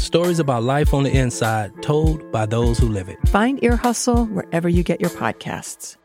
stories 0.00 0.38
about 0.38 0.62
life 0.62 0.92
on 0.94 1.04
the 1.04 1.16
inside 1.16 1.70
told 1.82 2.30
by 2.32 2.46
those 2.46 2.78
who 2.78 2.88
live 2.88 3.08
it. 3.08 3.18
Find 3.28 3.62
Ear 3.62 3.76
Hustle 3.76 4.26
wherever 4.26 4.68
you 4.68 4.82
get 4.82 5.00
your 5.00 5.10
podcasts. 5.10 5.96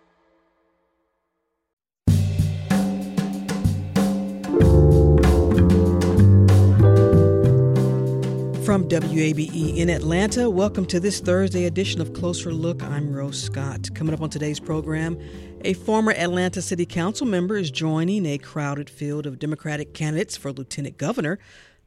From 8.65 8.89
WABE 8.89 9.77
in 9.77 9.89
Atlanta, 9.89 10.49
welcome 10.49 10.85
to 10.87 10.99
this 10.99 11.19
Thursday 11.21 11.65
edition 11.65 12.01
of 12.01 12.13
Closer 12.13 12.51
Look. 12.51 12.81
I'm 12.83 13.13
Rose 13.13 13.41
Scott. 13.41 13.93
Coming 13.93 14.13
up 14.13 14.21
on 14.21 14.29
today's 14.29 14.59
program, 14.59 15.17
a 15.63 15.73
former 15.73 16.11
Atlanta 16.11 16.61
City 16.61 16.85
Council 16.85 17.25
member 17.27 17.55
is 17.57 17.71
joining 17.71 18.25
a 18.25 18.37
crowded 18.39 18.89
field 18.89 19.27
of 19.27 19.37
Democratic 19.39 19.93
candidates 19.93 20.35
for 20.35 20.51
lieutenant 20.51 20.97
governor. 20.97 21.39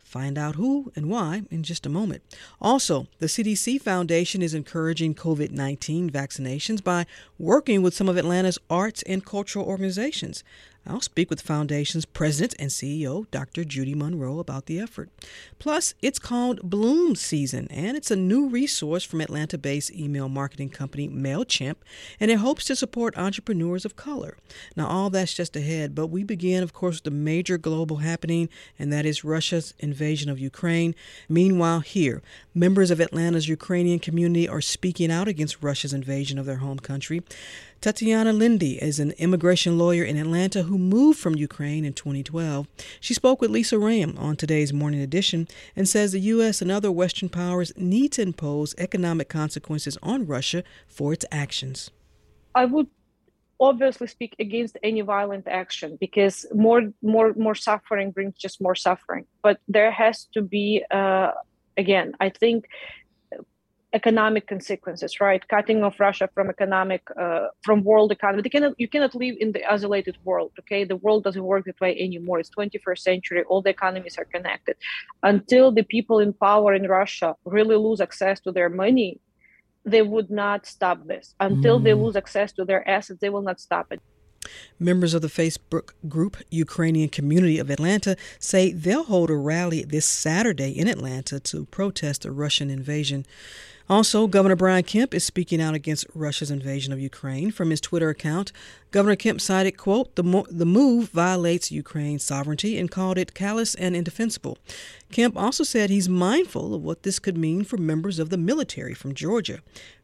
Find 0.08 0.38
out 0.38 0.54
who 0.54 0.90
and 0.96 1.10
why 1.10 1.42
in 1.50 1.62
just 1.62 1.84
a 1.84 1.90
moment. 1.90 2.22
Also, 2.62 3.08
the 3.18 3.26
CDC 3.26 3.78
Foundation 3.82 4.40
is 4.40 4.54
encouraging 4.54 5.14
COVID 5.14 5.50
19 5.50 6.08
vaccinations 6.08 6.82
by 6.82 7.04
working 7.38 7.82
with 7.82 7.92
some 7.92 8.08
of 8.08 8.16
Atlanta's 8.16 8.58
arts 8.70 9.02
and 9.02 9.22
cultural 9.22 9.66
organizations. 9.66 10.42
I'll 10.88 11.02
speak 11.02 11.28
with 11.28 11.42
Foundation's 11.42 12.06
president 12.06 12.54
and 12.58 12.70
CEO, 12.70 13.30
Dr. 13.30 13.62
Judy 13.62 13.94
Monroe, 13.94 14.38
about 14.38 14.64
the 14.66 14.80
effort. 14.80 15.10
Plus, 15.58 15.92
it's 16.00 16.18
called 16.18 16.62
Bloom 16.62 17.14
Season, 17.14 17.68
and 17.70 17.94
it's 17.94 18.10
a 18.10 18.16
new 18.16 18.48
resource 18.48 19.04
from 19.04 19.20
Atlanta 19.20 19.58
based 19.58 19.92
email 19.92 20.30
marketing 20.30 20.70
company 20.70 21.06
MailChimp, 21.06 21.76
and 22.18 22.30
it 22.30 22.38
hopes 22.38 22.64
to 22.64 22.76
support 22.76 23.18
entrepreneurs 23.18 23.84
of 23.84 23.96
color. 23.96 24.38
Now, 24.76 24.86
all 24.86 25.10
that's 25.10 25.34
just 25.34 25.54
ahead, 25.56 25.94
but 25.94 26.06
we 26.06 26.24
begin, 26.24 26.62
of 26.62 26.72
course, 26.72 26.96
with 26.96 27.04
the 27.04 27.10
major 27.10 27.58
global 27.58 27.98
happening, 27.98 28.48
and 28.78 28.90
that 28.90 29.04
is 29.04 29.22
Russia's 29.24 29.74
invasion 29.78 30.30
of 30.30 30.38
Ukraine. 30.38 30.94
Meanwhile, 31.28 31.80
here, 31.80 32.22
members 32.54 32.90
of 32.90 32.98
Atlanta's 32.98 33.46
Ukrainian 33.46 33.98
community 33.98 34.48
are 34.48 34.62
speaking 34.62 35.12
out 35.12 35.28
against 35.28 35.62
Russia's 35.62 35.92
invasion 35.92 36.38
of 36.38 36.46
their 36.46 36.56
home 36.56 36.78
country. 36.78 37.22
Tatiana 37.80 38.32
Lindy 38.32 38.82
is 38.82 38.98
an 38.98 39.12
immigration 39.18 39.78
lawyer 39.78 40.02
in 40.02 40.16
Atlanta 40.16 40.64
who 40.64 40.78
moved 40.78 41.20
from 41.20 41.36
Ukraine 41.36 41.84
in 41.84 41.92
2012. 41.92 42.66
She 42.98 43.14
spoke 43.14 43.40
with 43.40 43.52
Lisa 43.52 43.76
Rayam 43.76 44.18
on 44.18 44.34
today's 44.34 44.72
morning 44.72 45.00
edition 45.00 45.46
and 45.76 45.88
says 45.88 46.10
the 46.10 46.20
U.S. 46.34 46.60
and 46.60 46.72
other 46.72 46.90
Western 46.90 47.28
powers 47.28 47.72
need 47.76 48.10
to 48.12 48.22
impose 48.22 48.74
economic 48.78 49.28
consequences 49.28 49.96
on 50.02 50.26
Russia 50.26 50.64
for 50.88 51.12
its 51.12 51.24
actions. 51.30 51.92
I 52.52 52.64
would 52.64 52.88
obviously 53.60 54.08
speak 54.08 54.34
against 54.40 54.76
any 54.82 55.00
violent 55.02 55.46
action 55.46 55.96
because 56.00 56.46
more 56.52 56.82
more 57.02 57.32
more 57.36 57.54
suffering 57.54 58.10
brings 58.10 58.34
just 58.36 58.60
more 58.60 58.76
suffering 58.76 59.24
but 59.42 59.58
there 59.66 59.90
has 59.90 60.26
to 60.32 60.40
be 60.40 60.84
uh, 60.92 61.32
again 61.76 62.12
i 62.20 62.28
think 62.28 62.68
economic 63.94 64.46
consequences 64.46 65.20
right? 65.20 65.46
Cutting 65.48 65.82
off 65.82 65.98
russia 65.98 66.28
from 66.34 66.50
economic 66.50 67.02
uh, 67.18 67.46
from 67.62 67.84
world 67.84 68.12
economy. 68.12 68.42
They 68.42 68.50
cannot, 68.50 68.74
you 68.78 68.88
cannot 68.88 69.14
live 69.14 69.36
in 69.40 69.52
the 69.52 69.64
isolated 69.64 70.16
world 70.24 70.52
okay? 70.60 70.84
The 70.84 70.96
world 70.96 71.24
doesn't 71.24 71.42
work 71.42 71.64
that 71.66 71.80
way 71.80 71.98
anymore. 71.98 72.38
It's 72.38 72.50
21st 72.50 72.98
century. 72.98 73.44
All 73.48 73.62
the 73.62 73.70
economies 73.70 74.18
are 74.18 74.26
connected. 74.26 74.76
Until 75.22 75.72
the 75.72 75.84
people 75.84 76.18
in 76.18 76.32
power 76.32 76.74
in 76.74 76.86
russia 76.86 77.34
really 77.44 77.76
lose 77.76 78.00
access 78.00 78.40
to 78.40 78.52
their 78.52 78.68
money 78.68 79.20
they 79.84 80.02
would 80.02 80.30
not 80.30 80.66
stop 80.66 81.06
this. 81.06 81.34
Until 81.40 81.80
mm. 81.80 81.84
they 81.84 81.94
lose 81.94 82.16
access 82.16 82.52
to 82.52 82.64
their 82.64 82.86
assets 82.88 83.20
they 83.20 83.30
will 83.30 83.42
not 83.42 83.60
stop 83.60 83.86
it. 83.90 84.00
Members 84.78 85.14
of 85.14 85.22
the 85.22 85.28
Facebook 85.28 85.92
group 86.08 86.36
Ukrainian 86.50 87.08
Community 87.08 87.58
of 87.58 87.70
Atlanta 87.70 88.16
say 88.38 88.72
they'll 88.72 89.04
hold 89.04 89.30
a 89.30 89.36
rally 89.36 89.82
this 89.82 90.06
Saturday 90.06 90.70
in 90.70 90.88
Atlanta 90.88 91.40
to 91.40 91.66
protest 91.66 92.22
the 92.22 92.30
Russian 92.30 92.70
invasion. 92.70 93.26
Also, 93.90 94.26
Governor 94.26 94.56
Brian 94.56 94.82
Kemp 94.82 95.14
is 95.14 95.24
speaking 95.24 95.62
out 95.62 95.74
against 95.74 96.06
Russia's 96.14 96.50
invasion 96.50 96.92
of 96.92 97.00
Ukraine. 97.00 97.50
From 97.50 97.70
his 97.70 97.80
Twitter 97.80 98.10
account, 98.10 98.52
Governor 98.90 99.16
Kemp 99.16 99.40
cited, 99.40 99.78
quote, 99.78 100.14
the, 100.14 100.22
mo- 100.22 100.46
the 100.50 100.66
move 100.66 101.08
violates 101.08 101.72
Ukraine's 101.72 102.22
sovereignty 102.22 102.78
and 102.78 102.90
called 102.90 103.16
it 103.16 103.32
callous 103.32 103.74
and 103.74 103.96
indefensible. 103.96 104.58
Kemp 105.10 105.38
also 105.38 105.64
said 105.64 105.88
he's 105.88 106.08
mindful 106.08 106.74
of 106.74 106.82
what 106.82 107.02
this 107.02 107.18
could 107.18 107.38
mean 107.38 107.64
for 107.64 107.78
members 107.78 108.18
of 108.18 108.28
the 108.28 108.36
military 108.36 108.92
from 108.92 109.14
Georgia. 109.14 109.60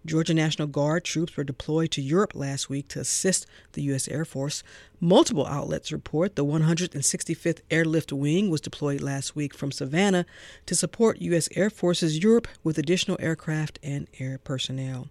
Georgia 0.07 0.35
National 0.35 0.69
Guard 0.69 1.05
troops 1.05 1.37
were 1.37 1.45
deployed 1.45 1.91
to 1.93 2.03
Europe 2.03 2.35
last 2.35 2.69
week 2.69 2.89
to 2.89 3.01
assist 3.01 3.47
the 3.73 3.83
U.S. 3.85 4.07
Air 4.09 4.27
Force. 4.27 4.63
Multiple 5.01 5.47
outlets 5.47 5.91
report 5.91 6.37
the 6.37 6.45
165th 6.45 7.61
Airlift 7.71 8.13
Wing 8.13 8.51
was 8.51 8.61
deployed 8.61 9.01
last 9.01 9.35
week 9.35 9.55
from 9.55 9.73
Savannah 9.73 10.27
to 10.67 10.75
support 10.75 11.23
U.S. 11.23 11.49
Air 11.57 11.71
Forces 11.71 12.23
Europe 12.23 12.49
with 12.63 12.77
additional 12.77 13.17
aircraft 13.19 13.79
and 13.83 14.07
air 14.19 14.39
personnel. 14.39 15.09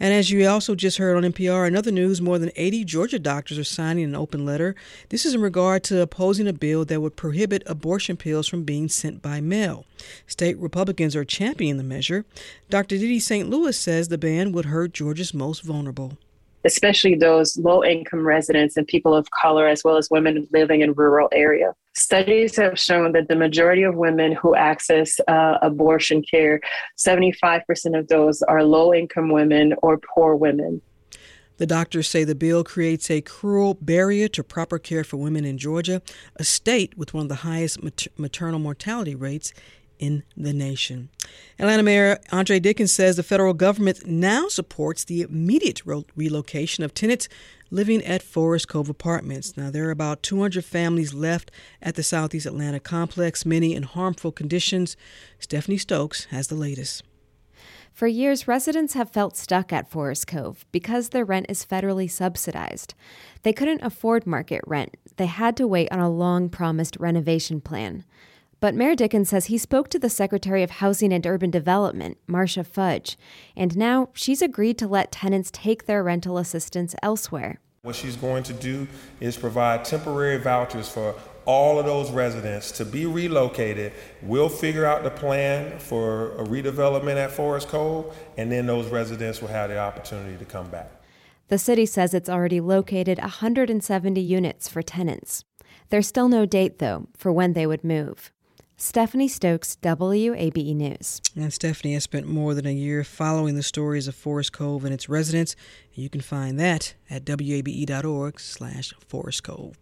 And 0.00 0.14
as 0.14 0.30
you 0.30 0.46
also 0.46 0.74
just 0.74 0.98
heard 0.98 1.16
on 1.16 1.30
NPR, 1.30 1.66
another 1.66 1.90
news 1.90 2.20
more 2.20 2.38
than 2.38 2.52
80 2.54 2.84
Georgia 2.84 3.18
doctors 3.18 3.58
are 3.58 3.64
signing 3.64 4.04
an 4.04 4.14
open 4.14 4.44
letter. 4.44 4.74
This 5.08 5.26
is 5.26 5.34
in 5.34 5.40
regard 5.40 5.82
to 5.84 6.00
opposing 6.00 6.46
a 6.46 6.52
bill 6.52 6.84
that 6.84 7.00
would 7.00 7.16
prohibit 7.16 7.62
abortion 7.66 8.16
pills 8.16 8.46
from 8.46 8.64
being 8.64 8.88
sent 8.88 9.22
by 9.22 9.40
mail. 9.40 9.86
State 10.26 10.56
Republicans 10.58 11.16
are 11.16 11.24
championing 11.24 11.78
the 11.78 11.82
measure. 11.82 12.24
Dr. 12.70 12.96
Didi 12.96 13.18
St. 13.18 13.48
Louis 13.48 13.76
says 13.76 14.08
the 14.08 14.18
ban 14.18 14.52
would 14.52 14.66
hurt 14.66 14.92
Georgia's 14.92 15.34
most 15.34 15.62
vulnerable 15.62 16.16
especially 16.64 17.14
those 17.14 17.56
low 17.56 17.84
income 17.84 18.26
residents 18.26 18.76
and 18.76 18.86
people 18.86 19.14
of 19.14 19.30
color, 19.30 19.66
as 19.66 19.84
well 19.84 19.96
as 19.96 20.08
women 20.10 20.46
living 20.52 20.80
in 20.80 20.92
rural 20.92 21.28
areas. 21.32 21.74
Studies 21.96 22.56
have 22.56 22.78
shown 22.78 23.12
that 23.12 23.28
the 23.28 23.36
majority 23.36 23.82
of 23.82 23.96
women 23.96 24.32
who 24.32 24.54
access 24.54 25.18
uh, 25.26 25.58
abortion 25.62 26.22
care, 26.22 26.60
75% 26.96 27.98
of 27.98 28.08
those 28.08 28.42
are 28.42 28.62
low 28.62 28.94
income 28.94 29.30
women 29.30 29.74
or 29.82 29.98
poor 29.98 30.36
women. 30.36 30.80
The 31.58 31.66
doctors 31.66 32.06
say 32.06 32.22
the 32.22 32.36
bill 32.36 32.62
creates 32.62 33.10
a 33.10 33.20
cruel 33.20 33.74
barrier 33.74 34.28
to 34.28 34.44
proper 34.44 34.78
care 34.78 35.02
for 35.02 35.16
women 35.16 35.44
in 35.44 35.58
Georgia, 35.58 36.02
a 36.36 36.44
state 36.44 36.96
with 36.96 37.12
one 37.12 37.24
of 37.24 37.28
the 37.28 37.36
highest 37.36 37.80
maternal 38.16 38.60
mortality 38.60 39.16
rates 39.16 39.52
in 39.98 40.22
the 40.36 40.52
nation. 40.52 41.08
Atlanta 41.58 41.82
Mayor 41.82 42.18
Andre 42.32 42.60
Dickens 42.60 42.92
says 42.92 43.16
the 43.16 43.22
federal 43.22 43.54
government 43.54 44.06
now 44.06 44.48
supports 44.48 45.04
the 45.04 45.22
immediate 45.22 45.82
relocation 45.84 46.84
of 46.84 46.94
tenants 46.94 47.28
living 47.70 48.02
at 48.04 48.22
Forest 48.22 48.68
Cove 48.68 48.88
Apartments. 48.88 49.56
Now, 49.56 49.70
there 49.70 49.86
are 49.88 49.90
about 49.90 50.22
200 50.22 50.64
families 50.64 51.12
left 51.12 51.50
at 51.82 51.94
the 51.94 52.02
Southeast 52.02 52.46
Atlanta 52.46 52.80
complex, 52.80 53.44
many 53.44 53.74
in 53.74 53.82
harmful 53.82 54.32
conditions. 54.32 54.96
Stephanie 55.38 55.78
Stokes 55.78 56.26
has 56.26 56.48
the 56.48 56.54
latest. 56.54 57.02
For 57.98 58.06
years, 58.06 58.46
residents 58.46 58.94
have 58.94 59.10
felt 59.10 59.36
stuck 59.36 59.72
at 59.72 59.90
Forest 59.90 60.28
Cove 60.28 60.64
because 60.70 61.08
their 61.08 61.24
rent 61.24 61.46
is 61.48 61.66
federally 61.66 62.08
subsidized. 62.08 62.94
They 63.42 63.52
couldn't 63.52 63.82
afford 63.82 64.24
market 64.24 64.60
rent. 64.68 64.96
They 65.16 65.26
had 65.26 65.56
to 65.56 65.66
wait 65.66 65.90
on 65.90 65.98
a 65.98 66.08
long 66.08 66.48
promised 66.48 66.96
renovation 67.00 67.60
plan. 67.60 68.04
But 68.60 68.74
Mayor 68.74 68.96
Dickens 68.96 69.28
says 69.28 69.46
he 69.46 69.58
spoke 69.58 69.88
to 69.90 70.00
the 70.00 70.10
Secretary 70.10 70.64
of 70.64 70.70
Housing 70.70 71.12
and 71.12 71.24
Urban 71.24 71.50
Development, 71.50 72.18
Marcia 72.26 72.64
Fudge, 72.64 73.16
and 73.56 73.76
now 73.76 74.08
she's 74.14 74.42
agreed 74.42 74.78
to 74.78 74.88
let 74.88 75.12
tenants 75.12 75.50
take 75.52 75.86
their 75.86 76.02
rental 76.02 76.38
assistance 76.38 76.96
elsewhere. 77.00 77.60
What 77.82 77.94
she's 77.94 78.16
going 78.16 78.42
to 78.44 78.52
do 78.52 78.88
is 79.20 79.36
provide 79.36 79.84
temporary 79.84 80.38
vouchers 80.38 80.88
for 80.88 81.14
all 81.44 81.78
of 81.78 81.86
those 81.86 82.10
residents 82.10 82.72
to 82.72 82.84
be 82.84 83.06
relocated. 83.06 83.92
We'll 84.22 84.48
figure 84.48 84.84
out 84.84 85.04
the 85.04 85.10
plan 85.10 85.78
for 85.78 86.32
a 86.32 86.44
redevelopment 86.44 87.16
at 87.16 87.30
Forest 87.30 87.68
Cove, 87.68 88.14
and 88.36 88.50
then 88.50 88.66
those 88.66 88.88
residents 88.88 89.40
will 89.40 89.48
have 89.48 89.70
the 89.70 89.78
opportunity 89.78 90.36
to 90.36 90.44
come 90.44 90.68
back. 90.68 90.90
The 91.46 91.58
city 91.58 91.86
says 91.86 92.12
it's 92.12 92.28
already 92.28 92.60
located 92.60 93.18
170 93.18 94.20
units 94.20 94.68
for 94.68 94.82
tenants. 94.82 95.44
There's 95.90 96.08
still 96.08 96.28
no 96.28 96.44
date, 96.44 96.80
though, 96.80 97.06
for 97.16 97.32
when 97.32 97.52
they 97.52 97.66
would 97.66 97.84
move. 97.84 98.32
Stephanie 98.80 99.26
Stokes, 99.26 99.76
WABE 99.82 100.72
News. 100.72 101.20
And 101.34 101.52
Stephanie 101.52 101.94
has 101.94 102.04
spent 102.04 102.28
more 102.28 102.54
than 102.54 102.64
a 102.64 102.72
year 102.72 103.02
following 103.02 103.56
the 103.56 103.62
stories 103.64 104.06
of 104.06 104.14
Forest 104.14 104.52
Cove 104.52 104.84
and 104.84 104.94
its 104.94 105.08
residents. 105.08 105.56
You 105.98 106.08
can 106.08 106.20
find 106.20 106.60
that 106.60 106.94
at 107.10 107.28
wabe.org 107.28 108.38
slash 108.38 108.94
Forest 109.08 109.42
Cove. 109.42 109.76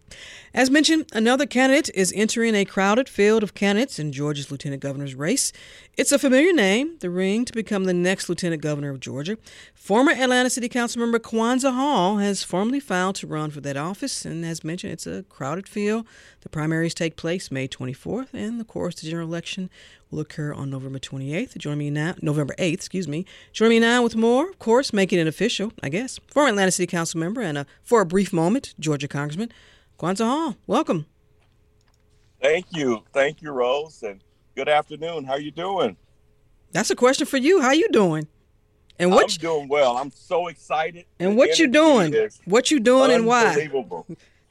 As 0.51 0.71
mentioned, 0.71 1.05
another 1.13 1.45
candidate 1.45 1.91
is 1.93 2.11
entering 2.15 2.55
a 2.55 2.65
crowded 2.65 3.07
field 3.07 3.43
of 3.43 3.53
candidates 3.53 3.99
in 3.99 4.11
Georgia's 4.11 4.49
lieutenant 4.49 4.81
governor's 4.81 5.13
race. 5.13 5.53
It's 5.95 6.11
a 6.11 6.17
familiar 6.17 6.53
name, 6.53 6.97
the 7.01 7.11
ring 7.11 7.45
to 7.45 7.53
become 7.53 7.83
the 7.83 7.93
next 7.93 8.29
lieutenant 8.29 8.63
governor 8.63 8.89
of 8.89 8.99
Georgia. 8.99 9.37
Former 9.75 10.11
Atlanta 10.11 10.49
City 10.49 10.67
Council 10.69 11.01
member 11.01 11.19
Kwanza 11.19 11.71
Hall 11.71 12.17
has 12.17 12.41
formally 12.41 12.79
filed 12.79 13.15
to 13.17 13.27
run 13.27 13.51
for 13.51 13.61
that 13.61 13.77
office, 13.77 14.25
and 14.25 14.43
as 14.43 14.63
mentioned, 14.63 14.93
it's 14.93 15.05
a 15.05 15.23
crowded 15.29 15.67
field. 15.67 16.07
The 16.41 16.49
primaries 16.49 16.95
take 16.95 17.15
place 17.15 17.51
May 17.51 17.67
24th, 17.67 18.33
and 18.33 18.59
of 18.59 18.67
course, 18.67 18.95
the 18.95 19.07
general 19.07 19.27
election 19.27 19.69
will 20.11 20.19
occur 20.19 20.53
on 20.53 20.69
November 20.69 20.99
28th. 20.99 21.57
Join 21.57 21.77
me 21.77 21.89
now, 21.89 22.15
November 22.21 22.55
8th, 22.57 22.73
excuse 22.73 23.07
me. 23.07 23.25
Join 23.51 23.69
me 23.69 23.79
now 23.79 24.03
with 24.03 24.15
more, 24.15 24.49
of 24.49 24.59
course, 24.59 24.93
making 24.93 25.19
it 25.19 25.27
official, 25.27 25.71
I 25.83 25.89
guess. 25.89 26.19
Former 26.27 26.49
Atlanta 26.49 26.71
City 26.71 26.87
Council 26.87 27.19
member 27.19 27.41
and 27.41 27.57
a, 27.57 27.65
for 27.83 28.01
a 28.01 28.05
brief 28.05 28.31
moment, 28.31 28.73
Georgia 28.79 29.07
Congressman 29.07 29.51
Kwanza 29.99 30.25
Hall. 30.25 30.55
Welcome. 30.65 31.05
Thank 32.41 32.67
you, 32.71 33.03
thank 33.13 33.41
you, 33.41 33.51
Rose, 33.51 34.03
and 34.03 34.21
good 34.55 34.69
afternoon. 34.69 35.25
How 35.25 35.33
are 35.33 35.39
you 35.39 35.51
doing? 35.51 35.97
That's 36.71 36.91
a 36.91 36.95
question 36.95 37.25
for 37.25 37.37
you. 37.37 37.61
How 37.61 37.69
are 37.69 37.75
you 37.75 37.89
doing? 37.89 38.27
And 38.99 39.11
what 39.11 39.31
I'm 39.31 39.37
doing 39.37 39.67
well. 39.67 39.97
I'm 39.97 40.11
so 40.11 40.47
excited. 40.47 41.05
And 41.19 41.37
what 41.37 41.59
you 41.59 41.67
doing? 41.67 42.15
What 42.45 42.71
you 42.71 42.79
doing 42.79 43.11
and 43.11 43.25
why? 43.25 43.69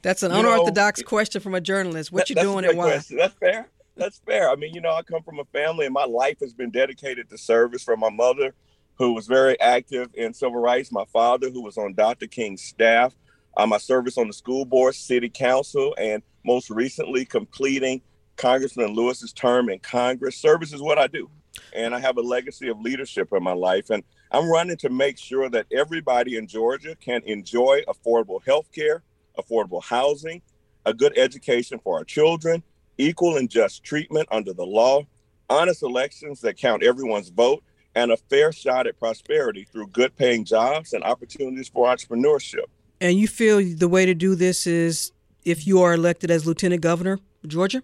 That's 0.01 0.23
an 0.23 0.31
you 0.31 0.37
unorthodox 0.37 1.01
know, 1.01 1.07
question 1.07 1.41
from 1.41 1.53
a 1.53 1.61
journalist. 1.61 2.11
What 2.11 2.27
that, 2.27 2.29
you 2.29 2.35
doing 2.35 2.63
and 2.63 2.77
why? 2.77 2.91
Question. 2.91 3.17
That's 3.17 3.33
fair 3.33 3.67
that's 3.97 4.19
fair. 4.19 4.49
I 4.49 4.55
mean, 4.55 4.73
you 4.73 4.81
know, 4.81 4.93
I 4.93 5.01
come 5.01 5.23
from 5.23 5.39
a 5.39 5.45
family, 5.45 5.85
and 5.85 5.93
my 5.93 6.05
life 6.05 6.37
has 6.41 6.53
been 6.53 6.71
dedicated 6.71 7.29
to 7.29 7.37
service. 7.37 7.83
From 7.83 7.99
my 7.99 8.09
mother, 8.09 8.53
who 8.95 9.13
was 9.13 9.27
very 9.27 9.59
active 9.59 10.09
in 10.13 10.33
civil 10.33 10.59
rights, 10.59 10.91
my 10.91 11.05
father, 11.11 11.49
who 11.49 11.61
was 11.61 11.77
on 11.77 11.93
Dr. 11.93 12.27
King's 12.27 12.61
staff, 12.61 13.13
uh, 13.55 13.65
my 13.65 13.77
service 13.77 14.17
on 14.17 14.27
the 14.27 14.33
school 14.33 14.65
board, 14.65 14.95
city 14.95 15.29
council, 15.29 15.95
and 15.97 16.23
most 16.45 16.69
recently 16.69 17.25
completing 17.25 18.01
Congressman 18.37 18.93
Lewis's 18.93 19.33
term 19.33 19.69
in 19.69 19.79
Congress. 19.79 20.37
Service 20.37 20.73
is 20.73 20.81
what 20.81 20.99
I 20.99 21.07
do, 21.07 21.29
and 21.73 21.93
I 21.93 21.99
have 21.99 22.17
a 22.17 22.21
legacy 22.21 22.69
of 22.69 22.79
leadership 22.79 23.29
in 23.33 23.43
my 23.43 23.53
life, 23.53 23.89
and 23.89 24.03
I'm 24.31 24.49
running 24.49 24.77
to 24.77 24.89
make 24.89 25.17
sure 25.17 25.49
that 25.49 25.65
everybody 25.71 26.37
in 26.37 26.47
Georgia 26.47 26.95
can 26.95 27.21
enjoy 27.25 27.81
affordable 27.87 28.43
health 28.45 28.71
care, 28.71 29.03
affordable 29.37 29.83
housing, 29.83 30.41
a 30.85 30.93
good 30.93 31.17
education 31.17 31.79
for 31.79 31.97
our 31.97 32.03
children, 32.03 32.63
equal 32.97 33.37
and 33.37 33.49
just 33.49 33.83
treatment 33.83 34.27
under 34.31 34.53
the 34.53 34.65
law, 34.65 35.03
honest 35.49 35.83
elections 35.83 36.41
that 36.41 36.57
count 36.57 36.83
everyone's 36.83 37.29
vote, 37.29 37.63
and 37.95 38.11
a 38.11 38.17
fair 38.17 38.51
shot 38.51 38.87
at 38.87 38.99
prosperity 38.99 39.65
through 39.71 39.87
good 39.87 40.15
paying 40.15 40.45
jobs 40.45 40.93
and 40.93 41.03
opportunities 41.03 41.67
for 41.67 41.87
entrepreneurship. 41.87 42.65
And 43.01 43.17
you 43.17 43.27
feel 43.27 43.63
the 43.75 43.87
way 43.87 44.05
to 44.05 44.13
do 44.13 44.35
this 44.35 44.67
is 44.67 45.11
if 45.45 45.65
you 45.65 45.81
are 45.81 45.93
elected 45.93 46.29
as 46.29 46.45
lieutenant 46.45 46.81
governor 46.81 47.19
Georgia? 47.45 47.81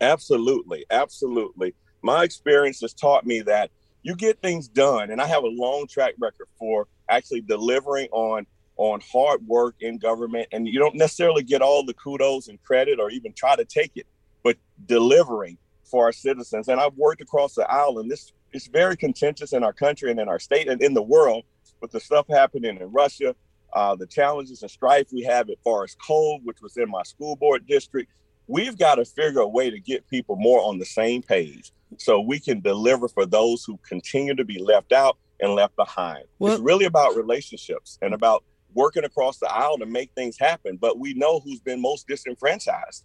Absolutely. 0.00 0.84
Absolutely. 0.90 1.74
My 2.02 2.24
experience 2.24 2.80
has 2.80 2.92
taught 2.92 3.24
me 3.24 3.40
that 3.42 3.70
you 4.02 4.16
get 4.16 4.40
things 4.40 4.66
done, 4.68 5.10
and 5.10 5.20
I 5.20 5.26
have 5.26 5.44
a 5.44 5.48
long 5.48 5.86
track 5.86 6.14
record 6.18 6.48
for 6.58 6.88
actually 7.08 7.40
delivering 7.42 8.08
on 8.10 8.46
on 8.82 9.00
hard 9.12 9.46
work 9.46 9.76
in 9.80 9.96
government 9.96 10.48
and 10.50 10.66
you 10.66 10.76
don't 10.76 10.96
necessarily 10.96 11.44
get 11.44 11.62
all 11.62 11.84
the 11.84 11.94
kudos 11.94 12.48
and 12.48 12.60
credit 12.64 12.98
or 12.98 13.10
even 13.10 13.32
try 13.32 13.54
to 13.54 13.64
take 13.64 13.92
it 13.94 14.06
but 14.42 14.56
delivering 14.86 15.56
for 15.84 16.04
our 16.04 16.10
citizens 16.10 16.66
and 16.66 16.80
i've 16.80 16.94
worked 16.96 17.20
across 17.20 17.54
the 17.54 17.70
aisle 17.70 18.00
and 18.00 18.10
this 18.10 18.32
is 18.52 18.66
very 18.66 18.96
contentious 18.96 19.52
in 19.52 19.62
our 19.62 19.72
country 19.72 20.10
and 20.10 20.18
in 20.18 20.28
our 20.28 20.40
state 20.40 20.68
and 20.68 20.82
in 20.82 20.94
the 20.94 21.02
world 21.02 21.44
with 21.80 21.92
the 21.92 22.00
stuff 22.00 22.26
happening 22.28 22.76
in 22.76 22.90
russia 22.90 23.36
uh, 23.74 23.94
the 23.94 24.06
challenges 24.06 24.62
and 24.62 24.70
strife 24.70 25.06
we 25.12 25.22
have 25.22 25.48
at 25.48 25.56
forest 25.62 25.96
cove 26.04 26.40
which 26.42 26.60
was 26.60 26.76
in 26.76 26.90
my 26.90 27.04
school 27.04 27.36
board 27.36 27.64
district 27.68 28.10
we've 28.48 28.76
got 28.76 28.96
to 28.96 29.04
figure 29.04 29.42
a 29.42 29.48
way 29.48 29.70
to 29.70 29.78
get 29.78 30.08
people 30.08 30.34
more 30.34 30.60
on 30.60 30.76
the 30.78 30.84
same 30.84 31.22
page 31.22 31.70
so 31.98 32.20
we 32.20 32.40
can 32.40 32.60
deliver 32.60 33.06
for 33.06 33.26
those 33.26 33.62
who 33.64 33.78
continue 33.88 34.34
to 34.34 34.44
be 34.44 34.58
left 34.60 34.92
out 34.92 35.18
and 35.40 35.54
left 35.54 35.76
behind. 35.76 36.24
It's 36.40 36.60
really 36.60 36.84
about 36.86 37.16
relationships 37.16 37.98
and 38.00 38.14
about 38.14 38.44
working 38.74 39.04
across 39.04 39.38
the 39.38 39.50
aisle 39.50 39.78
to 39.78 39.86
make 39.86 40.12
things 40.14 40.38
happen. 40.38 40.76
But 40.76 40.98
we 40.98 41.14
know 41.14 41.40
who's 41.40 41.60
been 41.60 41.80
most 41.80 42.06
disenfranchised. 42.08 43.04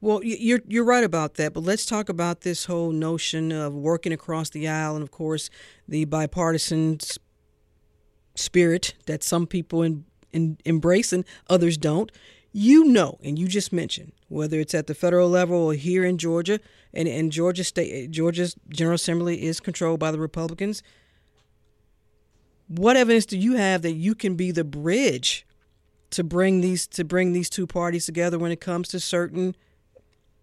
Well, 0.00 0.22
you're 0.22 0.60
you're 0.68 0.84
right 0.84 1.02
about 1.02 1.34
that, 1.34 1.52
but 1.52 1.64
let's 1.64 1.84
talk 1.84 2.08
about 2.08 2.42
this 2.42 2.66
whole 2.66 2.92
notion 2.92 3.50
of 3.50 3.74
working 3.74 4.12
across 4.12 4.48
the 4.50 4.68
aisle, 4.68 4.94
and 4.94 5.02
of 5.02 5.10
course, 5.10 5.50
the 5.88 6.04
bipartisan 6.04 6.98
spirit 8.36 8.94
that 9.06 9.24
some 9.24 9.44
people 9.48 9.82
in, 9.82 10.04
in, 10.32 10.56
embrace 10.64 11.12
and 11.12 11.24
others 11.50 11.76
don't. 11.76 12.12
You 12.52 12.84
know, 12.84 13.18
and 13.24 13.38
you 13.38 13.48
just 13.48 13.72
mentioned 13.72 14.12
whether 14.28 14.60
it's 14.60 14.74
at 14.74 14.86
the 14.86 14.94
federal 14.94 15.28
level 15.28 15.56
or 15.56 15.74
here 15.74 16.04
in 16.04 16.16
Georgia, 16.16 16.60
and 16.94 17.08
in 17.08 17.30
Georgia 17.30 17.64
state, 17.64 18.10
Georgia's 18.12 18.54
General 18.68 18.94
Assembly 18.94 19.44
is 19.44 19.58
controlled 19.58 19.98
by 19.98 20.12
the 20.12 20.20
Republicans 20.20 20.82
what 22.68 22.96
evidence 22.96 23.26
do 23.26 23.36
you 23.36 23.54
have 23.54 23.82
that 23.82 23.92
you 23.92 24.14
can 24.14 24.36
be 24.36 24.50
the 24.50 24.64
bridge 24.64 25.46
to 26.10 26.22
bring 26.22 26.60
these 26.60 26.86
to 26.86 27.04
bring 27.04 27.32
these 27.32 27.50
two 27.50 27.66
parties 27.66 28.06
together 28.06 28.38
when 28.38 28.52
it 28.52 28.60
comes 28.60 28.88
to 28.88 29.00
certain 29.00 29.56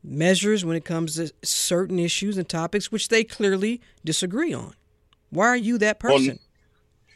measures 0.04 0.64
when 0.64 0.76
it 0.76 0.86
comes 0.86 1.16
to 1.16 1.32
certain 1.44 1.98
issues 1.98 2.38
and 2.38 2.48
topics 2.48 2.92
which 2.92 3.08
they 3.08 3.24
clearly 3.24 3.82
disagree 4.04 4.54
on? 4.54 4.74
Why 5.30 5.48
are 5.48 5.58
you 5.58 5.78
that 5.80 6.00
person? 6.00 6.40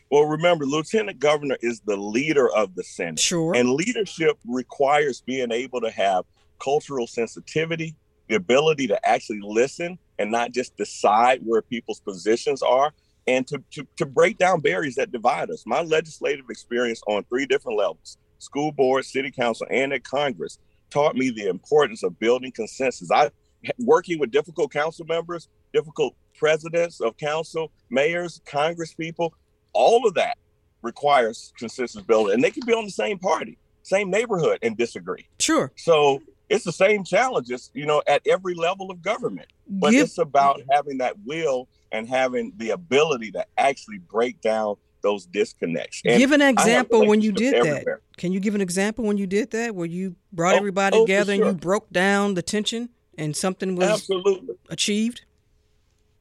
well, 0.09 0.21
well 0.21 0.29
remember 0.31 0.65
lieutenant 0.65 1.19
governor 1.19 1.57
is 1.61 1.81
the 1.81 1.97
leader 1.97 2.49
of 2.49 2.75
the 2.75 2.83
senate. 2.83 3.19
Sure. 3.19 3.55
And 3.55 3.69
leadership 3.71 4.37
requires 4.47 5.21
being 5.21 5.51
able 5.51 5.81
to 5.81 5.91
have 5.91 6.25
cultural 6.59 7.07
sensitivity 7.07 7.95
the 8.27 8.35
ability 8.35 8.85
to 8.87 9.09
actually 9.09 9.39
listen 9.41 9.97
and 10.19 10.31
not 10.31 10.51
just 10.51 10.77
decide 10.77 11.41
where 11.43 11.63
people's 11.63 11.99
positions 11.99 12.61
are 12.61 12.93
and 13.29 13.47
to, 13.47 13.63
to, 13.71 13.87
to 13.97 14.05
break 14.05 14.37
down 14.37 14.59
barriers 14.59 14.95
that 14.95 15.11
divide 15.11 15.49
us. 15.51 15.63
My 15.65 15.81
legislative 15.81 16.45
experience 16.49 17.01
on 17.07 17.23
three 17.25 17.45
different 17.45 17.77
levels 17.77 18.17
school 18.39 18.71
board, 18.71 19.05
city 19.05 19.31
council, 19.31 19.67
and 19.69 19.93
at 19.93 20.03
Congress 20.03 20.59
taught 20.89 21.15
me 21.15 21.29
the 21.29 21.47
importance 21.47 22.03
of 22.03 22.17
building 22.19 22.51
consensus. 22.51 23.11
I 23.11 23.29
working 23.77 24.17
with 24.19 24.31
difficult 24.31 24.71
council 24.71 25.05
members, 25.05 25.49
difficult 25.73 26.15
presidents 26.37 27.01
of 27.01 27.17
council, 27.17 27.71
mayors, 27.89 28.41
congress 28.45 28.93
people, 28.93 29.33
all 29.73 30.07
of 30.07 30.13
that 30.13 30.37
requires 30.81 31.53
consensus 31.57 32.01
building. 32.01 32.35
And 32.35 32.43
they 32.43 32.51
can 32.51 32.65
be 32.65 32.73
on 32.73 32.85
the 32.85 32.91
same 32.91 33.19
party, 33.19 33.57
same 33.83 34.09
neighborhood 34.09 34.59
and 34.61 34.77
disagree. 34.77 35.27
Sure. 35.39 35.71
So 35.75 36.21
it's 36.47 36.63
the 36.63 36.71
same 36.71 37.03
challenges, 37.03 37.69
you 37.73 37.85
know, 37.85 38.01
at 38.07 38.21
every 38.25 38.55
level 38.55 38.89
of 38.89 39.01
government. 39.01 39.49
But 39.69 39.93
it's 39.93 40.17
about 40.17 40.61
having 40.71 40.97
that 40.97 41.15
will 41.25 41.67
and 41.91 42.07
having 42.07 42.53
the 42.57 42.71
ability 42.71 43.31
to 43.31 43.45
actually 43.57 43.99
break 43.99 44.41
down 44.41 44.75
those 45.01 45.25
disconnects. 45.25 46.01
And 46.03 46.17
give 46.17 46.31
an 46.31 46.41
example 46.41 47.05
when 47.05 47.21
you 47.21 47.31
did 47.31 47.53
everywhere. 47.53 48.01
that. 48.09 48.17
Can 48.17 48.33
you 48.33 48.39
give 48.39 48.55
an 48.55 48.61
example 48.61 49.05
when 49.05 49.17
you 49.17 49.27
did 49.27 49.51
that, 49.51 49.75
where 49.75 49.85
you 49.85 50.15
brought 50.33 50.55
oh, 50.55 50.57
everybody 50.57 50.97
oh, 50.97 51.05
together 51.05 51.35
sure. 51.35 51.45
and 51.45 51.53
you 51.53 51.59
broke 51.59 51.89
down 51.91 52.33
the 52.33 52.41
tension 52.41 52.89
and 53.17 53.35
something 53.35 53.75
was 53.75 53.89
absolutely 53.89 54.55
achieved? 54.69 55.21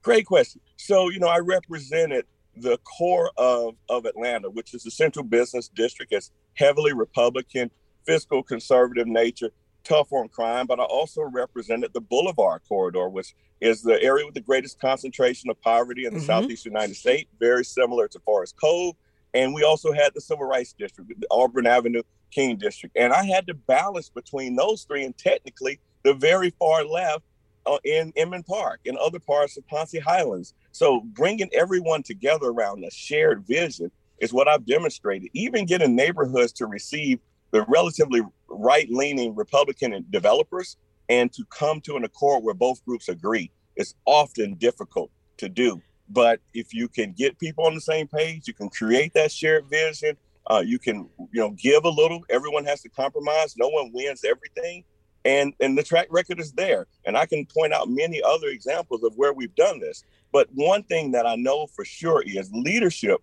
Great 0.02 0.26
question. 0.26 0.60
So 0.76 1.08
you 1.10 1.18
know, 1.18 1.28
I 1.28 1.38
represented 1.38 2.26
the 2.56 2.78
core 2.78 3.30
of 3.36 3.74
of 3.88 4.04
Atlanta, 4.04 4.50
which 4.50 4.74
is 4.74 4.82
the 4.82 4.90
central 4.90 5.24
business 5.24 5.68
district, 5.68 6.12
as 6.12 6.30
heavily 6.54 6.92
Republican, 6.92 7.70
fiscal 8.06 8.42
conservative 8.42 9.06
nature 9.06 9.50
tough 9.88 10.12
on 10.12 10.28
crime, 10.28 10.66
but 10.66 10.78
I 10.78 10.84
also 10.84 11.22
represented 11.22 11.92
the 11.92 12.00
Boulevard 12.00 12.62
Corridor, 12.68 13.08
which 13.08 13.34
is 13.60 13.82
the 13.82 14.00
area 14.02 14.24
with 14.24 14.34
the 14.34 14.40
greatest 14.40 14.78
concentration 14.80 15.50
of 15.50 15.60
poverty 15.60 16.04
in 16.04 16.12
the 16.12 16.20
mm-hmm. 16.20 16.26
Southeast 16.26 16.64
United 16.64 16.94
States, 16.94 17.30
very 17.40 17.64
similar 17.64 18.06
to 18.08 18.20
Forest 18.20 18.56
Cove. 18.60 18.94
And 19.34 19.54
we 19.54 19.62
also 19.62 19.92
had 19.92 20.12
the 20.14 20.20
Civil 20.20 20.46
Rights 20.46 20.74
District, 20.78 21.08
the 21.18 21.26
Auburn 21.30 21.66
Avenue 21.66 22.02
King 22.30 22.56
District. 22.56 22.96
And 22.96 23.12
I 23.12 23.24
had 23.24 23.46
to 23.46 23.54
balance 23.54 24.10
between 24.10 24.56
those 24.56 24.84
three 24.84 25.04
and 25.04 25.16
technically 25.16 25.80
the 26.02 26.14
very 26.14 26.50
far 26.58 26.84
left 26.84 27.24
uh, 27.66 27.78
in 27.84 28.12
Inman 28.16 28.42
Park 28.44 28.80
and 28.86 28.96
other 28.98 29.18
parts 29.18 29.56
of 29.56 29.66
Ponce 29.66 29.94
Highlands. 29.98 30.54
So 30.72 31.00
bringing 31.00 31.50
everyone 31.52 32.02
together 32.02 32.46
around 32.46 32.84
a 32.84 32.90
shared 32.90 33.46
vision 33.46 33.90
is 34.18 34.32
what 34.32 34.48
I've 34.48 34.66
demonstrated. 34.66 35.28
Even 35.34 35.66
getting 35.66 35.94
neighborhoods 35.94 36.52
to 36.54 36.66
receive 36.66 37.20
the 37.50 37.64
relatively 37.68 38.22
right 38.48 38.88
leaning 38.90 39.34
Republican 39.34 40.04
developers 40.10 40.76
and 41.08 41.32
to 41.32 41.44
come 41.46 41.80
to 41.82 41.96
an 41.96 42.04
accord 42.04 42.44
where 42.44 42.54
both 42.54 42.84
groups 42.84 43.08
agree 43.08 43.50
is 43.76 43.94
often 44.04 44.54
difficult 44.54 45.10
to 45.38 45.48
do. 45.48 45.80
But 46.10 46.40
if 46.54 46.72
you 46.72 46.88
can 46.88 47.12
get 47.12 47.38
people 47.38 47.64
on 47.64 47.74
the 47.74 47.80
same 47.80 48.08
page, 48.08 48.48
you 48.48 48.54
can 48.54 48.68
create 48.68 49.12
that 49.14 49.30
shared 49.30 49.66
vision. 49.66 50.16
Uh, 50.50 50.62
you 50.64 50.78
can, 50.78 51.08
you 51.32 51.40
know, 51.40 51.50
give 51.50 51.84
a 51.84 51.90
little. 51.90 52.24
Everyone 52.30 52.64
has 52.64 52.80
to 52.82 52.88
compromise. 52.88 53.54
No 53.58 53.68
one 53.68 53.90
wins 53.92 54.24
everything, 54.24 54.84
and 55.26 55.52
and 55.60 55.76
the 55.76 55.82
track 55.82 56.06
record 56.10 56.40
is 56.40 56.52
there. 56.52 56.86
And 57.04 57.16
I 57.16 57.26
can 57.26 57.44
point 57.44 57.74
out 57.74 57.90
many 57.90 58.22
other 58.22 58.48
examples 58.48 59.02
of 59.04 59.12
where 59.16 59.34
we've 59.34 59.54
done 59.54 59.78
this. 59.78 60.04
But 60.32 60.48
one 60.54 60.82
thing 60.84 61.12
that 61.12 61.26
I 61.26 61.36
know 61.36 61.66
for 61.66 61.84
sure 61.84 62.22
is 62.24 62.50
leadership 62.52 63.20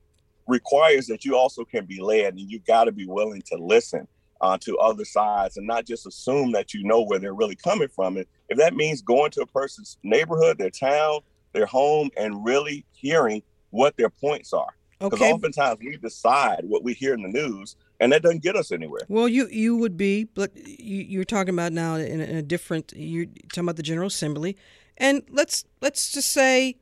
requires 0.48 1.08
that 1.08 1.26
you 1.26 1.36
also 1.36 1.66
can 1.66 1.86
be 1.86 2.00
led 2.00 2.36
and 2.36 2.52
you 2.52 2.60
got 2.60 2.84
to 2.84 2.92
be 2.92 3.08
willing 3.08 3.42
to 3.48 3.58
listen 3.58 4.08
uh, 4.42 4.58
to 4.60 4.78
other 4.78 5.06
sides 5.06 5.58
and 5.58 5.66
not 5.66 5.86
just 5.86 6.06
assume 6.06 6.52
that 6.52 6.74
you 6.74 6.84
know 6.84 7.04
where 7.04 7.20
they're 7.20 7.34
really 7.34 7.56
coming 7.56 7.88
from. 7.88 8.18
And 8.18 8.26
if 8.50 8.58
that 8.58 8.76
means 8.76 9.02
going 9.02 9.32
to 9.32 9.42
a 9.42 9.48
person's 9.48 9.98
neighborhood, 10.04 10.58
their 10.58 10.70
town, 10.70 11.22
their 11.54 11.66
home, 11.66 12.10
and 12.18 12.46
really 12.46 12.86
hearing 12.94 13.42
what 13.72 13.98
their 13.98 14.10
points 14.10 14.54
are. 14.54 14.76
Because 15.00 15.22
okay. 15.22 15.32
oftentimes 15.32 15.80
we 15.80 15.98
decide 15.98 16.62
what 16.64 16.84
we 16.84 16.94
hear 16.94 17.14
in 17.14 17.22
the 17.22 17.28
news, 17.28 17.76
and 18.00 18.12
that 18.12 18.22
doesn't 18.22 18.44
get 18.44 18.56
us 18.56 18.72
anywhere. 18.72 19.02
Well, 19.10 19.28
you 19.28 19.48
you 19.50 19.76
would 19.76 19.98
be, 19.98 20.24
but 20.24 20.52
you, 20.56 21.20
are 21.20 21.26
talking 21.26 21.54
about 21.54 21.74
now 21.74 21.96
in 21.96 22.22
a, 22.22 22.24
in 22.24 22.36
a 22.38 22.42
different. 22.42 22.94
You're 22.96 23.26
talking 23.50 23.66
about 23.66 23.76
the 23.76 23.84
General 23.84 24.08
Assembly, 24.08 24.56
and 24.98 25.22
let's 25.30 25.66
let's 25.82 26.14
just 26.14 26.32
say 26.32 26.78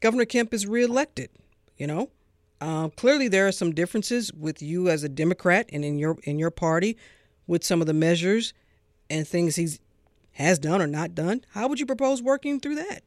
Governor 0.00 0.24
Kemp 0.24 0.52
is 0.52 0.66
reelected. 0.66 1.30
You 1.76 1.86
know, 1.86 2.10
uh, 2.60 2.88
clearly, 2.90 3.28
there 3.28 3.46
are 3.46 3.52
some 3.52 3.72
differences 3.72 4.32
with 4.32 4.62
you 4.62 4.88
as 4.88 5.02
a 5.02 5.08
Democrat 5.08 5.68
and 5.72 5.84
in 5.84 5.98
your 5.98 6.16
in 6.24 6.38
your 6.38 6.50
party 6.50 6.96
with 7.46 7.62
some 7.64 7.80
of 7.80 7.86
the 7.86 7.94
measures 7.94 8.54
and 9.10 9.26
things 9.26 9.56
he's 9.56 9.78
has 10.32 10.58
done 10.58 10.82
or 10.82 10.86
not 10.86 11.14
done. 11.14 11.44
How 11.50 11.68
would 11.68 11.80
you 11.80 11.86
propose 11.86 12.22
working 12.22 12.60
through 12.60 12.76
that? 12.76 13.00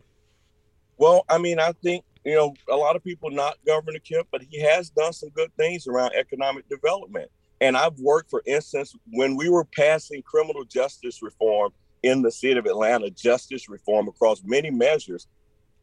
Well, 0.97 1.25
I 1.29 1.37
mean, 1.37 1.59
I 1.59 1.71
think 1.83 2.03
you 2.25 2.35
know 2.35 2.53
a 2.69 2.75
lot 2.75 2.95
of 2.95 3.03
people 3.03 3.31
not 3.31 3.57
Governor 3.65 3.99
Kemp, 3.99 4.27
but 4.31 4.41
he 4.41 4.61
has 4.61 4.89
done 4.91 5.13
some 5.13 5.29
good 5.29 5.51
things 5.57 5.87
around 5.87 6.13
economic 6.13 6.67
development. 6.69 7.29
And 7.61 7.75
I've 7.75 7.97
worked, 7.99 8.29
for 8.29 8.41
instance, 8.45 8.95
when 9.11 9.35
we 9.35 9.49
were 9.49 9.65
passing 9.65 10.21
criminal 10.21 10.63
justice 10.63 11.21
reform 11.21 11.71
in 12.03 12.21
the 12.21 12.31
city 12.31 12.57
of 12.57 12.65
Atlanta, 12.65 13.09
justice 13.09 13.67
reform 13.67 14.07
across 14.07 14.41
many 14.45 14.71
measures. 14.71 15.27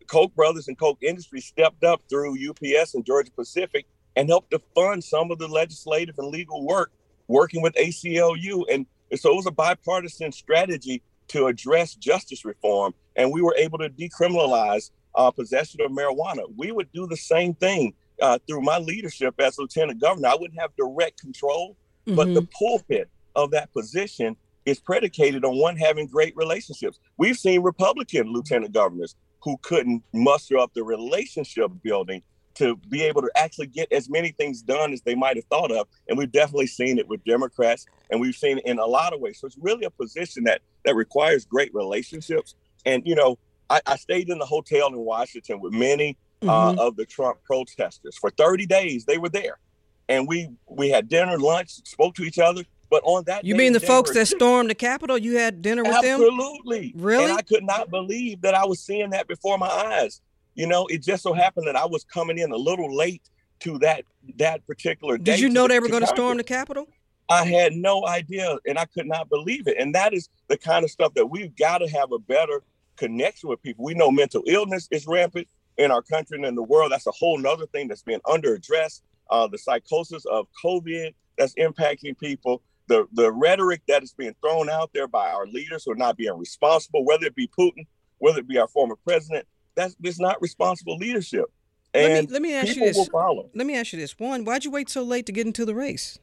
Koch 0.07 0.35
brothers 0.35 0.69
and 0.69 0.79
Koch 0.79 0.99
Industries 1.03 1.47
stepped 1.47 1.85
up 1.85 2.03
through 2.09 2.37
UPS 2.51 2.95
and 2.95 3.05
Georgia 3.05 3.31
Pacific 3.33 3.87
and 4.17 4.29
helped 4.29 4.51
to 4.51 4.61
fund 4.75 5.05
some 5.05 5.31
of 5.31 5.39
the 5.39 5.49
legislative 5.49 6.15
and 6.19 6.29
legal 6.29 6.65
work 6.67 6.93
working 7.29 7.63
with 7.63 7.75
ACLU. 7.75 8.65
And 8.73 8.87
so 9.15 9.33
it 9.33 9.37
was 9.37 9.47
a 9.47 9.51
bipartisan 9.51 10.33
strategy 10.33 11.03
to 11.29 11.47
address 11.47 11.95
justice 11.95 12.45
reform. 12.45 12.95
And 13.17 13.33
we 13.33 13.43
were 13.43 13.55
able 13.57 13.79
to 13.79 13.91
decriminalize 13.91 14.91
uh, 15.15 15.31
possession 15.31 15.81
of 15.81 15.91
marijuana. 15.91 16.43
We 16.57 16.73
would 16.73 16.93
do 16.93 17.07
the 17.07 17.17
same 17.17 17.55
thing 17.55 17.95
uh, 18.21 18.39
through 18.47 18.63
my 18.63 18.79
leadership 18.79 19.35
as 19.39 19.59
lieutenant 19.59 20.01
governor. 20.01 20.29
I 20.29 20.37
wouldn't 20.39 20.61
have 20.61 20.75
direct 20.77 21.21
control, 21.21 21.77
mm-hmm. 22.07 22.17
but 22.17 22.27
the 22.35 22.43
mm-hmm. 22.43 22.67
pulpit 22.67 23.11
of 23.35 23.51
that 23.51 23.73
position 23.73 24.37
is 24.65 24.81
predicated 24.81 25.45
on 25.45 25.57
one 25.59 25.77
having 25.77 26.07
great 26.07 26.37
relationships. 26.37 26.99
We've 27.17 27.37
seen 27.37 27.63
Republican 27.63 28.33
lieutenant 28.33 28.73
governors 28.73 29.15
who 29.47 29.57
couldn't 29.62 30.03
muster 30.12 30.59
up 30.59 30.75
the 30.75 30.83
relationship 30.83 31.71
building 31.85 32.21
to 32.55 32.75
be 32.88 33.05
able 33.05 33.23
to 33.23 33.31
actually 33.37 33.69
get 33.69 33.87
as 33.93 34.11
many 34.11 34.31
things 34.31 34.61
done 34.61 34.93
as 34.93 35.03
they 35.03 35.15
might 35.15 35.37
have 35.37 35.45
thought 35.45 35.71
of. 35.71 35.87
And 36.09 36.19
we've 36.19 36.33
definitely 36.33 36.67
seen 36.67 36.99
it 36.99 37.07
with 37.07 37.23
Democrats, 37.23 37.87
and 38.11 38.21
we've 38.21 38.35
seen 38.35 38.59
it 38.59 38.67
in 38.67 38.81
a 38.81 38.85
lot 38.85 39.15
of 39.15 39.21
ways. 39.21 39.38
So 39.38 39.47
it's 39.47 39.57
really 39.61 39.85
a 39.85 39.91
position 39.91 40.43
that 40.45 40.62
that 40.85 40.97
requires 40.97 41.45
great 41.45 41.73
relationships. 41.73 42.57
And 42.85 43.07
you 43.07 43.15
know, 43.15 43.38
I, 43.71 43.81
I 43.87 43.97
stayed 43.97 44.31
in 44.31 44.38
the 44.38 44.47
hotel 44.47 44.88
in 44.88 44.97
Washington 44.97 45.61
with 45.61 45.73
many 45.73 46.17
uh, 46.43 46.47
mm-hmm. 46.47 46.79
uh, 46.81 46.87
of 46.88 46.97
the 46.97 47.07
Trump 47.07 47.38
protesters 47.45 48.19
for 48.19 48.31
30 48.31 48.67
days. 48.67 49.05
They 49.05 49.19
were 49.19 49.29
there, 49.29 49.61
and 50.09 50.26
we 50.26 50.49
we 50.69 50.91
had 50.91 51.09
dinner, 51.09 51.38
lunch, 51.38 51.71
spoke 51.87 52.17
to 52.17 52.25
each 52.25 52.41
other. 52.41 52.65
But 52.88 53.02
on 53.05 53.25
that, 53.25 53.45
you 53.45 53.55
mean 53.55 53.73
the 53.73 53.81
folks 53.81 54.12
that 54.12 54.26
stormed 54.26 54.71
the 54.71 54.75
Capitol? 54.75 55.19
You 55.19 55.38
had 55.38 55.61
dinner 55.61 55.83
with 55.83 55.93
absolutely. 55.93 56.26
them? 56.26 56.40
Absolutely. 56.40 56.93
Really? 56.97 57.25
And 57.25 57.33
I 57.33 57.43
could 57.43 57.64
not 57.64 57.90
believe 57.90 58.40
that 58.43 58.55
I 58.55 58.64
was 58.64 58.81
seeing 58.81 59.11
that 59.11 59.26
before 59.26 59.59
my 59.59 59.69
eyes. 59.69 60.21
You 60.55 60.66
know, 60.66 60.87
it 60.87 61.02
just 61.02 61.23
so 61.23 61.33
happened 61.33 61.66
that 61.66 61.76
I 61.76 61.85
was 61.85 62.05
coming 62.05 62.38
in 62.38 62.52
a 62.52 62.57
little 62.57 62.95
late 62.95 63.23
to 63.61 63.78
that 63.81 64.05
that 64.38 64.66
particular 64.66 65.19
day. 65.19 65.33
Did 65.33 65.40
you 65.40 65.49
know 65.49 65.62
the, 65.62 65.69
they 65.69 65.81
were 65.81 65.88
going 65.88 66.02
to 66.02 66.07
storm 66.07 66.37
the 66.37 66.45
Capitol? 66.45 66.87
I 67.28 67.45
had 67.45 67.73
no 67.73 68.07
idea, 68.07 68.57
and 68.66 68.78
I 68.78 68.85
could 68.85 69.07
not 69.07 69.28
believe 69.28 69.66
it. 69.66 69.76
And 69.78 69.95
that 69.95 70.14
is 70.14 70.28
the 70.49 70.57
kind 70.57 70.85
of 70.85 70.90
stuff 70.90 71.14
that 71.14 71.26
we've 71.26 71.55
got 71.57 71.78
to 71.78 71.88
have 71.88 72.12
a 72.12 72.19
better 72.19 72.62
connection 72.97 73.49
with 73.49 73.61
people. 73.62 73.85
We 73.85 73.95
know 73.95 74.11
mental 74.11 74.43
illness 74.47 74.88
is 74.90 75.07
rampant 75.07 75.49
in 75.76 75.90
our 75.90 76.02
country 76.02 76.37
and 76.37 76.47
in 76.47 76.55
the 76.55 76.62
world. 76.62 76.93
That's 76.93 77.07
a 77.07 77.12
whole 77.12 77.38
nother 77.38 77.66
thing 77.66 77.88
that's 77.88 78.02
being 78.02 78.21
under 78.31 78.55
addressed. 78.55 79.02
Uh, 79.28 79.49
the 79.49 79.59
psychosis 79.59 80.25
of 80.26 80.47
COVID 80.64 81.12
that's 81.37 81.55
impacting 81.55 82.16
people 82.19 82.62
the 82.88 83.07
the 83.12 83.33
rhetoric 83.33 83.83
that 83.88 84.02
is 84.02 84.12
being 84.12 84.35
thrown 84.40 84.69
out 84.69 84.90
there 84.95 85.09
by 85.09 85.31
our 85.31 85.47
leaders 85.47 85.85
who 85.85 85.93
are 85.93 85.97
not 85.97 86.16
being 86.16 86.37
responsible, 86.38 87.05
whether 87.05 87.26
it 87.26 87.35
be 87.35 87.49
Putin, 87.49 87.87
whether 88.19 88.40
it 88.40 88.49
be 88.49 88.59
our 88.59 88.69
former 88.69 88.97
president, 88.97 89.47
that's 89.75 89.97
it's 90.02 90.21
not 90.21 90.40
responsible 90.40 90.97
leadership. 90.97 91.47
And 91.95 92.12
let 92.12 92.25
me, 92.25 92.33
let 92.33 92.43
me 92.43 92.55
ask 92.55 92.76
you 92.76 92.85
this. 92.85 93.09
Let 93.55 93.66
me 93.66 93.76
ask 93.76 93.93
you 93.93 93.99
this. 93.99 94.19
One, 94.19 94.45
why'd 94.45 94.64
you 94.64 94.71
wait 94.71 94.88
so 94.88 95.02
late 95.02 95.26
to 95.26 95.33
get 95.33 95.47
into 95.47 95.64
the 95.64 95.75
race? 95.75 96.19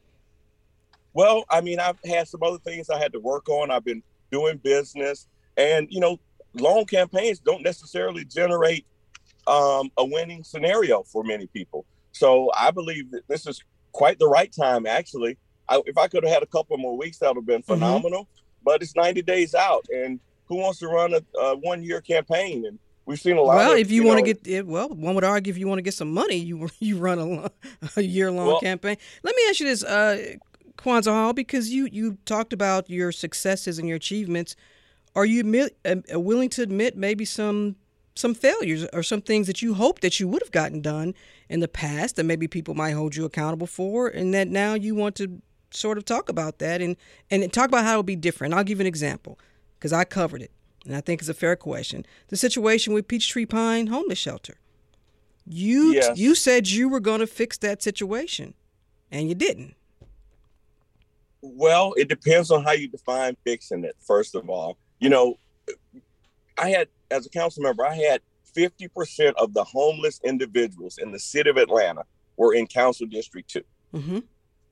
Well, 1.14 1.44
I 1.48 1.60
mean, 1.60 1.80
I've 1.80 1.98
had 2.04 2.28
some 2.28 2.42
other 2.42 2.58
things 2.58 2.90
I 2.90 2.98
had 2.98 3.12
to 3.12 3.20
work 3.20 3.48
on. 3.48 3.70
I've 3.70 3.84
been 3.84 4.02
doing 4.30 4.58
business, 4.58 5.26
and 5.56 5.86
you 5.90 6.00
know, 6.00 6.18
long 6.54 6.84
campaigns 6.84 7.38
don't 7.38 7.62
necessarily 7.62 8.24
generate 8.24 8.86
um, 9.46 9.90
a 9.96 10.04
winning 10.04 10.44
scenario 10.44 11.02
for 11.02 11.22
many 11.24 11.46
people. 11.46 11.84
So 12.12 12.50
I 12.56 12.70
believe 12.70 13.10
that 13.10 13.26
this 13.28 13.46
is 13.46 13.62
quite 13.92 14.18
the 14.18 14.28
right 14.28 14.52
time, 14.52 14.86
actually, 14.86 15.38
I, 15.68 15.80
if 15.86 15.96
I 15.96 16.08
could 16.08 16.24
have 16.24 16.32
had 16.32 16.42
a 16.42 16.46
couple 16.46 16.76
more 16.78 16.96
weeks, 16.96 17.18
that 17.18 17.28
would 17.28 17.36
have 17.36 17.46
been 17.46 17.62
mm-hmm. 17.62 17.72
phenomenal. 17.72 18.22
Mm-hmm. 18.22 18.64
But 18.64 18.82
it's 18.82 18.96
90 18.96 19.22
days 19.22 19.54
out, 19.54 19.86
and 19.94 20.20
who 20.46 20.56
wants 20.56 20.78
to 20.78 20.88
run 20.88 21.14
a, 21.14 21.38
a 21.38 21.56
one 21.56 21.82
year 21.82 22.00
campaign? 22.00 22.64
And 22.66 22.78
we've 23.04 23.20
seen 23.20 23.36
a 23.36 23.42
lot. 23.42 23.56
Well, 23.56 23.72
of, 23.72 23.78
if 23.78 23.90
you, 23.90 24.02
you 24.02 24.08
want 24.08 24.24
to 24.24 24.32
get 24.32 24.66
well, 24.66 24.88
one 24.88 25.14
would 25.14 25.24
argue 25.24 25.50
if 25.50 25.58
you 25.58 25.68
want 25.68 25.78
to 25.78 25.82
get 25.82 25.94
some 25.94 26.12
money, 26.12 26.36
you 26.36 26.68
you 26.78 26.98
run 26.98 27.18
a, 27.18 27.50
a 27.96 28.02
year 28.02 28.30
long 28.30 28.46
well, 28.46 28.60
campaign. 28.60 28.96
Let 29.22 29.36
me 29.36 29.42
ask 29.48 29.60
you 29.60 29.66
this, 29.66 29.84
uh, 29.84 30.36
Kwanza 30.76 31.12
Hall, 31.12 31.32
because 31.32 31.70
you 31.70 31.88
you 31.90 32.18
talked 32.24 32.52
about 32.52 32.88
your 32.88 33.12
successes 33.12 33.78
and 33.78 33.88
your 33.88 33.96
achievements. 33.96 34.56
Are 35.16 35.24
you 35.24 35.40
admit, 35.40 35.76
uh, 35.84 36.18
willing 36.18 36.48
to 36.50 36.62
admit 36.62 36.96
maybe 36.96 37.24
some 37.24 37.76
some 38.16 38.34
failures 38.34 38.86
or 38.92 39.02
some 39.02 39.20
things 39.20 39.46
that 39.46 39.60
you 39.60 39.74
hope 39.74 40.00
that 40.00 40.20
you 40.20 40.28
would 40.28 40.42
have 40.42 40.52
gotten 40.52 40.80
done 40.80 41.14
in 41.48 41.60
the 41.60 41.68
past 41.68 42.16
that 42.16 42.24
maybe 42.24 42.46
people 42.46 42.74
might 42.74 42.92
hold 42.92 43.16
you 43.16 43.24
accountable 43.24 43.66
for, 43.66 44.08
and 44.08 44.32
that 44.34 44.48
now 44.48 44.74
you 44.74 44.94
want 44.94 45.14
to 45.16 45.40
sort 45.76 45.98
of 45.98 46.04
talk 46.04 46.28
about 46.28 46.58
that 46.58 46.80
and 46.80 46.96
and 47.30 47.52
talk 47.52 47.68
about 47.68 47.84
how 47.84 47.92
it'll 47.92 48.02
be 48.02 48.16
different. 48.16 48.54
I'll 48.54 48.64
give 48.64 48.78
you 48.78 48.82
an 48.82 48.86
example 48.86 49.38
because 49.78 49.92
I 49.92 50.04
covered 50.04 50.42
it, 50.42 50.50
and 50.86 50.96
I 50.96 51.00
think 51.00 51.20
it's 51.20 51.28
a 51.28 51.34
fair 51.34 51.56
question. 51.56 52.06
The 52.28 52.36
situation 52.36 52.94
with 52.94 53.08
Peachtree 53.08 53.46
Pine 53.46 53.88
homeless 53.88 54.18
shelter. 54.18 54.56
You 55.46 55.92
yes. 55.92 56.16
you 56.16 56.34
said 56.34 56.68
you 56.68 56.88
were 56.88 57.00
going 57.00 57.20
to 57.20 57.26
fix 57.26 57.58
that 57.58 57.82
situation, 57.82 58.54
and 59.10 59.28
you 59.28 59.34
didn't. 59.34 59.74
Well, 61.42 61.92
it 61.98 62.08
depends 62.08 62.50
on 62.50 62.64
how 62.64 62.72
you 62.72 62.88
define 62.88 63.36
fixing 63.44 63.84
it. 63.84 63.96
First 64.00 64.34
of 64.34 64.48
all, 64.48 64.78
you 64.98 65.10
know, 65.10 65.38
I 66.56 66.70
had 66.70 66.88
as 67.10 67.26
a 67.26 67.28
council 67.28 67.62
member, 67.62 67.84
I 67.84 67.94
had 67.94 68.22
50% 68.56 69.34
of 69.36 69.52
the 69.52 69.64
homeless 69.64 70.20
individuals 70.24 70.96
in 70.96 71.12
the 71.12 71.18
city 71.18 71.50
of 71.50 71.58
Atlanta 71.58 72.04
were 72.36 72.54
in 72.54 72.66
council 72.66 73.06
district 73.06 73.50
2 73.50 73.64
mm-hmm 73.94 74.18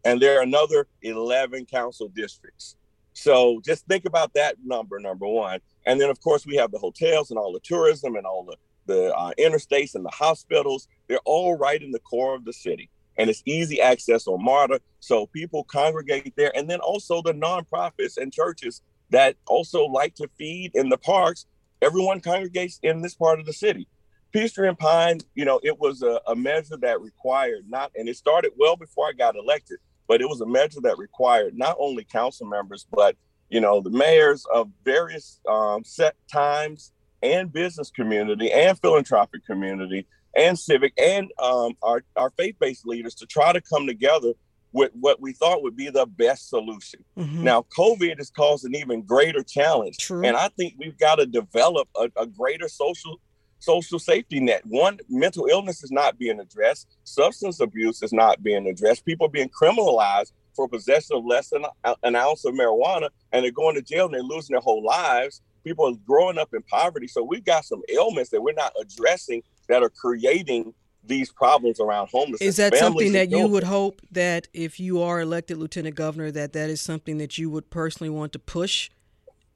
and 0.04 0.20
there 0.20 0.38
are 0.38 0.42
another 0.42 0.86
11 1.02 1.66
council 1.66 2.08
districts. 2.08 2.76
So 3.12 3.60
just 3.64 3.86
think 3.86 4.04
about 4.04 4.32
that 4.34 4.56
number, 4.64 4.98
number 4.98 5.26
one. 5.26 5.60
And 5.86 6.00
then, 6.00 6.10
of 6.10 6.20
course, 6.20 6.46
we 6.46 6.56
have 6.56 6.70
the 6.70 6.78
hotels 6.78 7.30
and 7.30 7.38
all 7.38 7.52
the 7.52 7.60
tourism 7.60 8.16
and 8.16 8.26
all 8.26 8.44
the, 8.44 8.56
the 8.86 9.14
uh, 9.14 9.32
interstates 9.38 9.94
and 9.94 10.04
the 10.04 10.10
hospitals. 10.10 10.88
They're 11.08 11.18
all 11.24 11.56
right 11.56 11.80
in 11.80 11.90
the 11.90 11.98
core 12.00 12.34
of 12.34 12.44
the 12.44 12.52
city. 12.52 12.88
And 13.18 13.28
it's 13.28 13.42
easy 13.44 13.80
access 13.80 14.26
on 14.26 14.42
MARTA. 14.42 14.80
So 15.00 15.26
people 15.26 15.64
congregate 15.64 16.32
there. 16.36 16.52
And 16.56 16.68
then 16.68 16.80
also 16.80 17.20
the 17.20 17.34
nonprofits 17.34 18.16
and 18.16 18.32
churches 18.32 18.80
that 19.10 19.36
also 19.46 19.84
like 19.84 20.14
to 20.16 20.28
feed 20.38 20.72
in 20.74 20.88
the 20.88 20.96
parks. 20.96 21.46
Everyone 21.82 22.20
congregates 22.20 22.80
in 22.82 23.02
this 23.02 23.14
part 23.14 23.38
of 23.38 23.46
the 23.46 23.52
city. 23.52 23.86
Peachtree 24.32 24.68
and 24.68 24.78
Pine, 24.78 25.18
you 25.34 25.44
know, 25.44 25.60
it 25.62 25.78
was 25.78 26.00
a, 26.02 26.18
a 26.26 26.34
measure 26.34 26.78
that 26.78 27.02
required 27.02 27.68
not, 27.68 27.92
and 27.94 28.08
it 28.08 28.16
started 28.16 28.52
well 28.56 28.76
before 28.76 29.06
I 29.06 29.12
got 29.12 29.36
elected 29.36 29.78
but 30.08 30.20
it 30.20 30.28
was 30.28 30.40
a 30.40 30.46
measure 30.46 30.80
that 30.82 30.98
required 30.98 31.56
not 31.56 31.76
only 31.78 32.04
council 32.04 32.46
members, 32.46 32.86
but 32.90 33.16
you 33.50 33.60
know 33.60 33.80
the 33.80 33.90
mayors 33.90 34.46
of 34.52 34.70
various 34.84 35.40
um, 35.48 35.84
set 35.84 36.16
times 36.30 36.92
and 37.22 37.52
business 37.52 37.90
community 37.90 38.50
and 38.52 38.78
philanthropic 38.80 39.44
community 39.46 40.06
and 40.36 40.58
civic 40.58 40.92
and 40.98 41.30
um, 41.38 41.76
our, 41.82 42.02
our 42.16 42.30
faith-based 42.30 42.86
leaders 42.86 43.14
to 43.14 43.26
try 43.26 43.52
to 43.52 43.60
come 43.60 43.86
together 43.86 44.32
with 44.72 44.90
what 44.98 45.20
we 45.20 45.32
thought 45.32 45.62
would 45.62 45.76
be 45.76 45.90
the 45.90 46.06
best 46.06 46.48
solution. 46.48 47.04
Mm-hmm. 47.18 47.44
Now, 47.44 47.66
COVID 47.76 48.16
has 48.16 48.30
caused 48.30 48.64
an 48.64 48.74
even 48.74 49.02
greater 49.02 49.42
challenge. 49.42 49.98
True. 49.98 50.24
And 50.24 50.34
I 50.34 50.48
think 50.48 50.74
we've 50.78 50.96
got 50.96 51.16
to 51.16 51.26
develop 51.26 51.88
a, 51.94 52.08
a 52.16 52.26
greater 52.26 52.68
social 52.68 53.20
social 53.62 53.98
safety 53.98 54.40
net. 54.40 54.62
One, 54.66 54.98
mental 55.08 55.46
illness 55.46 55.84
is 55.84 55.90
not 55.90 56.18
being 56.18 56.40
addressed. 56.40 56.88
Substance 57.04 57.60
abuse 57.60 58.02
is 58.02 58.12
not 58.12 58.42
being 58.42 58.66
addressed. 58.66 59.04
People 59.04 59.26
are 59.26 59.30
being 59.30 59.50
criminalized 59.50 60.32
for 60.54 60.68
possession 60.68 61.16
of 61.16 61.24
less 61.24 61.50
than 61.50 61.64
an 62.02 62.16
ounce 62.16 62.44
of 62.44 62.54
marijuana, 62.54 63.08
and 63.32 63.44
they're 63.44 63.52
going 63.52 63.74
to 63.76 63.82
jail 63.82 64.06
and 64.06 64.14
they're 64.14 64.22
losing 64.22 64.54
their 64.54 64.60
whole 64.60 64.84
lives. 64.84 65.40
People 65.64 65.88
are 65.88 65.96
growing 66.06 66.38
up 66.38 66.52
in 66.52 66.62
poverty. 66.62 67.06
So 67.06 67.22
we've 67.22 67.44
got 67.44 67.64
some 67.64 67.82
ailments 67.88 68.30
that 68.30 68.42
we're 68.42 68.52
not 68.52 68.72
addressing 68.80 69.42
that 69.68 69.82
are 69.82 69.90
creating 69.90 70.74
these 71.04 71.32
problems 71.32 71.80
around 71.80 72.08
homelessness. 72.10 72.42
Is 72.42 72.56
that 72.56 72.76
something 72.76 73.12
that 73.12 73.30
you 73.30 73.46
would 73.46 73.64
hope 73.64 74.02
that 74.10 74.48
if 74.52 74.78
you 74.78 75.02
are 75.02 75.20
elected 75.20 75.56
lieutenant 75.56 75.94
governor, 75.94 76.30
that 76.32 76.52
that 76.52 76.68
is 76.68 76.80
something 76.80 77.18
that 77.18 77.38
you 77.38 77.48
would 77.50 77.70
personally 77.70 78.10
want 78.10 78.32
to 78.32 78.38
push 78.38 78.90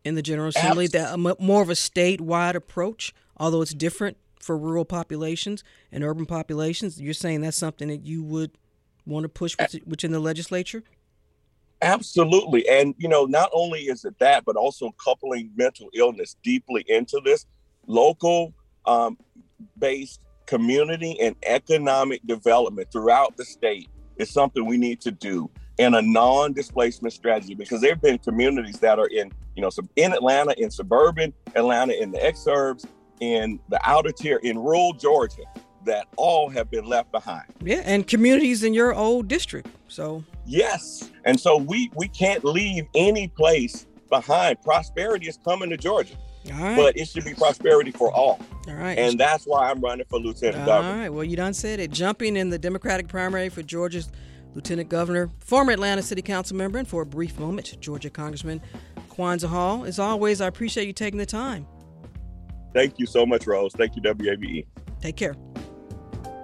in 0.04 0.14
the 0.14 0.22
General 0.22 0.48
Assembly? 0.48 0.86
Absolutely. 0.86 1.26
That 1.34 1.40
more 1.40 1.62
of 1.62 1.70
a 1.70 1.74
statewide 1.74 2.54
approach, 2.54 3.12
although 3.36 3.62
it's 3.62 3.74
different 3.74 4.16
for 4.40 4.56
rural 4.56 4.84
populations 4.84 5.64
and 5.90 6.04
urban 6.04 6.26
populations. 6.26 7.00
You're 7.00 7.14
saying 7.14 7.40
that's 7.40 7.56
something 7.56 7.88
that 7.88 8.04
you 8.04 8.22
would 8.22 8.52
want 9.04 9.24
to 9.24 9.28
push 9.28 9.56
within 9.86 10.12
the 10.12 10.20
legislature? 10.20 10.82
Absolutely. 11.82 12.66
And, 12.68 12.94
you 12.96 13.08
know, 13.08 13.24
not 13.24 13.50
only 13.52 13.80
is 13.80 14.04
it 14.04 14.18
that, 14.18 14.44
but 14.44 14.56
also 14.56 14.94
coupling 15.02 15.50
mental 15.56 15.88
illness 15.94 16.36
deeply 16.42 16.84
into 16.88 17.20
this 17.24 17.46
local 17.86 18.54
um, 18.86 19.18
based 19.78 20.20
community 20.46 21.18
and 21.20 21.36
economic 21.44 22.24
development 22.26 22.90
throughout 22.92 23.36
the 23.36 23.44
state 23.44 23.88
is 24.16 24.30
something 24.30 24.64
we 24.64 24.78
need 24.78 25.00
to 25.00 25.10
do 25.10 25.50
in 25.78 25.94
a 25.94 26.02
non-displacement 26.02 27.12
strategy 27.12 27.54
because 27.54 27.80
there 27.80 27.90
have 27.90 28.00
been 28.00 28.16
communities 28.18 28.78
that 28.78 28.98
are 28.98 29.08
in 29.08 29.30
you 29.54 29.62
know 29.62 29.70
in 29.96 30.12
atlanta 30.12 30.54
in 30.56 30.70
suburban 30.70 31.34
atlanta 31.54 31.92
in 32.00 32.10
the 32.12 32.18
exurbs 32.18 32.86
in 33.20 33.58
the 33.68 33.80
outer 33.88 34.12
tier 34.12 34.38
in 34.38 34.58
rural 34.58 34.92
georgia 34.92 35.42
that 35.84 36.06
all 36.16 36.48
have 36.48 36.70
been 36.70 36.84
left 36.84 37.10
behind 37.12 37.44
yeah 37.62 37.82
and 37.84 38.06
communities 38.06 38.62
in 38.62 38.74
your 38.74 38.94
old 38.94 39.28
district 39.28 39.68
so 39.88 40.22
yes 40.44 41.10
and 41.24 41.38
so 41.38 41.56
we 41.56 41.90
we 41.94 42.08
can't 42.08 42.44
leave 42.44 42.84
any 42.94 43.28
place 43.28 43.86
behind 44.10 44.60
prosperity 44.62 45.28
is 45.28 45.38
coming 45.44 45.70
to 45.70 45.76
georgia 45.76 46.16
but 46.76 46.96
it 46.96 47.08
should 47.08 47.24
be 47.24 47.34
prosperity 47.34 47.90
for 47.90 48.12
all. 48.12 48.38
All 48.68 48.74
right. 48.74 48.98
And 48.98 49.18
that's 49.18 49.44
why 49.44 49.70
I'm 49.70 49.80
running 49.80 50.06
for 50.08 50.18
lieutenant 50.18 50.60
all 50.60 50.66
governor. 50.66 50.92
All 50.92 50.98
right. 50.98 51.08
Well, 51.08 51.24
you 51.24 51.36
done 51.36 51.54
said 51.54 51.80
it. 51.80 51.90
Jumping 51.90 52.36
in 52.36 52.50
the 52.50 52.58
Democratic 52.58 53.08
primary 53.08 53.48
for 53.48 53.62
Georgia's 53.62 54.10
lieutenant 54.54 54.88
governor, 54.88 55.30
former 55.40 55.72
Atlanta 55.72 56.02
City 56.02 56.22
Council 56.22 56.56
member, 56.56 56.78
and 56.78 56.88
for 56.88 57.02
a 57.02 57.06
brief 57.06 57.38
moment, 57.38 57.76
Georgia 57.80 58.10
Congressman 58.10 58.60
Kwanza 59.10 59.48
Hall. 59.48 59.84
As 59.84 59.98
always, 59.98 60.40
I 60.40 60.46
appreciate 60.46 60.86
you 60.86 60.92
taking 60.92 61.18
the 61.18 61.26
time. 61.26 61.66
Thank 62.76 62.98
you 62.98 63.06
so 63.06 63.24
much, 63.24 63.46
Rose. 63.46 63.72
Thank 63.72 63.96
you, 63.96 64.02
WABE. 64.02 64.66
Take 65.00 65.16
care. 65.16 65.32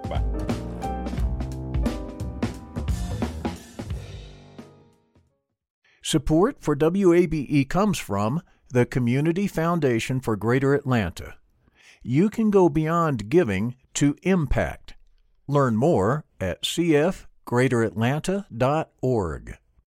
Bye. 0.09 0.23
Support 6.01 6.57
for 6.59 6.75
WABE 6.75 7.69
comes 7.69 7.99
from 7.99 8.41
the 8.71 8.87
Community 8.87 9.45
Foundation 9.45 10.19
for 10.19 10.35
Greater 10.35 10.73
Atlanta. 10.73 11.35
You 12.01 12.31
can 12.31 12.49
go 12.49 12.67
beyond 12.67 13.29
giving 13.29 13.75
to 13.93 14.15
impact. 14.23 14.95
Learn 15.47 15.75
more 15.75 16.25
at 16.41 16.63
cfgreateratlanta.org. 16.63 19.57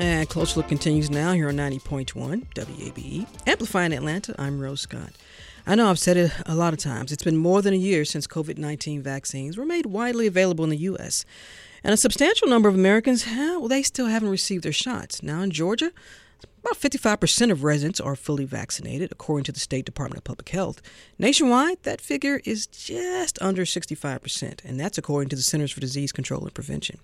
And 0.00 0.26
Close 0.30 0.56
Look 0.56 0.66
continues 0.66 1.10
now 1.10 1.32
here 1.32 1.48
on 1.48 1.56
90.1 1.56 2.46
WABE. 2.54 3.26
Amplifying 3.46 3.92
Atlanta, 3.92 4.34
I'm 4.38 4.58
Rose 4.58 4.80
Scott. 4.80 5.12
I 5.66 5.74
know 5.74 5.90
I've 5.90 5.98
said 5.98 6.16
it 6.16 6.32
a 6.46 6.54
lot 6.54 6.72
of 6.72 6.78
times. 6.78 7.12
It's 7.12 7.22
been 7.22 7.36
more 7.36 7.60
than 7.60 7.74
a 7.74 7.76
year 7.76 8.06
since 8.06 8.26
COVID 8.26 8.56
19 8.56 9.02
vaccines 9.02 9.58
were 9.58 9.66
made 9.66 9.84
widely 9.84 10.26
available 10.26 10.64
in 10.64 10.70
the 10.70 10.78
U.S. 10.78 11.26
And 11.84 11.92
a 11.92 11.98
substantial 11.98 12.48
number 12.48 12.66
of 12.66 12.74
Americans, 12.74 13.26
well, 13.26 13.68
they 13.68 13.82
still 13.82 14.06
haven't 14.06 14.30
received 14.30 14.64
their 14.64 14.72
shots. 14.72 15.22
Now 15.22 15.42
in 15.42 15.50
Georgia, 15.50 15.92
about 16.62 16.76
55% 16.76 17.50
of 17.50 17.64
residents 17.64 18.00
are 18.00 18.14
fully 18.14 18.44
vaccinated, 18.44 19.10
according 19.10 19.44
to 19.44 19.52
the 19.52 19.60
State 19.60 19.86
Department 19.86 20.18
of 20.18 20.24
Public 20.24 20.50
Health. 20.50 20.82
Nationwide, 21.18 21.82
that 21.84 22.00
figure 22.00 22.40
is 22.44 22.66
just 22.66 23.40
under 23.40 23.64
65%, 23.64 24.64
and 24.64 24.78
that's 24.78 24.98
according 24.98 25.30
to 25.30 25.36
the 25.36 25.42
Centers 25.42 25.72
for 25.72 25.80
Disease 25.80 26.12
Control 26.12 26.42
and 26.42 26.52
Prevention. 26.52 26.98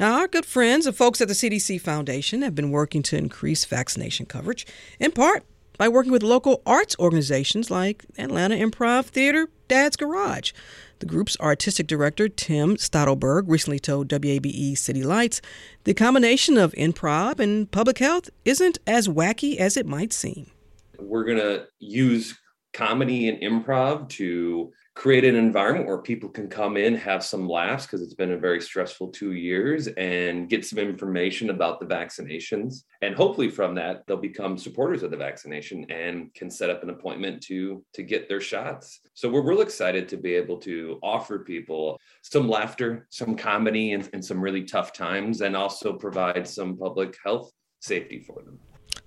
Now, 0.00 0.18
our 0.18 0.26
good 0.26 0.44
friends 0.44 0.86
and 0.86 0.96
folks 0.96 1.20
at 1.20 1.28
the 1.28 1.34
CDC 1.34 1.80
Foundation 1.80 2.42
have 2.42 2.54
been 2.54 2.72
working 2.72 3.02
to 3.04 3.16
increase 3.16 3.64
vaccination 3.64 4.26
coverage, 4.26 4.66
in 4.98 5.12
part 5.12 5.44
by 5.78 5.88
working 5.88 6.12
with 6.12 6.22
local 6.22 6.62
arts 6.66 6.96
organizations 6.98 7.70
like 7.70 8.04
Atlanta 8.18 8.56
Improv 8.56 9.06
Theater, 9.06 9.48
Dad's 9.68 9.96
Garage. 9.96 10.52
The 10.98 11.06
group's 11.06 11.36
artistic 11.40 11.86
director, 11.86 12.28
Tim 12.28 12.76
Stoltenberg, 12.76 13.44
recently 13.48 13.78
told 13.78 14.08
WABE 14.08 14.78
City 14.78 15.02
Lights 15.02 15.42
the 15.84 15.92
combination 15.92 16.56
of 16.56 16.72
improv 16.72 17.38
and 17.38 17.70
public 17.70 17.98
health 17.98 18.30
isn't 18.46 18.78
as 18.86 19.06
wacky 19.06 19.56
as 19.56 19.76
it 19.76 19.84
might 19.86 20.12
seem. 20.12 20.50
We're 20.98 21.24
going 21.24 21.38
to 21.38 21.66
use 21.78 22.38
comedy 22.72 23.28
and 23.28 23.40
improv 23.42 24.08
to 24.10 24.72
create 24.96 25.24
an 25.24 25.36
environment 25.36 25.86
where 25.86 25.98
people 25.98 26.30
can 26.30 26.48
come 26.48 26.78
in, 26.78 26.94
have 26.94 27.22
some 27.22 27.46
laughs 27.46 27.84
because 27.84 28.00
it's 28.00 28.14
been 28.14 28.32
a 28.32 28.38
very 28.38 28.62
stressful 28.62 29.08
two 29.08 29.32
years, 29.32 29.88
and 29.88 30.48
get 30.48 30.64
some 30.64 30.78
information 30.78 31.50
about 31.50 31.78
the 31.78 31.86
vaccinations. 31.86 32.84
And 33.02 33.14
hopefully, 33.14 33.50
from 33.50 33.74
that, 33.74 34.04
they'll 34.06 34.16
become 34.16 34.56
supporters 34.56 35.02
of 35.02 35.10
the 35.10 35.16
vaccination 35.18 35.84
and 35.90 36.32
can 36.34 36.50
set 36.50 36.70
up 36.70 36.82
an 36.82 36.90
appointment 36.90 37.42
to 37.44 37.84
to 37.92 38.02
get 38.02 38.26
their 38.26 38.40
shots. 38.40 39.00
So 39.12 39.28
we're 39.28 39.46
real 39.46 39.60
excited 39.60 40.08
to 40.08 40.16
be 40.16 40.34
able 40.34 40.56
to 40.60 40.98
offer 41.02 41.40
people 41.40 42.00
some 42.22 42.48
laughter, 42.48 43.06
some 43.10 43.36
comedy, 43.36 43.92
and, 43.92 44.08
and 44.14 44.24
some 44.24 44.40
really 44.40 44.64
tough 44.64 44.94
times, 44.94 45.42
and 45.42 45.54
also 45.54 45.92
provide 45.92 46.48
some 46.48 46.78
public 46.78 47.16
health 47.22 47.52
safety 47.80 48.24
for 48.26 48.42
them. 48.42 48.58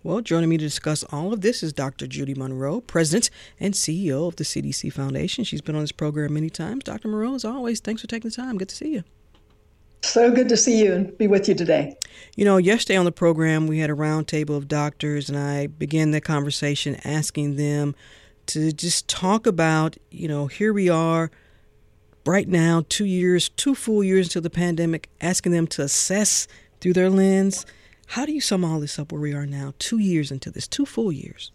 Well, 0.01 0.21
joining 0.21 0.47
me 0.47 0.57
to 0.57 0.63
discuss 0.63 1.03
all 1.11 1.33
of 1.33 1.41
this 1.41 1.61
is 1.61 1.73
Dr. 1.73 2.07
Judy 2.07 2.33
Monroe, 2.33 2.79
President 2.79 3.29
and 3.59 3.73
CEO 3.73 4.29
of 4.29 4.37
the 4.37 4.45
CDC 4.45 4.93
Foundation. 4.93 5.43
She's 5.43 5.59
been 5.59 5.75
on 5.75 5.81
this 5.81 5.91
program 5.91 6.35
many 6.35 6.49
times. 6.49 6.85
Dr. 6.85 7.09
Monroe, 7.09 7.35
as 7.35 7.43
always, 7.43 7.81
thanks 7.81 7.99
for 7.99 8.07
taking 8.07 8.29
the 8.29 8.35
time. 8.35 8.57
Good 8.57 8.69
to 8.69 8.75
see 8.77 8.93
you. 8.93 9.03
So 10.01 10.31
good 10.31 10.47
to 10.47 10.55
see 10.55 10.81
you 10.81 10.93
and 10.93 11.17
be 11.17 11.27
with 11.27 11.49
you 11.49 11.53
today. 11.53 11.97
You 12.37 12.45
know, 12.45 12.55
yesterday 12.55 12.95
on 12.95 13.03
the 13.03 13.11
program, 13.11 13.67
we 13.67 13.79
had 13.79 13.89
a 13.89 13.93
roundtable 13.93 14.55
of 14.55 14.69
doctors, 14.69 15.27
and 15.27 15.37
I 15.37 15.67
began 15.67 16.11
the 16.11 16.21
conversation 16.21 16.95
asking 17.03 17.57
them 17.57 17.93
to 18.45 18.71
just 18.71 19.09
talk 19.09 19.45
about, 19.45 19.97
you 20.11 20.29
know, 20.29 20.47
here 20.47 20.71
we 20.71 20.87
are 20.87 21.29
right 22.25 22.47
now, 22.47 22.85
two 22.87 23.03
years, 23.03 23.49
two 23.49 23.75
full 23.75 24.01
years 24.01 24.27
into 24.27 24.39
the 24.39 24.49
pandemic, 24.49 25.09
asking 25.19 25.51
them 25.51 25.67
to 25.67 25.81
assess 25.81 26.47
through 26.79 26.93
their 26.93 27.09
lens 27.09 27.65
how 28.09 28.25
do 28.25 28.31
you 28.31 28.41
sum 28.41 28.65
all 28.65 28.79
this 28.79 28.97
up 28.97 29.11
where 29.11 29.21
we 29.21 29.33
are 29.33 29.45
now, 29.45 29.73
two 29.77 29.99
years 29.99 30.31
into 30.31 30.49
this, 30.49 30.67
two 30.67 30.85
full 30.85 31.11
years? 31.11 31.51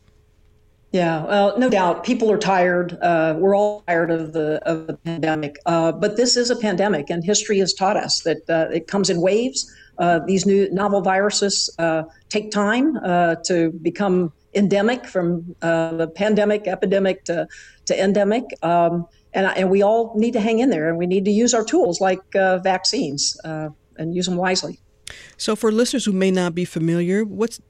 Yeah, 0.93 1.25
well, 1.25 1.59
no 1.59 1.69
doubt, 1.69 2.05
people 2.05 2.31
are 2.31 2.39
tired. 2.39 2.97
Uh, 3.03 3.35
we're 3.37 3.57
all 3.57 3.83
tired 3.89 4.13
of 4.13 4.33
the 4.33 4.61
of 4.65 4.87
the 4.87 4.97
pandemic, 4.99 5.57
uh, 5.67 5.91
but 5.91 6.17
this 6.17 6.37
is 6.37 6.51
a 6.51 6.57
pandemic, 6.57 7.11
and 7.11 7.25
history 7.25 7.59
has 7.59 7.75
taught 7.75 7.97
us 7.97 8.21
that 8.21 8.49
uh, 8.49 8.69
it 8.73 8.87
comes 8.87 9.11
in 9.11 9.21
waves. 9.21 9.69
Uh, 9.99 10.21
these 10.25 10.47
new 10.47 10.71
novel 10.73 11.03
viruses 11.03 11.69
uh, 11.81 12.05
take 12.29 12.53
time 12.53 12.97
uh, 13.05 13.35
to 13.47 13.73
become 13.83 14.33
endemic, 14.55 15.09
from 15.09 15.57
the 15.61 16.09
pandemic, 16.15 16.69
epidemic 16.69 17.25
to 17.25 17.49
to 17.87 18.01
endemic, 18.01 18.45
um, 18.63 19.05
and 19.33 19.49
and 19.57 19.71
we 19.71 19.83
all 19.83 20.13
need 20.15 20.35
to 20.35 20.41
hang 20.41 20.61
in 20.61 20.71
there, 20.71 20.89
and 20.89 20.99
we 20.99 21.07
need 21.07 21.25
to 21.25 21.33
use 21.33 21.53
our 21.53 21.65
tools 21.65 22.01
like 22.01 22.21
vaccines 22.33 23.37
and 23.43 24.15
use 24.15 24.27
them 24.27 24.37
wisely. 24.37 24.79
So, 25.37 25.57
for 25.57 25.71
listeners 25.71 26.05
who 26.05 26.13
may 26.13 26.31
not 26.31 26.55
be 26.55 26.65
familiar, 26.65 27.25
what's 27.25 27.61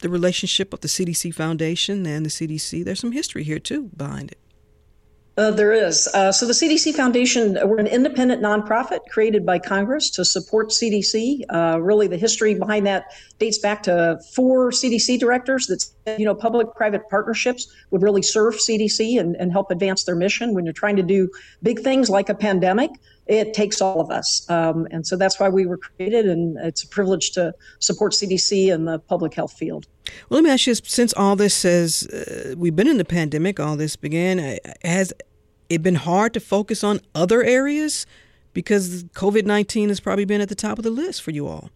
the 0.00 0.08
relationship 0.08 0.72
of 0.72 0.80
the 0.80 0.88
CDC 0.88 1.34
Foundation 1.34 2.06
and 2.06 2.24
the 2.24 2.30
CDC? 2.30 2.84
There's 2.84 3.00
some 3.00 3.12
history 3.12 3.44
here, 3.44 3.58
too, 3.58 3.90
behind 3.96 4.32
it. 4.32 4.38
Uh, 5.38 5.52
there 5.52 5.72
is. 5.72 6.08
Uh, 6.14 6.32
so 6.32 6.44
the 6.44 6.52
CDC 6.52 6.96
Foundation, 6.96 7.56
we're 7.62 7.78
an 7.78 7.86
independent 7.86 8.42
nonprofit 8.42 8.98
created 9.08 9.46
by 9.46 9.56
Congress 9.56 10.10
to 10.10 10.24
support 10.24 10.70
CDC. 10.70 11.42
Uh, 11.48 11.78
really, 11.80 12.08
the 12.08 12.16
history 12.16 12.54
behind 12.56 12.88
that 12.88 13.04
dates 13.38 13.56
back 13.56 13.84
to 13.84 14.18
four 14.34 14.72
CDC 14.72 15.16
directors 15.20 15.68
that, 15.68 16.18
you 16.18 16.24
know, 16.24 16.34
public-private 16.34 17.08
partnerships 17.08 17.72
would 17.92 18.02
really 18.02 18.20
serve 18.20 18.54
CDC 18.54 19.20
and, 19.20 19.36
and 19.36 19.52
help 19.52 19.70
advance 19.70 20.02
their 20.02 20.16
mission. 20.16 20.54
When 20.54 20.64
you're 20.64 20.72
trying 20.72 20.96
to 20.96 21.04
do 21.04 21.30
big 21.62 21.82
things 21.82 22.10
like 22.10 22.28
a 22.28 22.34
pandemic, 22.34 22.90
it 23.28 23.52
takes 23.52 23.80
all 23.80 24.00
of 24.00 24.10
us. 24.10 24.48
Um, 24.50 24.88
and 24.90 25.06
so 25.06 25.16
that's 25.16 25.38
why 25.38 25.48
we 25.48 25.66
were 25.66 25.76
created, 25.76 26.26
and 26.26 26.56
it's 26.58 26.82
a 26.82 26.88
privilege 26.88 27.30
to 27.32 27.54
support 27.78 28.12
CDC 28.12 28.72
in 28.72 28.86
the 28.86 28.98
public 28.98 29.34
health 29.34 29.52
field. 29.52 29.86
Well, 30.28 30.38
let 30.38 30.44
me 30.44 30.50
ask 30.50 30.66
you 30.66 30.74
since 30.74 31.12
all 31.12 31.36
this 31.36 31.54
says 31.54 32.06
uh, 32.06 32.54
we've 32.56 32.74
been 32.74 32.88
in 32.88 32.96
the 32.96 33.04
pandemic, 33.04 33.60
all 33.60 33.76
this 33.76 33.96
began, 33.96 34.40
uh, 34.40 34.56
has 34.82 35.12
it 35.68 35.82
been 35.82 35.96
hard 35.96 36.32
to 36.34 36.40
focus 36.40 36.82
on 36.82 37.00
other 37.14 37.42
areas 37.42 38.06
because 38.54 39.04
COVID 39.04 39.44
19 39.44 39.90
has 39.90 40.00
probably 40.00 40.24
been 40.24 40.40
at 40.40 40.48
the 40.48 40.54
top 40.54 40.78
of 40.78 40.84
the 40.84 40.90
list 40.90 41.22
for 41.22 41.30
you 41.30 41.46
all. 41.46 41.70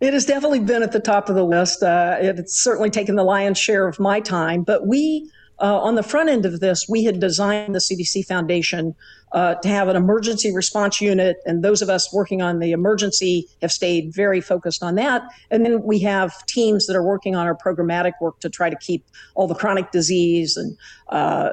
It 0.00 0.12
has 0.12 0.26
definitely 0.26 0.60
been 0.60 0.82
at 0.82 0.90
the 0.90 1.00
top 1.00 1.28
of 1.28 1.36
the 1.36 1.44
list. 1.44 1.82
Uh, 1.82 2.16
it's 2.20 2.60
certainly 2.60 2.90
taken 2.90 3.14
the 3.14 3.22
lion's 3.22 3.58
share 3.58 3.86
of 3.86 4.00
my 4.00 4.18
time, 4.20 4.64
but 4.64 4.86
we 4.86 5.30
uh, 5.60 5.80
on 5.80 5.94
the 5.94 6.02
front 6.02 6.28
end 6.28 6.44
of 6.46 6.60
this, 6.60 6.86
we 6.88 7.04
had 7.04 7.20
designed 7.20 7.74
the 7.74 7.78
CDC 7.78 8.26
Foundation 8.26 8.94
uh, 9.32 9.54
to 9.56 9.68
have 9.68 9.88
an 9.88 9.96
emergency 9.96 10.52
response 10.54 11.00
unit, 11.00 11.38
and 11.44 11.62
those 11.62 11.82
of 11.82 11.88
us 11.88 12.12
working 12.12 12.40
on 12.40 12.60
the 12.60 12.72
emergency 12.72 13.48
have 13.60 13.72
stayed 13.72 14.12
very 14.14 14.40
focused 14.40 14.82
on 14.82 14.94
that. 14.94 15.22
And 15.50 15.64
then 15.64 15.82
we 15.82 15.98
have 16.00 16.44
teams 16.46 16.86
that 16.86 16.96
are 16.96 17.02
working 17.02 17.34
on 17.34 17.46
our 17.46 17.56
programmatic 17.56 18.12
work 18.20 18.40
to 18.40 18.50
try 18.50 18.70
to 18.70 18.76
keep 18.76 19.04
all 19.34 19.46
the 19.46 19.54
chronic 19.54 19.90
disease 19.90 20.56
and 20.56 20.76
uh, 21.08 21.50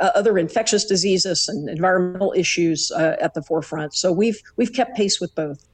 other 0.00 0.38
infectious 0.38 0.84
diseases 0.84 1.48
and 1.48 1.68
environmental 1.68 2.32
issues 2.36 2.90
uh, 2.92 3.16
at 3.20 3.34
the 3.34 3.42
forefront. 3.42 3.94
So 3.94 4.12
we've 4.12 4.40
we've 4.56 4.72
kept 4.72 4.96
pace 4.96 5.20
with 5.20 5.34
both. 5.34 5.64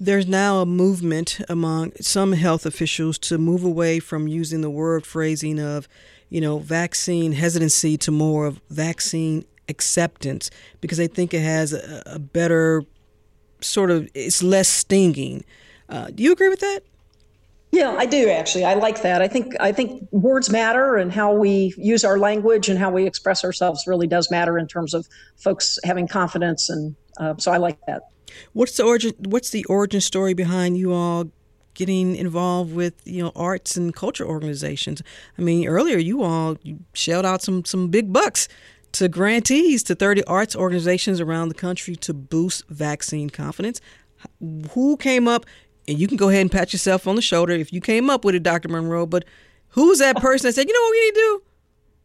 There's 0.00 0.26
now 0.26 0.60
a 0.60 0.66
movement 0.66 1.40
among 1.48 1.92
some 2.00 2.32
health 2.32 2.66
officials 2.66 3.16
to 3.18 3.38
move 3.38 3.62
away 3.62 4.00
from 4.00 4.26
using 4.26 4.60
the 4.60 4.70
word 4.70 5.06
phrasing 5.06 5.60
of 5.60 5.88
you 6.34 6.40
know, 6.40 6.58
vaccine 6.58 7.30
hesitancy 7.30 7.96
to 7.96 8.10
more 8.10 8.44
of 8.46 8.60
vaccine 8.68 9.44
acceptance 9.68 10.50
because 10.80 10.98
they 10.98 11.06
think 11.06 11.32
it 11.32 11.42
has 11.42 11.72
a, 11.72 12.02
a 12.06 12.18
better 12.18 12.82
sort 13.60 13.88
of, 13.88 14.08
it's 14.14 14.42
less 14.42 14.68
stinging. 14.68 15.44
Uh, 15.88 16.08
do 16.12 16.24
you 16.24 16.32
agree 16.32 16.48
with 16.48 16.58
that? 16.58 16.80
Yeah, 17.70 17.94
I 17.96 18.06
do 18.06 18.28
actually. 18.30 18.64
I 18.64 18.74
like 18.74 19.02
that. 19.02 19.22
I 19.22 19.28
think 19.28 19.54
I 19.60 19.70
think 19.70 20.08
words 20.10 20.50
matter, 20.50 20.96
and 20.96 21.12
how 21.12 21.32
we 21.32 21.72
use 21.76 22.04
our 22.04 22.18
language 22.18 22.68
and 22.68 22.78
how 22.78 22.90
we 22.90 23.06
express 23.06 23.44
ourselves 23.44 23.84
really 23.86 24.06
does 24.08 24.28
matter 24.28 24.58
in 24.58 24.66
terms 24.66 24.92
of 24.92 25.08
folks 25.36 25.78
having 25.84 26.08
confidence, 26.08 26.68
and 26.68 26.94
uh, 27.18 27.34
so 27.36 27.50
I 27.52 27.58
like 27.58 27.78
that. 27.86 28.02
What's 28.52 28.76
the 28.76 28.84
origin? 28.84 29.12
What's 29.18 29.50
the 29.50 29.64
origin 29.64 30.00
story 30.00 30.34
behind 30.34 30.78
you 30.78 30.92
all 30.92 31.30
getting 31.74 32.16
involved 32.16 32.74
with 32.74 32.94
you 33.04 33.22
know 33.22 33.32
arts 33.36 33.76
and 33.76 33.94
culture 33.94 34.26
organizations. 34.26 35.02
I 35.38 35.42
mean, 35.42 35.66
earlier 35.66 35.98
you 35.98 36.22
all 36.22 36.56
you 36.62 36.80
shelled 36.92 37.26
out 37.26 37.42
some 37.42 37.64
some 37.64 37.88
big 37.88 38.12
bucks 38.12 38.48
to 38.92 39.08
grantees 39.08 39.82
to 39.82 39.94
30 39.94 40.24
arts 40.24 40.54
organizations 40.54 41.20
around 41.20 41.48
the 41.48 41.54
country 41.54 41.96
to 41.96 42.14
boost 42.14 42.66
vaccine 42.68 43.28
confidence. 43.28 43.80
Who 44.70 44.96
came 44.96 45.26
up? 45.26 45.46
And 45.86 45.98
you 45.98 46.06
can 46.06 46.16
go 46.16 46.28
ahead 46.28 46.42
and 46.42 46.50
pat 46.50 46.72
yourself 46.72 47.06
on 47.06 47.16
the 47.16 47.22
shoulder 47.22 47.52
if 47.52 47.72
you 47.72 47.80
came 47.80 48.08
up 48.08 48.24
with 48.24 48.34
it, 48.34 48.42
Dr. 48.42 48.68
Monroe. 48.68 49.04
But 49.04 49.24
who's 49.70 49.98
that 49.98 50.16
person 50.16 50.48
that 50.48 50.54
said, 50.54 50.66
you 50.66 50.72
know 50.72 50.80
what 50.80 50.90
we 50.92 51.04
need 51.04 51.14
to 51.14 51.20
do? 51.20 51.42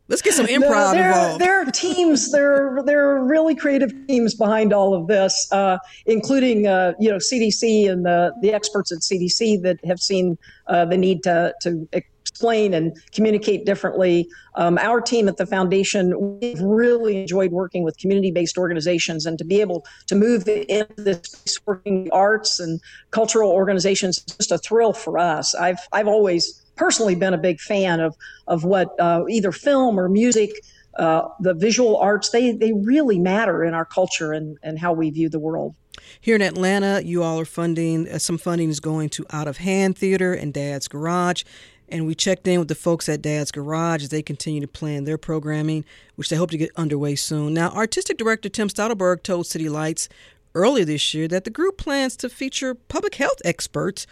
Let's 0.10 0.24
get 0.24 0.34
some 0.34 0.48
improv 0.48 0.94
there, 0.94 1.10
involved. 1.10 1.42
There 1.42 1.62
are 1.62 1.66
teams. 1.66 2.32
There, 2.32 2.80
are, 2.80 2.84
there 2.84 3.10
are 3.10 3.24
really 3.24 3.54
creative 3.54 3.94
teams 4.08 4.34
behind 4.34 4.74
all 4.74 4.96
of 4.96 5.06
this, 5.06 5.48
uh, 5.52 5.78
including 6.08 6.66
uh, 6.66 6.94
you 7.00 7.12
know 7.12 7.18
CDC 7.18 7.90
and 7.90 8.04
the 8.06 8.34
the 8.42 8.52
experts 8.52 8.92
at 8.92 9.00
CDC 9.00 9.62
that 9.62 9.78
have 9.86 10.00
seen 10.00 10.38
uh, 10.66 10.86
the 10.86 10.98
need 10.98 11.22
to 11.24 11.54
to 11.62 11.88
explain 11.94 12.74
and 12.74 12.98
communicate 13.12 13.66
differently. 13.66 14.28
Um, 14.56 14.80
our 14.80 15.00
team 15.00 15.28
at 15.28 15.38
the 15.38 15.46
foundation, 15.46 16.40
we've 16.40 16.62
really 16.62 17.22
enjoyed 17.22 17.52
working 17.52 17.84
with 17.84 17.98
community-based 17.98 18.58
organizations, 18.58 19.28
and 19.28 19.38
to 19.38 19.46
be 19.46 19.62
able 19.62 19.86
to 20.08 20.16
move 20.16 20.48
into 20.48 20.94
this 20.98 21.60
working 21.68 22.10
arts 22.12 22.60
and 22.60 22.82
cultural 23.12 23.52
organizations 23.52 24.18
is 24.18 24.36
just 24.38 24.52
a 24.52 24.58
thrill 24.58 24.94
for 24.94 25.20
us. 25.20 25.54
I've 25.54 25.80
I've 25.92 26.08
always 26.08 26.59
personally 26.80 27.14
been 27.14 27.34
a 27.34 27.38
big 27.38 27.60
fan 27.60 28.00
of 28.00 28.16
of 28.48 28.64
what 28.64 29.00
uh, 29.00 29.24
either 29.30 29.52
film 29.52 30.00
or 30.00 30.10
music, 30.10 30.52
uh, 30.98 31.24
the 31.42 31.54
visual 31.54 31.98
arts. 31.98 32.30
They 32.30 32.54
they 32.54 32.74
really 32.74 33.20
matter 33.20 33.64
in 33.64 33.74
our 33.74 33.86
culture 33.86 34.32
and 34.34 34.58
and 34.64 34.80
how 34.80 34.94
we 34.94 35.12
view 35.12 35.30
the 35.30 35.40
world. 35.40 35.76
Here 36.22 36.36
in 36.36 36.42
Atlanta, 36.42 37.02
you 37.04 37.22
all 37.22 37.40
are 37.40 37.46
funding 37.46 38.08
uh, 38.08 38.18
some 38.18 38.38
funding 38.38 38.70
is 38.70 38.80
going 38.80 39.10
to 39.10 39.26
Out 39.32 39.48
of 39.48 39.58
Hand 39.58 39.98
Theater 39.98 40.34
and 40.34 40.54
Dad's 40.54 40.88
Garage. 40.88 41.44
And 41.92 42.06
we 42.06 42.14
checked 42.14 42.48
in 42.48 42.60
with 42.60 42.68
the 42.68 42.76
folks 42.76 43.10
at 43.10 43.20
Dad's 43.20 43.52
Garage 43.52 44.04
as 44.04 44.10
they 44.10 44.22
continue 44.22 44.62
to 44.62 44.68
plan 44.68 45.06
their 45.06 45.18
programming, 45.18 45.86
which 46.18 46.30
they 46.30 46.36
hope 46.36 46.52
to 46.52 46.58
get 46.58 46.70
underway 46.76 47.16
soon. 47.16 47.56
Now, 47.56 47.72
Artistic 47.72 48.16
Director 48.16 48.48
Tim 48.48 48.70
Stoltenberg 48.70 49.24
told 49.24 49.48
City 49.48 49.70
Lights 49.70 50.08
earlier 50.54 50.86
this 50.86 51.16
year 51.16 51.28
that 51.28 51.46
the 51.46 51.50
group 51.50 51.80
plans 51.80 52.16
to 52.18 52.30
feature 52.30 52.76
public 52.76 53.16
health 53.16 53.42
experts 53.44 54.06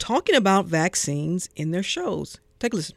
talking 0.00 0.34
about 0.34 0.66
vaccines 0.66 1.48
in 1.54 1.70
their 1.70 1.84
shows. 1.84 2.38
Take 2.58 2.72
a 2.72 2.76
listen. 2.76 2.96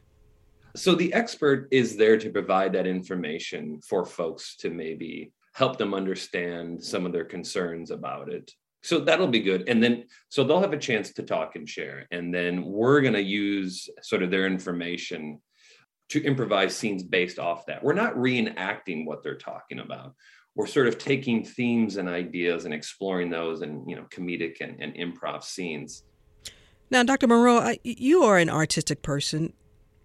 So 0.76 0.96
the 0.96 1.14
expert 1.14 1.68
is 1.70 1.98
there 1.98 2.18
to 2.18 2.32
provide 2.32 2.74
that 2.74 2.88
information 2.88 3.80
for 3.88 4.06
folks 4.06 4.56
to 4.58 4.72
maybe 4.72 5.32
help 5.54 5.78
them 5.78 5.94
understand 5.94 6.84
some 6.84 7.06
of 7.06 7.12
their 7.12 7.26
concerns 7.26 7.92
about 7.92 8.34
it. 8.34 8.52
So 8.82 9.00
that'll 9.00 9.28
be 9.28 9.42
good. 9.42 9.70
And 9.70 9.84
then, 9.84 10.06
so 10.30 10.44
they'll 10.44 10.60
have 10.60 10.74
a 10.74 10.78
chance 10.80 11.14
to 11.14 11.24
talk 11.24 11.56
and 11.56 11.70
share. 11.70 12.08
And 12.12 12.34
then 12.34 12.64
we're 12.66 13.02
going 13.02 13.14
to 13.14 13.22
use 13.22 13.88
sort 14.02 14.24
of 14.24 14.32
their 14.32 14.48
information 14.48 15.40
to 16.10 16.24
improvise 16.24 16.76
scenes 16.76 17.04
based 17.04 17.38
off 17.38 17.68
that. 17.68 17.84
We're 17.84 17.94
not 17.94 18.16
reenacting 18.16 19.06
what 19.06 19.24
they're 19.24 19.38
talking 19.38 19.80
about. 19.80 20.16
We're 20.56 20.68
sort 20.68 20.88
of 20.88 20.98
taking 20.98 21.46
themes 21.46 21.98
and 21.98 22.10
ideas 22.10 22.66
and 22.66 22.74
exploring 22.74 23.30
those 23.30 23.62
and, 23.62 23.88
you 23.90 23.96
know, 23.96 24.06
comedic 24.10 24.58
and, 24.60 24.82
and 24.82 24.96
improv 24.96 25.44
scenes 25.44 26.04
now, 26.94 27.02
Dr. 27.02 27.26
Monroe, 27.28 27.58
I, 27.58 27.80
you 27.84 28.24
are 28.24 28.38
an 28.38 28.52
artistic 28.52 29.02
person. 29.02 29.52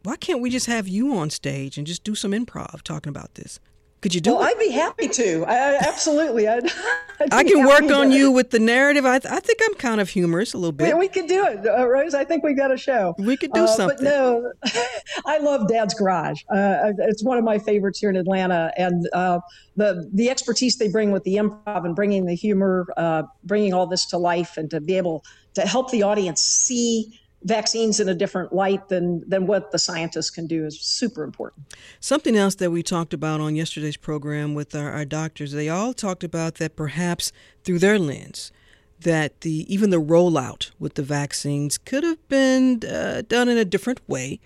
Why 0.05 0.17
can't 0.17 0.41
we 0.41 0.49
just 0.49 0.67
have 0.67 0.89
you 0.89 1.15
on 1.15 1.29
stage 1.29 1.77
and 1.77 1.87
just 1.87 2.03
do 2.03 2.15
some 2.15 2.33
improv 2.33 2.81
talking 2.81 3.11
about 3.11 3.35
this? 3.35 3.61
Could 4.01 4.15
you 4.15 4.21
do 4.21 4.35
well, 4.35 4.43
it? 4.43 4.53
I'd 4.53 4.59
be 4.59 4.71
happy 4.71 5.09
to. 5.09 5.45
I, 5.47 5.77
absolutely. 5.81 6.47
I'd, 6.47 6.65
I'd 7.21 7.35
i 7.35 7.43
can 7.43 7.67
work 7.67 7.91
on 7.91 8.13
you 8.13 8.31
with 8.31 8.51
the 8.51 8.61
narrative. 8.61 9.05
I, 9.05 9.17
I 9.17 9.41
think 9.41 9.59
I'm 9.65 9.75
kind 9.75 10.01
of 10.01 10.09
humorous 10.09 10.55
a 10.55 10.59
little 10.59 10.73
bit. 10.73 10.89
Yeah, 10.89 10.95
we 10.95 11.09
could 11.09 11.27
do 11.27 11.45
it, 11.45 11.67
uh, 11.67 11.85
Rose. 11.87 12.15
I 12.15 12.25
think 12.25 12.45
we 12.45 12.55
got 12.55 12.71
a 12.71 12.77
show. 12.77 13.17
We 13.19 13.37
could 13.37 13.53
do 13.53 13.65
uh, 13.65 13.67
something. 13.67 13.99
But 13.99 14.05
no, 14.05 14.53
I 15.27 15.39
love 15.39 15.67
Dad's 15.67 15.95
Garage. 15.95 16.43
Uh, 16.49 16.93
it's 16.99 17.25
one 17.25 17.39
of 17.39 17.45
my 17.45 17.59
favorites 17.59 17.99
here 17.99 18.11
in 18.11 18.17
Atlanta, 18.17 18.73
and 18.77 19.09
uh, 19.13 19.41
the 19.77 20.09
the 20.13 20.31
expertise 20.31 20.77
they 20.77 20.89
bring 20.89 21.11
with 21.11 21.25
the 21.25 21.35
improv 21.35 21.85
and 21.85 21.97
bringing 21.97 22.27
the 22.27 22.35
humor, 22.35 22.87
uh, 22.97 23.25
bringing 23.43 23.75
all 23.75 23.89
this 23.89 24.07
to 24.07 24.19
life, 24.19 24.57
and 24.57 24.71
to 24.71 24.81
be 24.81 24.97
able 24.97 25.25
to 25.55 25.63
help 25.63 25.91
the 25.91 26.05
audience 26.05 26.41
see 26.41 27.19
vaccines 27.45 28.01
in 28.01 28.09
a 28.09 28.15
different 28.15 28.53
light 28.53 28.89
than 28.89 29.29
than 29.29 29.47
what 29.47 29.71
the 29.71 29.79
scientists 29.79 30.31
can 30.31 30.47
do 30.47 30.67
is 30.67 30.81
super 30.81 31.23
important. 31.23 31.75
Something 32.01 32.37
else 32.37 32.57
that 32.57 32.71
we 32.71 32.83
talked 32.83 33.15
about 33.15 33.41
on 33.41 33.55
yesterday's 33.57 33.97
program 33.97 34.55
with 34.55 34.75
our, 34.75 34.93
our 34.93 35.05
doctors, 35.05 35.53
they 35.53 35.69
all 35.69 35.95
talked 35.95 36.25
about 36.25 36.57
that 36.57 36.77
perhaps 36.77 37.33
through 37.65 37.79
their 37.79 37.99
lens 37.99 38.53
that 39.01 39.43
the 39.43 39.73
even 39.73 39.91
the 39.91 40.01
rollout 40.01 40.71
with 40.79 40.95
the 40.95 41.03
vaccines 41.03 41.79
could 41.79 42.03
have 42.03 42.27
been 42.29 42.83
uh, 42.85 43.23
done 43.29 43.49
in 43.49 43.57
a 43.57 43.65
different 43.65 44.01
way 44.09 44.41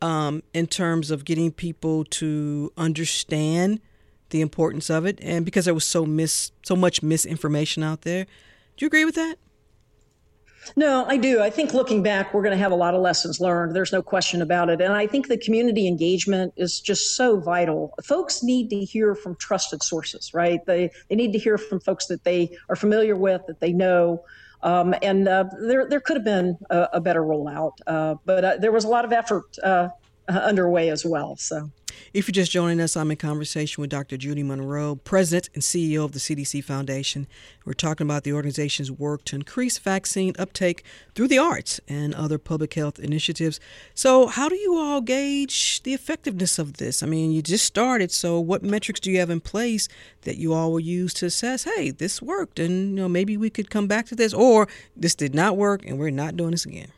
um, 0.00 0.42
in 0.54 0.66
terms 0.66 1.10
of 1.10 1.24
getting 1.24 1.50
people 1.50 2.04
to 2.04 2.72
understand 2.76 3.80
the 4.30 4.40
importance 4.40 4.90
of 4.90 5.06
it, 5.06 5.18
and 5.22 5.44
because 5.44 5.64
there 5.64 5.74
was 5.74 5.84
so 5.84 6.04
mis 6.04 6.52
so 6.64 6.76
much 6.76 7.02
misinformation 7.02 7.82
out 7.82 8.02
there. 8.02 8.24
Do 8.76 8.84
you 8.84 8.86
agree 8.88 9.04
with 9.04 9.14
that? 9.14 9.36
No, 10.74 11.04
I 11.06 11.16
do. 11.16 11.40
I 11.40 11.50
think 11.50 11.72
looking 11.74 12.02
back, 12.02 12.34
we're 12.34 12.42
going 12.42 12.56
to 12.56 12.58
have 12.58 12.72
a 12.72 12.76
lot 12.76 12.94
of 12.94 13.00
lessons 13.00 13.40
learned. 13.40 13.76
There's 13.76 13.92
no 13.92 14.02
question 14.02 14.42
about 14.42 14.68
it. 14.68 14.80
And 14.80 14.92
I 14.92 15.06
think 15.06 15.28
the 15.28 15.38
community 15.38 15.86
engagement 15.86 16.52
is 16.56 16.80
just 16.80 17.16
so 17.16 17.38
vital. 17.38 17.94
Folks 18.02 18.42
need 18.42 18.70
to 18.70 18.84
hear 18.84 19.14
from 19.14 19.36
trusted 19.36 19.82
sources, 19.82 20.34
right? 20.34 20.64
They, 20.66 20.90
they 21.08 21.14
need 21.14 21.32
to 21.32 21.38
hear 21.38 21.58
from 21.58 21.80
folks 21.80 22.06
that 22.06 22.24
they 22.24 22.56
are 22.68 22.76
familiar 22.76 23.16
with, 23.16 23.46
that 23.46 23.60
they 23.60 23.72
know. 23.72 24.24
Um, 24.62 24.94
and 25.02 25.28
uh, 25.28 25.44
there, 25.60 25.88
there 25.88 26.00
could 26.00 26.16
have 26.16 26.24
been 26.24 26.56
a, 26.70 26.88
a 26.94 27.00
better 27.00 27.22
rollout, 27.22 27.72
uh, 27.86 28.16
but 28.24 28.44
uh, 28.44 28.56
there 28.56 28.72
was 28.72 28.84
a 28.84 28.88
lot 28.88 29.04
of 29.04 29.12
effort 29.12 29.58
uh, 30.28 30.32
underway 30.32 30.90
as 30.90 31.04
well. 31.04 31.36
So. 31.36 31.70
If 32.12 32.26
you're 32.26 32.32
just 32.32 32.50
joining 32.52 32.80
us, 32.80 32.96
I'm 32.96 33.10
in 33.10 33.16
conversation 33.16 33.80
with 33.80 33.90
Dr. 33.90 34.16
Judy 34.16 34.42
Monroe, 34.42 34.96
President 34.96 35.50
and 35.54 35.62
CEO 35.62 36.04
of 36.04 36.12
the 36.12 36.18
CDC 36.18 36.64
Foundation. 36.64 37.26
We're 37.64 37.72
talking 37.74 38.06
about 38.06 38.24
the 38.24 38.32
organization's 38.32 38.90
work 38.90 39.24
to 39.26 39.36
increase 39.36 39.78
vaccine 39.78 40.34
uptake 40.38 40.84
through 41.14 41.28
the 41.28 41.38
arts 41.38 41.80
and 41.88 42.14
other 42.14 42.38
public 42.38 42.74
health 42.74 42.98
initiatives. 42.98 43.60
So, 43.94 44.26
how 44.26 44.48
do 44.48 44.56
you 44.56 44.76
all 44.76 45.00
gauge 45.00 45.82
the 45.82 45.94
effectiveness 45.94 46.58
of 46.58 46.74
this? 46.78 47.02
I 47.02 47.06
mean, 47.06 47.32
you 47.32 47.42
just 47.42 47.64
started, 47.64 48.10
so 48.10 48.40
what 48.40 48.62
metrics 48.62 49.00
do 49.00 49.10
you 49.10 49.18
have 49.18 49.30
in 49.30 49.40
place 49.40 49.88
that 50.22 50.36
you 50.36 50.52
all 50.52 50.72
will 50.72 50.80
use 50.80 51.14
to 51.14 51.26
assess, 51.26 51.64
hey, 51.64 51.90
this 51.90 52.20
worked, 52.20 52.58
and 52.58 52.90
you 52.90 52.96
know 52.96 53.08
maybe 53.08 53.36
we 53.36 53.50
could 53.50 53.70
come 53.70 53.86
back 53.86 54.06
to 54.06 54.14
this, 54.14 54.32
or 54.32 54.68
this 54.96 55.14
did 55.14 55.34
not 55.34 55.56
work, 55.56 55.84
and 55.86 55.98
we're 55.98 56.10
not 56.10 56.36
doing 56.36 56.52
this 56.52 56.66
again? 56.66 56.92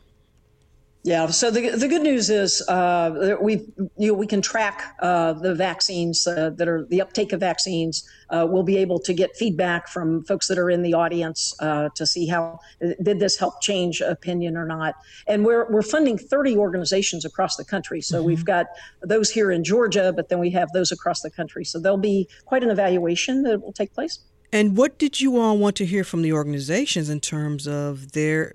Yeah. 1.09 1.25
So 1.25 1.49
the, 1.49 1.71
the 1.71 1.87
good 1.87 2.03
news 2.03 2.29
is 2.29 2.61
uh, 2.69 3.35
we 3.41 3.65
you 3.97 4.09
know, 4.09 4.13
we 4.13 4.27
can 4.27 4.43
track 4.43 4.95
uh, 4.99 5.33
the 5.33 5.55
vaccines 5.55 6.27
uh, 6.27 6.51
that 6.51 6.67
are 6.67 6.85
the 6.85 7.01
uptake 7.01 7.33
of 7.33 7.39
vaccines. 7.39 8.07
Uh, 8.29 8.45
we'll 8.47 8.61
be 8.61 8.77
able 8.77 8.99
to 8.99 9.11
get 9.11 9.35
feedback 9.35 9.87
from 9.87 10.23
folks 10.25 10.47
that 10.49 10.59
are 10.59 10.69
in 10.69 10.83
the 10.83 10.93
audience 10.93 11.55
uh, 11.61 11.89
to 11.95 12.05
see 12.05 12.27
how 12.27 12.59
did 13.01 13.19
this 13.19 13.39
help 13.39 13.59
change 13.59 14.01
opinion 14.01 14.55
or 14.55 14.67
not. 14.67 14.93
And 15.25 15.43
we're 15.43 15.67
we're 15.71 15.81
funding 15.81 16.15
30 16.15 16.57
organizations 16.57 17.25
across 17.25 17.55
the 17.55 17.65
country. 17.65 18.01
So 18.01 18.17
mm-hmm. 18.17 18.27
we've 18.27 18.45
got 18.45 18.67
those 19.01 19.31
here 19.31 19.49
in 19.49 19.63
Georgia, 19.63 20.13
but 20.15 20.29
then 20.29 20.37
we 20.37 20.51
have 20.51 20.71
those 20.73 20.91
across 20.91 21.21
the 21.21 21.31
country. 21.31 21.65
So 21.65 21.79
there'll 21.79 21.97
be 21.97 22.29
quite 22.45 22.61
an 22.61 22.69
evaluation 22.69 23.41
that 23.45 23.63
will 23.63 23.73
take 23.73 23.95
place. 23.95 24.19
And 24.51 24.77
what 24.77 24.99
did 24.99 25.19
you 25.19 25.39
all 25.39 25.57
want 25.57 25.75
to 25.77 25.87
hear 25.87 26.03
from 26.03 26.21
the 26.21 26.33
organizations 26.33 27.09
in 27.09 27.19
terms 27.19 27.67
of 27.67 28.11
their 28.11 28.53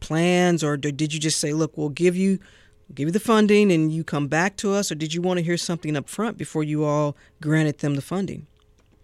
plans, 0.00 0.62
or 0.64 0.76
did 0.76 1.12
you 1.12 1.20
just 1.20 1.38
say, 1.38 1.52
"Look, 1.52 1.76
we'll 1.76 1.88
give 1.88 2.16
you, 2.16 2.38
give 2.94 3.08
you 3.08 3.12
the 3.12 3.20
funding, 3.20 3.72
and 3.72 3.92
you 3.92 4.04
come 4.04 4.28
back 4.28 4.56
to 4.58 4.72
us," 4.72 4.90
or 4.92 4.94
did 4.94 5.14
you 5.14 5.22
want 5.22 5.38
to 5.38 5.44
hear 5.44 5.56
something 5.56 5.96
up 5.96 6.08
front 6.08 6.36
before 6.38 6.64
you 6.64 6.84
all 6.84 7.16
granted 7.40 7.78
them 7.78 7.94
the 7.94 8.02
funding? 8.02 8.46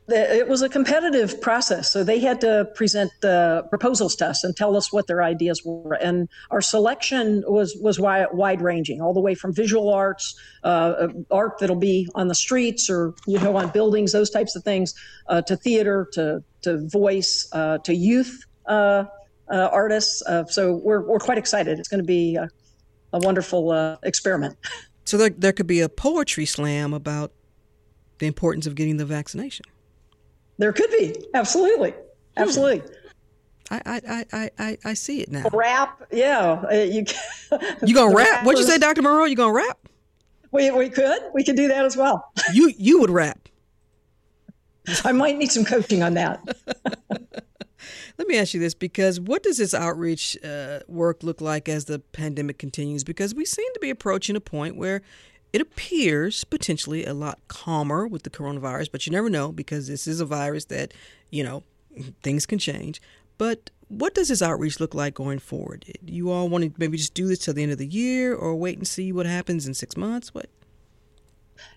it 0.08 0.48
was 0.48 0.60
a 0.60 0.68
competitive 0.68 1.40
process. 1.40 1.90
So 1.90 2.04
they 2.04 2.18
had 2.18 2.40
to 2.42 2.68
present 2.74 3.10
the 3.22 3.66
proposals 3.70 4.14
to 4.16 4.26
us 4.26 4.44
and 4.44 4.54
tell 4.54 4.76
us 4.76 4.92
what 4.92 5.06
their 5.06 5.22
ideas 5.22 5.62
were. 5.64 5.94
And 5.94 6.28
our 6.50 6.60
selection 6.60 7.42
was 7.46 7.74
was 7.80 7.98
wide 7.98 8.60
ranging, 8.60 9.00
all 9.00 9.14
the 9.14 9.20
way 9.20 9.34
from 9.34 9.54
visual 9.54 9.92
arts, 9.92 10.38
uh, 10.62 11.08
art 11.30 11.58
that'll 11.58 11.76
be 11.76 12.08
on 12.14 12.28
the 12.28 12.34
streets 12.34 12.90
or 12.90 13.14
you 13.26 13.38
know 13.38 13.56
on 13.56 13.70
buildings, 13.70 14.12
those 14.12 14.30
types 14.30 14.54
of 14.56 14.62
things, 14.62 14.94
uh, 15.28 15.40
to 15.42 15.56
theater, 15.56 16.08
to 16.12 16.42
to 16.62 16.86
voice, 16.88 17.48
uh, 17.52 17.78
to 17.78 17.94
youth 17.94 18.44
uh, 19.50 19.54
uh, 19.54 19.68
artists. 19.72 20.22
Uh, 20.26 20.44
so 20.46 20.76
we're 20.76 21.02
we're 21.02 21.18
quite 21.18 21.38
excited. 21.38 21.78
It's 21.78 21.88
going 21.88 22.02
to 22.02 22.06
be 22.06 22.36
a, 22.36 22.48
a 23.12 23.18
wonderful 23.18 23.72
experiment. 24.02 24.56
So 25.06 25.18
there 25.18 25.28
there 25.28 25.52
could 25.52 25.66
be 25.66 25.80
a 25.80 25.90
poetry 25.90 26.46
slam 26.46 26.94
about 26.94 27.30
the 28.20 28.26
importance 28.26 28.66
of 28.66 28.74
getting 28.74 28.96
the 28.96 29.04
vaccination. 29.04 29.66
There 30.56 30.72
could 30.72 30.90
be. 30.90 31.14
Absolutely. 31.34 31.92
Absolutely. 32.38 32.82
I, 33.70 33.80
I, 33.86 34.24
I, 34.32 34.50
I, 34.58 34.78
I 34.84 34.94
see 34.94 35.20
it 35.20 35.30
now. 35.30 35.44
Rap, 35.52 36.02
yeah. 36.12 36.62
Uh, 36.70 36.74
you 36.74 37.04
you 37.86 37.94
gonna 37.94 38.14
rap? 38.14 38.44
What'd 38.44 38.58
you 38.58 38.66
say, 38.66 38.78
Dr. 38.78 39.02
Monroe? 39.02 39.24
You 39.24 39.36
gonna 39.36 39.52
rap? 39.52 39.78
We, 40.52 40.70
we 40.70 40.88
could. 40.88 41.20
We 41.34 41.42
could 41.44 41.56
do 41.56 41.68
that 41.68 41.84
as 41.84 41.96
well. 41.96 42.32
You 42.52 42.72
you 42.76 43.00
would 43.00 43.10
rap. 43.10 43.48
I 45.04 45.12
might 45.12 45.38
need 45.38 45.50
some 45.50 45.64
coaching 45.64 46.02
on 46.02 46.14
that. 46.14 46.40
Let 48.18 48.28
me 48.28 48.38
ask 48.38 48.54
you 48.54 48.60
this 48.60 48.74
because 48.74 49.20
what 49.20 49.42
does 49.42 49.58
this 49.58 49.74
outreach 49.74 50.36
uh, 50.44 50.80
work 50.88 51.22
look 51.22 51.40
like 51.40 51.68
as 51.68 51.86
the 51.86 51.98
pandemic 51.98 52.58
continues? 52.58 53.04
Because 53.04 53.34
we 53.34 53.44
seem 53.44 53.72
to 53.74 53.80
be 53.80 53.90
approaching 53.90 54.36
a 54.36 54.40
point 54.40 54.76
where 54.76 55.02
it 55.52 55.60
appears 55.60 56.42
potentially 56.44 57.04
a 57.04 57.14
lot 57.14 57.38
calmer 57.46 58.06
with 58.06 58.24
the 58.24 58.30
coronavirus, 58.30 58.90
but 58.90 59.06
you 59.06 59.12
never 59.12 59.30
know 59.30 59.52
because 59.52 59.86
this 59.86 60.06
is 60.06 60.20
a 60.20 60.26
virus 60.26 60.64
that, 60.66 60.92
you 61.30 61.44
know, 61.44 61.62
things 62.22 62.44
can 62.44 62.58
change. 62.58 63.00
But 63.38 63.70
what 63.88 64.14
does 64.14 64.28
this 64.28 64.42
outreach 64.42 64.80
look 64.80 64.94
like 64.94 65.14
going 65.14 65.38
forward? 65.38 65.84
Do 66.04 66.12
you 66.12 66.30
all 66.30 66.48
want 66.48 66.64
to 66.64 66.72
maybe 66.76 66.96
just 66.96 67.14
do 67.14 67.28
this 67.28 67.38
till 67.38 67.54
the 67.54 67.62
end 67.62 67.72
of 67.72 67.78
the 67.78 67.86
year 67.86 68.34
or 68.34 68.56
wait 68.56 68.78
and 68.78 68.86
see 68.86 69.12
what 69.12 69.26
happens 69.26 69.66
in 69.66 69.74
six 69.74 69.96
months? 69.96 70.34
What? 70.34 70.48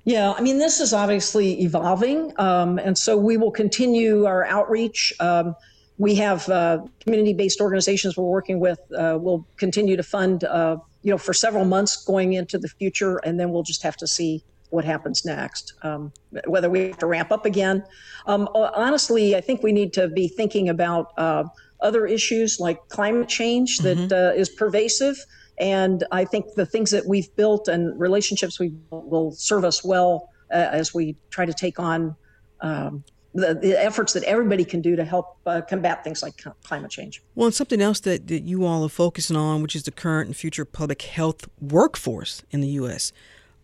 Yeah, 0.05 0.31
I 0.31 0.41
mean, 0.41 0.57
this 0.57 0.79
is 0.79 0.93
obviously 0.93 1.61
evolving. 1.61 2.33
Um, 2.39 2.79
and 2.79 2.97
so 2.97 3.17
we 3.17 3.37
will 3.37 3.51
continue 3.51 4.25
our 4.25 4.45
outreach. 4.45 5.13
Um, 5.19 5.55
we 5.97 6.15
have 6.15 6.47
uh, 6.49 6.79
community 6.99 7.33
based 7.33 7.59
organizations 7.59 8.15
we're 8.15 8.23
working 8.23 8.59
with. 8.59 8.79
Uh, 8.95 9.17
we'll 9.19 9.45
continue 9.57 9.97
to 9.97 10.03
fund 10.03 10.43
uh, 10.43 10.77
you 11.03 11.11
know, 11.11 11.17
for 11.17 11.33
several 11.33 11.65
months 11.65 12.03
going 12.03 12.33
into 12.33 12.57
the 12.57 12.67
future, 12.67 13.17
and 13.17 13.39
then 13.39 13.51
we'll 13.51 13.63
just 13.63 13.81
have 13.83 13.97
to 13.97 14.07
see 14.07 14.43
what 14.69 14.83
happens 14.83 15.23
next, 15.23 15.73
um, 15.83 16.11
whether 16.45 16.69
we 16.69 16.87
have 16.87 16.97
to 16.97 17.05
ramp 17.07 17.31
up 17.31 17.45
again. 17.45 17.83
Um, 18.25 18.49
uh, 18.53 18.71
honestly, 18.75 19.35
I 19.35 19.41
think 19.41 19.63
we 19.63 19.71
need 19.71 19.93
to 19.93 20.09
be 20.09 20.27
thinking 20.27 20.67
about 20.67 21.13
uh, 21.17 21.45
other 21.79 22.05
issues 22.05 22.59
like 22.59 22.89
climate 22.89 23.29
change 23.29 23.77
that 23.79 23.97
mm-hmm. 23.97 24.13
uh, 24.13 24.39
is 24.39 24.49
pervasive. 24.49 25.17
And 25.57 26.03
I 26.11 26.25
think 26.25 26.53
the 26.55 26.65
things 26.65 26.91
that 26.91 27.05
we've 27.05 27.33
built 27.35 27.67
and 27.67 27.97
relationships 27.99 28.59
we 28.59 28.73
will 28.91 29.31
serve 29.31 29.63
us 29.63 29.83
well 29.83 30.29
uh, 30.51 30.55
as 30.71 30.93
we 30.93 31.15
try 31.29 31.45
to 31.45 31.53
take 31.53 31.79
on 31.79 32.15
um, 32.61 33.03
the, 33.37 33.53
the 33.53 33.79
efforts 33.79 34.13
that 34.13 34.23
everybody 34.23 34.65
can 34.65 34.81
do 34.81 34.95
to 34.95 35.05
help 35.05 35.37
uh, 35.45 35.61
combat 35.61 36.03
things 36.03 36.23
like 36.23 36.43
climate 36.63 36.89
change. 36.89 37.21
Well, 37.35 37.45
and 37.45 37.55
something 37.55 37.81
else 37.81 37.99
that, 38.01 38.27
that 38.27 38.43
you 38.43 38.65
all 38.65 38.83
are 38.83 38.89
focusing 38.89 39.35
on, 39.35 39.61
which 39.61 39.75
is 39.75 39.83
the 39.83 39.91
current 39.91 40.27
and 40.27 40.35
future 40.35 40.65
public 40.65 41.03
health 41.03 41.47
workforce 41.61 42.41
in 42.49 42.61
the 42.61 42.67
U.S. 42.69 43.13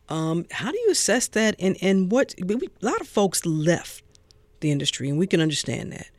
Um, 0.10 0.46
how 0.52 0.72
do 0.72 0.78
you 0.78 0.92
assess 0.92 1.28
that? 1.30 1.56
And, 1.58 1.76
and 1.82 2.12
what 2.12 2.36
we, 2.44 2.56
a 2.56 2.86
lot 2.86 3.02
of 3.02 3.08
folks 3.08 3.48
left 3.48 4.04
the 4.60 4.70
industry, 4.70 5.10
and 5.10 5.18
we 5.18 5.26
can 5.26 5.42
understand 5.42 5.92
that. 5.92 6.10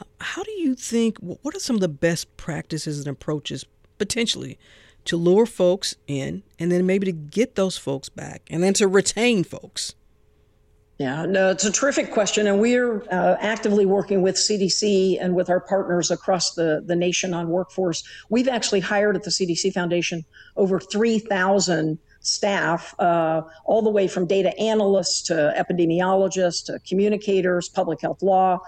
Uh, 0.00 0.04
how 0.20 0.42
do 0.42 0.52
you 0.52 0.74
think, 0.74 1.18
what 1.18 1.54
are 1.54 1.60
some 1.60 1.76
of 1.76 1.80
the 1.80 1.88
best 1.88 2.34
practices 2.38 2.98
and 2.98 3.08
approaches 3.08 3.66
potentially 3.98 4.58
to 5.04 5.18
lure 5.18 5.46
folks 5.46 5.96
in 6.06 6.42
and 6.58 6.72
then 6.72 6.86
maybe 6.86 7.04
to 7.04 7.12
get 7.12 7.56
those 7.56 7.76
folks 7.76 8.08
back 8.08 8.42
and 8.48 8.62
then 8.62 8.72
to 8.74 8.88
retain 8.88 9.44
folks? 9.44 9.94
Yeah, 10.98 11.26
no, 11.26 11.50
it's 11.50 11.64
a 11.64 11.72
terrific 11.72 12.10
question. 12.10 12.46
And 12.46 12.58
we're 12.58 13.02
uh, 13.10 13.36
actively 13.38 13.84
working 13.84 14.22
with 14.22 14.36
CDC 14.36 15.18
and 15.20 15.34
with 15.34 15.50
our 15.50 15.60
partners 15.60 16.10
across 16.10 16.54
the, 16.54 16.82
the 16.86 16.96
nation 16.96 17.34
on 17.34 17.48
workforce. 17.48 18.02
We've 18.30 18.48
actually 18.48 18.80
hired 18.80 19.14
at 19.14 19.22
the 19.22 19.30
CDC 19.30 19.74
Foundation 19.74 20.24
over 20.56 20.80
3,000 20.80 21.98
staff, 22.20 22.94
uh, 22.98 23.42
all 23.66 23.82
the 23.82 23.90
way 23.90 24.08
from 24.08 24.26
data 24.26 24.58
analysts 24.58 25.20
to 25.22 25.54
epidemiologists 25.56 26.64
to 26.64 26.78
communicators, 26.88 27.68
public 27.68 28.00
health 28.00 28.22
law. 28.22 28.58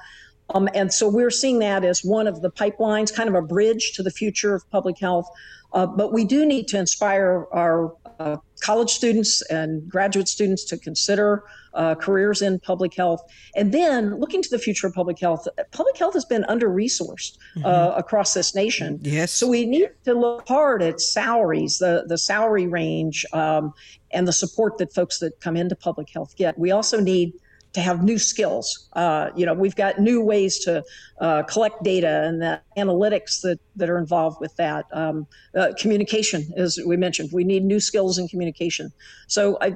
Um, 0.50 0.68
and 0.74 0.92
so 0.92 1.08
we're 1.08 1.30
seeing 1.30 1.58
that 1.60 1.82
as 1.82 2.04
one 2.04 2.26
of 2.26 2.42
the 2.42 2.50
pipelines, 2.50 3.14
kind 3.14 3.30
of 3.30 3.34
a 3.34 3.42
bridge 3.42 3.92
to 3.92 4.02
the 4.02 4.10
future 4.10 4.54
of 4.54 4.68
public 4.70 4.98
health. 4.98 5.28
Uh, 5.72 5.86
but 5.86 6.12
we 6.12 6.24
do 6.24 6.44
need 6.44 6.68
to 6.68 6.78
inspire 6.78 7.46
our 7.52 7.94
uh, 8.18 8.36
college 8.60 8.90
students 8.90 9.42
and 9.42 9.88
graduate 9.88 10.28
students 10.28 10.64
to 10.64 10.78
consider 10.78 11.44
uh, 11.74 11.94
careers 11.94 12.42
in 12.42 12.58
public 12.58 12.94
health. 12.94 13.22
And 13.54 13.72
then 13.72 14.18
looking 14.18 14.42
to 14.42 14.50
the 14.50 14.58
future 14.58 14.86
of 14.88 14.94
public 14.94 15.18
health, 15.18 15.46
public 15.70 15.96
health 15.96 16.14
has 16.14 16.24
been 16.24 16.44
under 16.44 16.68
resourced 16.68 17.38
uh, 17.58 17.60
mm-hmm. 17.60 17.98
across 17.98 18.34
this 18.34 18.54
nation. 18.54 18.98
Yes. 19.02 19.32
So 19.32 19.46
we 19.46 19.64
need 19.64 19.90
to 20.04 20.14
look 20.14 20.46
hard 20.48 20.82
at 20.82 21.00
salaries, 21.00 21.78
the, 21.78 22.04
the 22.06 22.18
salary 22.18 22.66
range, 22.66 23.24
um, 23.32 23.72
and 24.10 24.26
the 24.26 24.32
support 24.32 24.78
that 24.78 24.92
folks 24.92 25.18
that 25.20 25.40
come 25.40 25.56
into 25.56 25.76
public 25.76 26.08
health 26.10 26.34
get. 26.36 26.58
We 26.58 26.70
also 26.70 27.00
need 27.00 27.34
to 27.72 27.80
have 27.80 28.02
new 28.02 28.18
skills. 28.18 28.88
Uh, 28.94 29.30
you 29.36 29.44
know, 29.44 29.54
we've 29.54 29.76
got 29.76 29.98
new 29.98 30.20
ways 30.22 30.58
to 30.60 30.82
uh, 31.20 31.42
collect 31.44 31.82
data 31.82 32.22
and 32.24 32.40
the 32.40 32.60
analytics 32.76 33.42
that, 33.42 33.58
that 33.76 33.90
are 33.90 33.98
involved 33.98 34.40
with 34.40 34.54
that. 34.56 34.86
Um, 34.92 35.26
uh, 35.54 35.72
communication, 35.78 36.52
as 36.56 36.78
we 36.86 36.96
mentioned, 36.96 37.30
we 37.32 37.44
need 37.44 37.64
new 37.64 37.80
skills 37.80 38.18
in 38.18 38.28
communication. 38.28 38.92
So 39.26 39.58
I, 39.60 39.74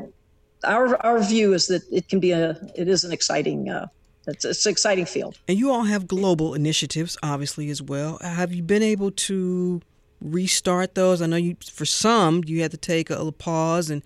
our 0.64 0.96
our 1.04 1.20
view 1.20 1.54
is 1.54 1.66
that 1.66 1.82
it 1.90 2.08
can 2.08 2.20
be 2.20 2.30
a 2.30 2.50
it 2.76 2.88
is 2.88 3.04
an 3.04 3.12
exciting. 3.12 3.68
Uh, 3.68 3.88
it's, 4.26 4.44
it's 4.44 4.66
an 4.66 4.70
exciting 4.70 5.04
field. 5.04 5.38
And 5.48 5.58
you 5.58 5.70
all 5.70 5.82
have 5.82 6.06
global 6.06 6.54
initiatives, 6.54 7.18
obviously, 7.22 7.70
as 7.70 7.82
well. 7.82 8.18
Have 8.20 8.54
you 8.54 8.62
been 8.62 8.82
able 8.82 9.10
to 9.10 9.82
restart 10.20 10.94
those? 10.94 11.20
I 11.20 11.26
know 11.26 11.36
you, 11.36 11.56
for 11.72 11.84
some, 11.84 12.44
you 12.46 12.62
had 12.62 12.70
to 12.70 12.76
take 12.76 13.10
a, 13.10 13.32
pause 13.32 13.90
and 13.90 14.02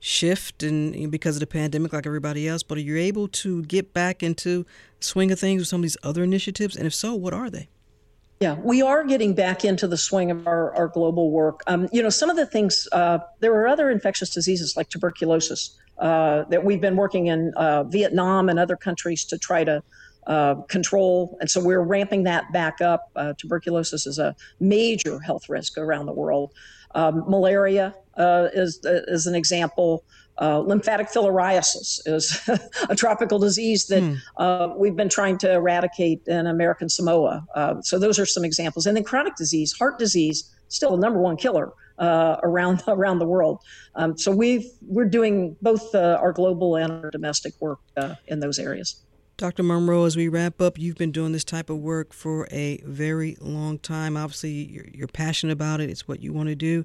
shift 0.00 0.62
and 0.62 1.10
because 1.10 1.36
of 1.36 1.40
the 1.40 1.46
pandemic 1.46 1.92
like 1.92 2.06
everybody 2.06 2.48
else 2.48 2.62
but 2.62 2.78
are 2.78 2.82
you 2.82 2.96
able 2.96 3.28
to 3.28 3.62
get 3.64 3.92
back 3.92 4.22
into 4.22 4.64
swing 4.98 5.30
of 5.30 5.38
things 5.38 5.60
with 5.60 5.68
some 5.68 5.80
of 5.80 5.82
these 5.82 5.96
other 6.02 6.22
initiatives 6.22 6.74
and 6.74 6.86
if 6.86 6.94
so 6.94 7.14
what 7.14 7.34
are 7.34 7.50
they 7.50 7.68
yeah 8.40 8.54
we 8.64 8.80
are 8.80 9.04
getting 9.04 9.34
back 9.34 9.62
into 9.62 9.86
the 9.86 9.98
swing 9.98 10.30
of 10.30 10.46
our, 10.46 10.74
our 10.74 10.88
global 10.88 11.30
work 11.30 11.62
um, 11.66 11.86
you 11.92 12.02
know 12.02 12.08
some 12.08 12.30
of 12.30 12.36
the 12.36 12.46
things 12.46 12.88
uh, 12.92 13.18
there 13.40 13.52
are 13.52 13.68
other 13.68 13.90
infectious 13.90 14.30
diseases 14.30 14.74
like 14.74 14.88
tuberculosis 14.88 15.78
uh, 15.98 16.44
that 16.44 16.64
we've 16.64 16.80
been 16.80 16.96
working 16.96 17.26
in 17.26 17.52
uh, 17.56 17.84
vietnam 17.84 18.48
and 18.48 18.58
other 18.58 18.76
countries 18.76 19.24
to 19.24 19.36
try 19.36 19.64
to 19.64 19.82
uh, 20.26 20.54
control. 20.68 21.36
And 21.40 21.50
so 21.50 21.64
we're 21.64 21.82
ramping 21.82 22.24
that 22.24 22.52
back 22.52 22.80
up. 22.80 23.10
Uh, 23.16 23.32
tuberculosis 23.36 24.06
is 24.06 24.18
a 24.18 24.36
major 24.60 25.18
health 25.18 25.48
risk 25.48 25.78
around 25.78 26.06
the 26.06 26.12
world. 26.12 26.52
Um, 26.94 27.24
malaria 27.26 27.94
uh, 28.20 28.48
is, 28.52 28.80
is 28.84 29.26
an 29.26 29.34
example. 29.34 30.04
Uh, 30.40 30.58
lymphatic 30.60 31.08
filariasis 31.08 32.00
is 32.06 32.48
a 32.88 32.96
tropical 32.96 33.38
disease 33.38 33.86
that 33.86 34.02
mm. 34.02 34.16
uh, 34.38 34.72
we've 34.76 34.96
been 34.96 35.08
trying 35.08 35.36
to 35.36 35.52
eradicate 35.52 36.22
in 36.26 36.46
American 36.46 36.88
Samoa. 36.88 37.44
Uh, 37.54 37.80
so 37.82 37.98
those 37.98 38.18
are 38.18 38.24
some 38.24 38.44
examples. 38.44 38.86
And 38.86 38.96
then 38.96 39.04
chronic 39.04 39.36
disease, 39.36 39.72
heart 39.72 39.98
disease, 39.98 40.50
still 40.68 40.92
the 40.92 40.96
number 40.96 41.18
one 41.20 41.36
killer 41.36 41.72
uh, 41.98 42.36
around 42.42 42.82
around 42.88 43.18
the 43.18 43.26
world. 43.26 43.60
Um, 43.96 44.16
so 44.16 44.30
we've 44.30 44.64
we're 44.80 45.10
doing 45.10 45.56
both 45.60 45.94
uh, 45.94 46.18
our 46.20 46.32
global 46.32 46.76
and 46.76 46.90
our 47.04 47.10
domestic 47.10 47.52
work 47.60 47.80
in 48.26 48.40
those 48.40 48.58
areas. 48.58 49.02
Dr. 49.36 49.62
Monroe, 49.62 50.04
as 50.04 50.18
we 50.18 50.28
wrap 50.28 50.60
up, 50.60 50.78
you've 50.78 50.98
been 50.98 51.12
doing 51.12 51.32
this 51.32 51.44
type 51.44 51.70
of 51.70 51.78
work 51.78 52.12
for 52.12 52.46
a 52.50 52.76
very 52.84 53.38
long 53.40 53.78
time. 53.78 54.14
Obviously, 54.14 54.50
you're, 54.50 54.84
you're 54.92 55.08
passionate 55.08 55.54
about 55.54 55.80
it. 55.80 55.88
It's 55.88 56.06
what 56.06 56.20
you 56.20 56.34
want 56.34 56.50
to 56.50 56.54
do. 56.54 56.84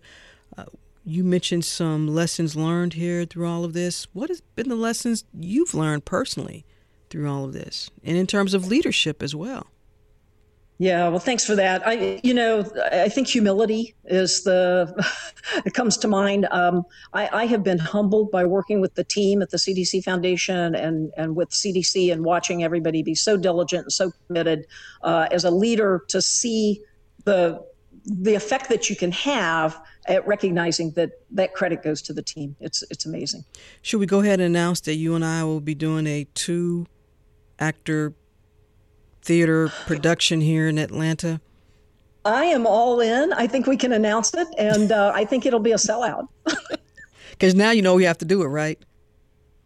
Uh, 0.58 0.64
you 1.06 1.24
mentioned 1.24 1.64
some 1.64 2.08
lessons 2.08 2.56
learned 2.56 2.94
here 2.94 3.26
through 3.26 3.48
all 3.48 3.64
of 3.64 3.74
this. 3.74 4.08
What 4.14 4.30
has 4.30 4.42
been 4.42 4.70
the 4.70 4.76
lessons 4.76 5.24
you've 5.34 5.74
learned 5.74 6.04
personally 6.04 6.66
through 7.10 7.32
all 7.32 7.46
of 7.46 7.54
this, 7.54 7.92
and 8.04 8.18
in 8.18 8.28
terms 8.28 8.54
of 8.54 8.68
leadership 8.68 9.22
as 9.22 9.36
well? 9.36 9.68
Yeah, 10.78 11.08
well, 11.08 11.20
thanks 11.20 11.46
for 11.46 11.56
that. 11.56 11.88
I, 11.88 12.20
you 12.22 12.34
know, 12.34 12.70
I 12.92 13.08
think 13.08 13.30
humility 13.30 13.96
is 14.06 14.44
the, 14.44 14.94
it 15.66 15.74
comes 15.74 15.98
to 16.00 16.08
mind. 16.10 16.48
Um, 16.52 16.84
I, 17.14 17.30
I, 17.32 17.46
have 17.46 17.64
been 17.64 17.78
humbled 17.78 18.30
by 18.30 18.44
working 18.44 18.82
with 18.82 18.94
the 18.96 19.06
team 19.06 19.42
at 19.42 19.52
the 19.52 19.58
CDC 19.58 20.04
Foundation 20.04 20.76
and, 20.76 21.14
and 21.16 21.34
with 21.34 21.50
CDC 21.52 22.12
and 22.12 22.26
watching 22.26 22.62
everybody 22.66 23.04
be 23.04 23.16
so 23.16 23.38
diligent 23.38 23.84
and 23.84 23.94
so 23.94 24.12
committed 24.28 24.68
uh, 25.02 25.30
as 25.32 25.46
a 25.46 25.52
leader 25.52 26.04
to 26.10 26.22
see 26.22 26.82
the, 27.24 27.66
the 28.06 28.36
effect 28.36 28.70
that 28.70 28.90
you 28.90 28.96
can 28.96 29.12
have 29.12 29.82
at 30.08 30.26
recognizing 30.28 30.92
that 30.92 31.12
that 31.32 31.54
credit 31.54 31.84
goes 31.84 32.02
to 32.04 32.14
the 32.14 32.22
team. 32.22 32.56
It's, 32.60 32.84
it's 32.90 33.06
amazing. 33.06 33.44
Should 33.82 34.00
we 34.00 34.06
go 34.06 34.20
ahead 34.20 34.40
and 34.40 34.56
announce 34.56 34.82
that 34.82 34.96
you 34.96 35.16
and 35.16 35.26
I 35.26 35.44
will 35.44 35.62
be 35.62 35.76
doing 35.76 36.06
a 36.06 36.26
two 36.36 36.86
actor 37.60 38.14
theater 39.22 39.70
production 39.86 40.42
here 40.42 40.68
in 40.68 40.78
Atlanta? 40.78 41.42
I 42.24 42.46
am 42.46 42.66
all 42.66 43.00
in. 43.00 43.34
I 43.34 43.48
think 43.48 43.68
we 43.68 43.78
can 43.78 43.94
announce 43.94 44.34
it, 44.34 44.48
and 44.58 44.92
uh, 44.92 45.12
I 45.14 45.26
think 45.26 45.46
it'll 45.46 45.60
be 45.60 45.74
a 45.74 45.76
sellout. 45.78 46.28
Because 47.38 47.54
now 47.54 47.72
you 47.72 47.82
know 47.82 47.96
we 47.96 48.06
have 48.06 48.18
to 48.20 48.26
do 48.26 48.44
it, 48.44 48.48
right? 48.48 48.80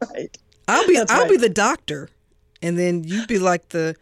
Right. 0.02 0.36
I'll 0.68 0.88
be 0.88 0.96
That's 0.96 1.12
I'll 1.12 1.22
right. 1.22 1.30
be 1.30 1.38
the 1.38 1.50
doctor, 1.50 2.10
and 2.62 2.80
then 2.80 3.04
you'd 3.04 3.28
be 3.28 3.38
like 3.38 3.70
the 3.70 3.96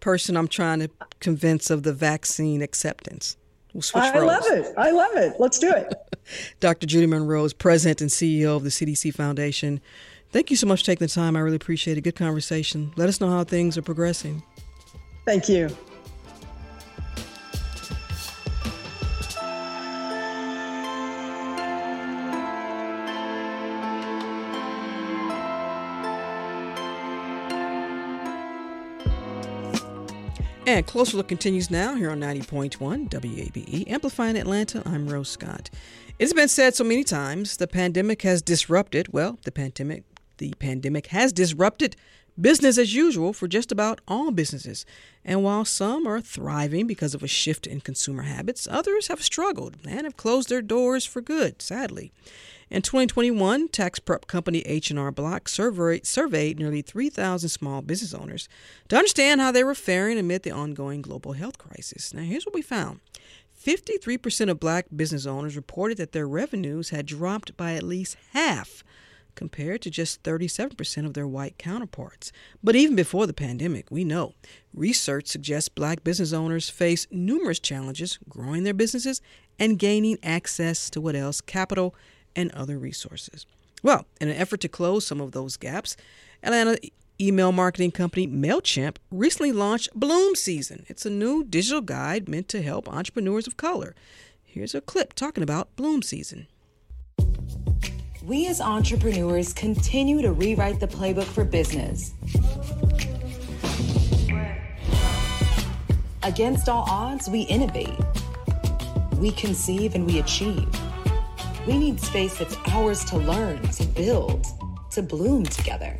person 0.00 0.36
I'm 0.36 0.46
trying 0.46 0.78
to 0.80 0.90
convince 1.18 1.70
of 1.70 1.82
the 1.82 1.92
vaccine 1.92 2.62
acceptance. 2.62 3.36
We'll 3.78 3.82
switch 3.84 4.02
I 4.02 4.18
roles. 4.18 4.26
love 4.26 4.44
it. 4.48 4.74
I 4.76 4.90
love 4.90 5.14
it. 5.14 5.34
Let's 5.38 5.60
do 5.60 5.70
it. 5.70 5.94
Dr. 6.58 6.84
Judy 6.84 7.06
Monroe 7.06 7.44
is 7.44 7.52
president 7.52 8.00
and 8.00 8.10
CEO 8.10 8.56
of 8.56 8.64
the 8.64 8.70
CDC 8.70 9.14
Foundation. 9.14 9.80
Thank 10.32 10.50
you 10.50 10.56
so 10.56 10.66
much 10.66 10.80
for 10.80 10.86
taking 10.86 11.06
the 11.06 11.12
time. 11.14 11.36
I 11.36 11.38
really 11.38 11.54
appreciate 11.54 11.96
it. 11.96 12.00
Good 12.00 12.16
conversation. 12.16 12.92
Let 12.96 13.08
us 13.08 13.20
know 13.20 13.30
how 13.30 13.44
things 13.44 13.78
are 13.78 13.82
progressing. 13.82 14.42
Thank 15.24 15.48
you. 15.48 15.68
And 30.68 30.86
Closer 30.86 31.16
Look 31.16 31.28
continues 31.28 31.70
now 31.70 31.94
here 31.94 32.10
on 32.10 32.20
90.1 32.20 33.08
WABE, 33.08 33.90
amplifying 33.90 34.36
Atlanta. 34.36 34.82
I'm 34.84 35.08
Rose 35.08 35.30
Scott. 35.30 35.70
It's 36.18 36.34
been 36.34 36.46
said 36.46 36.74
so 36.74 36.84
many 36.84 37.04
times 37.04 37.56
the 37.56 37.66
pandemic 37.66 38.20
has 38.20 38.42
disrupted, 38.42 39.10
well, 39.10 39.38
the 39.44 39.50
pandemic 39.50 40.04
the 40.36 40.52
pandemic 40.58 41.06
has 41.06 41.32
disrupted 41.32 41.96
business 42.40 42.78
as 42.78 42.94
usual 42.94 43.32
for 43.32 43.48
just 43.48 43.72
about 43.72 44.00
all 44.06 44.30
businesses. 44.30 44.86
And 45.24 45.42
while 45.42 45.64
some 45.64 46.06
are 46.06 46.20
thriving 46.20 46.86
because 46.86 47.14
of 47.14 47.22
a 47.22 47.28
shift 47.28 47.66
in 47.66 47.80
consumer 47.80 48.22
habits, 48.22 48.68
others 48.70 49.08
have 49.08 49.22
struggled 49.22 49.76
and 49.86 50.04
have 50.04 50.16
closed 50.16 50.48
their 50.48 50.62
doors 50.62 51.04
for 51.04 51.20
good, 51.20 51.60
sadly. 51.60 52.12
In 52.70 52.82
2021, 52.82 53.68
tax 53.68 53.98
prep 53.98 54.26
company 54.26 54.60
H&R 54.60 55.10
Block 55.10 55.48
surveyed, 55.48 56.06
surveyed 56.06 56.58
nearly 56.58 56.82
3,000 56.82 57.48
small 57.48 57.80
business 57.80 58.12
owners 58.12 58.48
to 58.88 58.96
understand 58.96 59.40
how 59.40 59.50
they 59.50 59.64
were 59.64 59.74
faring 59.74 60.18
amid 60.18 60.42
the 60.42 60.50
ongoing 60.50 61.00
global 61.00 61.32
health 61.32 61.56
crisis. 61.56 62.12
Now, 62.12 62.22
here's 62.22 62.44
what 62.44 62.54
we 62.54 62.62
found. 62.62 63.00
53% 63.58 64.50
of 64.50 64.60
black 64.60 64.86
business 64.94 65.26
owners 65.26 65.56
reported 65.56 65.98
that 65.98 66.12
their 66.12 66.28
revenues 66.28 66.90
had 66.90 67.06
dropped 67.06 67.56
by 67.56 67.72
at 67.72 67.82
least 67.82 68.16
half 68.32 68.84
compared 69.38 69.80
to 69.80 69.88
just 69.88 70.20
37% 70.24 71.06
of 71.06 71.14
their 71.14 71.28
white 71.28 71.58
counterparts. 71.58 72.32
But 72.60 72.74
even 72.74 72.96
before 72.96 73.24
the 73.24 73.32
pandemic, 73.32 73.88
we 73.88 74.02
know 74.02 74.34
research 74.74 75.28
suggests 75.28 75.68
black 75.68 76.02
business 76.02 76.32
owners 76.32 76.68
face 76.68 77.06
numerous 77.12 77.60
challenges 77.60 78.18
growing 78.28 78.64
their 78.64 78.74
businesses 78.74 79.22
and 79.56 79.78
gaining 79.78 80.18
access 80.24 80.90
to 80.90 81.00
what 81.00 81.14
else? 81.14 81.40
Capital 81.40 81.94
and 82.34 82.50
other 82.50 82.78
resources. 82.78 83.46
Well, 83.80 84.06
in 84.20 84.28
an 84.28 84.36
effort 84.36 84.60
to 84.62 84.68
close 84.68 85.06
some 85.06 85.20
of 85.20 85.30
those 85.30 85.56
gaps, 85.56 85.96
Atlanta 86.42 86.76
email 87.20 87.52
marketing 87.52 87.92
company 87.92 88.26
MailChimp 88.26 88.96
recently 89.12 89.52
launched 89.52 89.94
Bloom 89.94 90.34
Season. 90.34 90.84
It's 90.88 91.06
a 91.06 91.10
new 91.10 91.44
digital 91.44 91.80
guide 91.80 92.28
meant 92.28 92.48
to 92.48 92.60
help 92.60 92.88
entrepreneurs 92.88 93.46
of 93.46 93.56
color. 93.56 93.94
Here's 94.42 94.74
a 94.74 94.80
clip 94.80 95.14
talking 95.14 95.44
about 95.44 95.76
Bloom 95.76 96.02
Season 96.02 96.48
we 98.28 98.46
as 98.46 98.60
entrepreneurs 98.60 99.54
continue 99.54 100.20
to 100.20 100.32
rewrite 100.32 100.78
the 100.80 100.86
playbook 100.86 101.24
for 101.24 101.44
business. 101.44 102.12
Against 106.22 106.68
all 106.68 106.84
odds, 106.90 107.30
we 107.30 107.40
innovate. 107.44 107.88
We 109.16 109.30
conceive 109.30 109.94
and 109.94 110.06
we 110.06 110.18
achieve. 110.18 110.68
We 111.66 111.78
need 111.78 112.00
space 112.00 112.36
that's 112.36 112.54
ours 112.66 113.02
to 113.06 113.16
learn, 113.16 113.62
to 113.62 113.84
build, 113.86 114.44
to 114.90 115.00
bloom 115.00 115.44
together. 115.44 115.98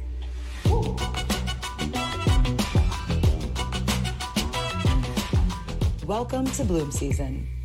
Welcome 6.05 6.45
to 6.45 6.65
Bloom 6.65 6.93
Season. 6.93 7.58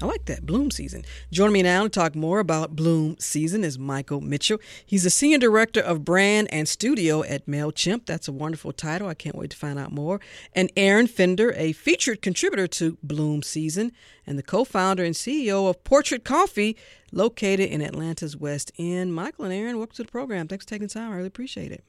I 0.00 0.06
like 0.06 0.26
that, 0.26 0.46
Bloom 0.46 0.70
Season. 0.70 1.04
Joining 1.32 1.54
me 1.54 1.62
now 1.64 1.82
to 1.82 1.88
talk 1.88 2.14
more 2.14 2.38
about 2.38 2.76
Bloom 2.76 3.16
Season 3.18 3.64
is 3.64 3.80
Michael 3.80 4.20
Mitchell. 4.20 4.60
He's 4.86 5.02
the 5.02 5.10
Senior 5.10 5.38
Director 5.38 5.80
of 5.80 6.04
Brand 6.04 6.46
and 6.52 6.68
Studio 6.68 7.24
at 7.24 7.46
MailChimp. 7.46 8.06
That's 8.06 8.28
a 8.28 8.32
wonderful 8.32 8.70
title. 8.70 9.08
I 9.08 9.14
can't 9.14 9.34
wait 9.34 9.50
to 9.50 9.56
find 9.56 9.76
out 9.76 9.90
more. 9.90 10.20
And 10.52 10.70
Aaron 10.76 11.08
Fender, 11.08 11.52
a 11.56 11.72
featured 11.72 12.22
contributor 12.22 12.68
to 12.68 12.96
Bloom 13.02 13.42
Season 13.42 13.90
and 14.24 14.38
the 14.38 14.44
co 14.44 14.62
founder 14.62 15.02
and 15.02 15.16
CEO 15.16 15.68
of 15.68 15.82
Portrait 15.82 16.24
Coffee, 16.24 16.76
located 17.10 17.68
in 17.68 17.82
Atlanta's 17.82 18.36
West 18.36 18.70
End. 18.78 19.12
Michael 19.12 19.46
and 19.46 19.54
Aaron, 19.54 19.78
welcome 19.78 19.96
to 19.96 20.04
the 20.04 20.12
program. 20.12 20.46
Thanks 20.46 20.64
for 20.64 20.70
taking 20.70 20.86
time. 20.86 21.10
I 21.10 21.16
really 21.16 21.26
appreciate 21.26 21.72
it. 21.72 21.82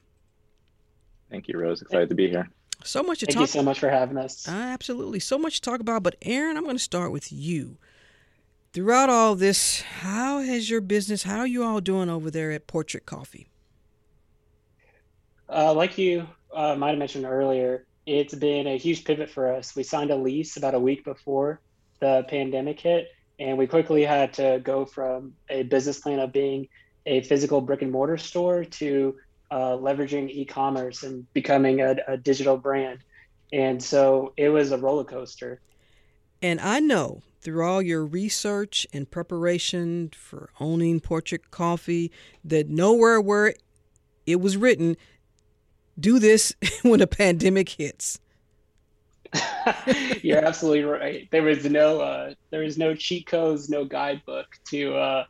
Thank 1.30 1.46
you, 1.46 1.56
Rose. 1.56 1.80
Excited 1.80 2.08
to 2.08 2.16
be 2.16 2.28
here. 2.28 2.50
So 2.82 3.04
much 3.04 3.20
to 3.20 3.26
Thank 3.26 3.36
talk. 3.36 3.40
Thank 3.42 3.54
you 3.54 3.60
so 3.60 3.62
much 3.62 3.78
for 3.78 3.88
having 3.88 4.18
us. 4.18 4.48
Uh, 4.48 4.52
absolutely, 4.52 5.20
so 5.20 5.38
much 5.38 5.60
to 5.60 5.70
talk 5.70 5.78
about. 5.78 6.02
But 6.02 6.16
Aaron, 6.22 6.56
I'm 6.56 6.64
going 6.64 6.74
to 6.74 6.82
start 6.82 7.12
with 7.12 7.30
you 7.30 7.78
throughout 8.72 9.10
all 9.10 9.34
this, 9.34 9.80
how 9.80 10.40
has 10.40 10.70
your 10.70 10.80
business, 10.80 11.24
how 11.24 11.38
are 11.38 11.46
you 11.46 11.64
all 11.64 11.80
doing 11.80 12.08
over 12.08 12.30
there 12.30 12.52
at 12.52 12.66
Portrait 12.66 13.06
Coffee? 13.06 13.48
Uh, 15.48 15.74
like 15.74 15.98
you 15.98 16.26
uh, 16.54 16.76
might 16.76 16.90
have 16.90 16.98
mentioned 16.98 17.24
earlier, 17.24 17.84
it's 18.06 18.34
been 18.34 18.66
a 18.66 18.78
huge 18.78 19.04
pivot 19.04 19.28
for 19.28 19.52
us. 19.52 19.74
We 19.74 19.82
signed 19.82 20.10
a 20.10 20.16
lease 20.16 20.56
about 20.56 20.74
a 20.74 20.78
week 20.78 21.04
before 21.04 21.60
the 21.98 22.24
pandemic 22.28 22.80
hit, 22.80 23.08
and 23.38 23.58
we 23.58 23.66
quickly 23.66 24.04
had 24.04 24.32
to 24.34 24.60
go 24.62 24.84
from 24.84 25.34
a 25.48 25.64
business 25.64 25.98
plan 25.98 26.20
of 26.20 26.32
being 26.32 26.68
a 27.06 27.22
physical 27.22 27.60
brick 27.60 27.82
and 27.82 27.90
mortar 27.90 28.18
store 28.18 28.64
to 28.64 29.16
uh, 29.50 29.72
leveraging 29.72 30.30
e-commerce 30.30 31.02
and 31.02 31.30
becoming 31.32 31.80
a, 31.80 31.96
a 32.06 32.16
digital 32.16 32.56
brand. 32.56 33.00
And 33.52 33.82
so 33.82 34.32
it 34.36 34.48
was 34.48 34.70
a 34.70 34.78
roller 34.78 35.04
coaster. 35.04 35.60
And 36.40 36.60
I 36.60 36.78
know 36.78 37.22
through 37.40 37.66
all 37.66 37.80
your 37.80 38.04
research 38.04 38.86
and 38.92 39.10
preparation 39.10 40.10
for 40.14 40.50
owning 40.60 41.00
Portrait 41.00 41.50
Coffee 41.50 42.10
that 42.44 42.68
nowhere 42.68 43.20
where 43.20 43.54
it 44.26 44.40
was 44.40 44.56
written, 44.56 44.96
do 45.98 46.18
this 46.18 46.54
when 46.82 47.00
a 47.00 47.06
pandemic 47.06 47.68
hits. 47.70 48.20
You're 50.22 50.44
absolutely 50.44 50.84
right. 50.84 51.28
There 51.30 51.42
was 51.42 51.64
no 51.64 52.00
uh, 52.00 52.34
there 52.50 52.62
was 52.62 52.76
no 52.76 52.94
cheat 52.94 53.26
codes, 53.26 53.68
no 53.68 53.84
guidebook 53.84 54.46
to 54.70 54.94
uh, 54.96 55.24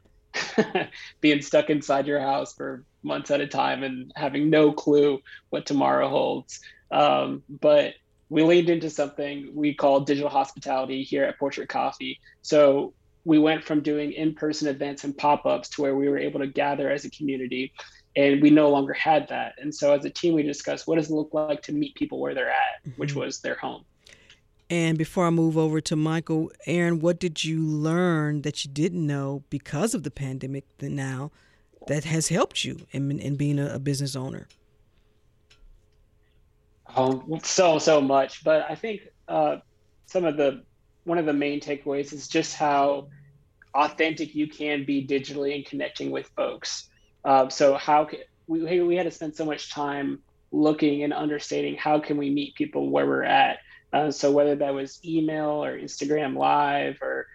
being 1.20 1.42
stuck 1.42 1.70
inside 1.70 2.06
your 2.06 2.20
house 2.20 2.54
for 2.54 2.84
months 3.02 3.30
at 3.30 3.40
a 3.40 3.46
time 3.46 3.82
and 3.82 4.12
having 4.16 4.50
no 4.50 4.72
clue 4.72 5.20
what 5.50 5.66
tomorrow 5.66 6.08
holds. 6.08 6.60
Um, 6.90 7.42
but 7.48 7.94
we 8.30 8.42
leaned 8.42 8.70
into 8.70 8.88
something 8.88 9.50
we 9.54 9.74
call 9.74 10.00
digital 10.00 10.30
hospitality 10.30 11.02
here 11.02 11.24
at 11.24 11.38
Portrait 11.38 11.68
Coffee. 11.68 12.18
So 12.42 12.94
we 13.24 13.38
went 13.38 13.64
from 13.64 13.82
doing 13.82 14.12
in-person 14.12 14.68
events 14.68 15.04
and 15.04 15.16
pop-ups 15.18 15.68
to 15.70 15.82
where 15.82 15.94
we 15.94 16.08
were 16.08 16.16
able 16.16 16.40
to 16.40 16.46
gather 16.46 16.90
as 16.90 17.04
a 17.04 17.10
community 17.10 17.72
and 18.16 18.42
we 18.42 18.50
no 18.50 18.70
longer 18.70 18.92
had 18.92 19.28
that 19.28 19.54
and 19.58 19.74
so 19.74 19.92
as 19.94 20.04
a 20.04 20.10
team 20.10 20.34
we 20.34 20.42
discussed 20.42 20.88
what 20.88 20.96
does 20.96 21.10
it 21.10 21.14
look 21.14 21.32
like 21.32 21.62
to 21.62 21.72
meet 21.72 21.94
people 21.94 22.18
where 22.18 22.34
they're 22.34 22.50
at 22.50 22.82
mm-hmm. 22.84 23.00
which 23.00 23.14
was 23.14 23.40
their 23.40 23.54
home 23.56 23.84
and 24.68 24.98
before 24.98 25.26
i 25.26 25.30
move 25.30 25.56
over 25.56 25.80
to 25.80 25.94
michael 25.94 26.50
aaron 26.66 26.98
what 26.98 27.20
did 27.20 27.44
you 27.44 27.60
learn 27.60 28.42
that 28.42 28.64
you 28.64 28.70
didn't 28.70 29.06
know 29.06 29.44
because 29.50 29.94
of 29.94 30.02
the 30.02 30.10
pandemic 30.10 30.64
that 30.78 30.90
now 30.90 31.30
that 31.86 32.04
has 32.04 32.28
helped 32.28 32.64
you 32.64 32.86
in, 32.90 33.18
in 33.20 33.36
being 33.36 33.58
a, 33.58 33.74
a 33.74 33.78
business 33.78 34.16
owner 34.16 34.48
um, 36.96 37.40
so 37.42 37.78
so 37.78 38.00
much, 38.00 38.44
but 38.44 38.66
I 38.68 38.74
think 38.74 39.02
uh, 39.28 39.56
some 40.06 40.24
of 40.24 40.36
the 40.36 40.64
one 41.04 41.18
of 41.18 41.26
the 41.26 41.32
main 41.32 41.60
takeaways 41.60 42.12
is 42.12 42.28
just 42.28 42.54
how 42.54 43.08
authentic 43.74 44.34
you 44.34 44.48
can 44.48 44.84
be 44.84 45.06
digitally 45.06 45.54
and 45.54 45.64
connecting 45.64 46.10
with 46.10 46.26
folks. 46.36 46.88
Uh, 47.24 47.48
so 47.48 47.74
how 47.74 48.04
can, 48.04 48.20
we 48.46 48.80
we 48.82 48.96
had 48.96 49.04
to 49.04 49.10
spend 49.10 49.36
so 49.36 49.44
much 49.44 49.70
time 49.70 50.20
looking 50.52 51.04
and 51.04 51.12
understanding 51.12 51.76
how 51.76 52.00
can 52.00 52.16
we 52.16 52.30
meet 52.30 52.54
people 52.54 52.90
where 52.90 53.06
we're 53.06 53.22
at. 53.22 53.58
Uh, 53.92 54.10
so 54.10 54.30
whether 54.30 54.54
that 54.56 54.74
was 54.74 55.00
email 55.04 55.64
or 55.64 55.78
Instagram 55.78 56.36
Live 56.36 56.98
or 57.02 57.26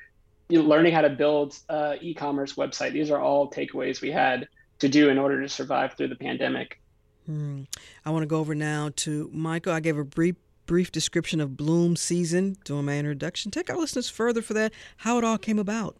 you 0.50 0.62
know, 0.62 0.68
learning 0.68 0.94
how 0.94 1.02
to 1.02 1.10
build 1.10 1.58
uh, 1.70 1.96
e-commerce 2.02 2.54
website, 2.54 2.94
these 2.94 3.12
are 3.12 3.20
all 3.20 3.50
takeaways 3.50 4.02
we 4.02 4.12
had 4.12 4.48
to 4.80 4.90
do 4.90 5.10
in 5.10 5.18
order 5.18 5.42
to 5.42 5.50
survive 5.50 5.94
through 5.94 6.10
the 6.10 6.16
pandemic. 6.16 6.80
Hmm. 7.26 7.64
I 8.06 8.12
want 8.12 8.24
to 8.24 8.28
go 8.28 8.40
over 8.40 8.56
now 8.56 8.92
to 8.98 9.30
Michael. 9.34 9.74
I 9.74 9.80
gave 9.80 9.98
a 9.98 10.04
brief 10.04 10.36
brief 10.66 10.92
description 10.92 11.40
of 11.40 11.56
Bloom 11.56 11.96
season 11.96 12.58
during 12.66 12.86
my 12.86 12.98
introduction. 12.98 13.52
Take 13.52 13.70
our 13.70 13.78
listeners 13.78 14.10
further 14.10 14.42
for 14.42 14.54
that, 14.56 14.74
how 14.98 15.18
it 15.18 15.24
all 15.24 15.38
came 15.38 15.60
about. 15.60 15.98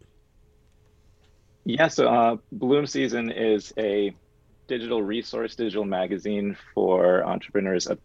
Yeah, 1.64 1.88
so 1.88 2.08
uh, 2.08 2.36
Bloom 2.52 2.86
Season 2.86 3.30
is 3.30 3.72
a 3.78 4.14
digital 4.68 5.02
resource, 5.02 5.54
digital 5.54 5.84
magazine 5.84 6.56
for 6.74 7.24
entrepreneurs 7.24 7.86
of 7.86 7.98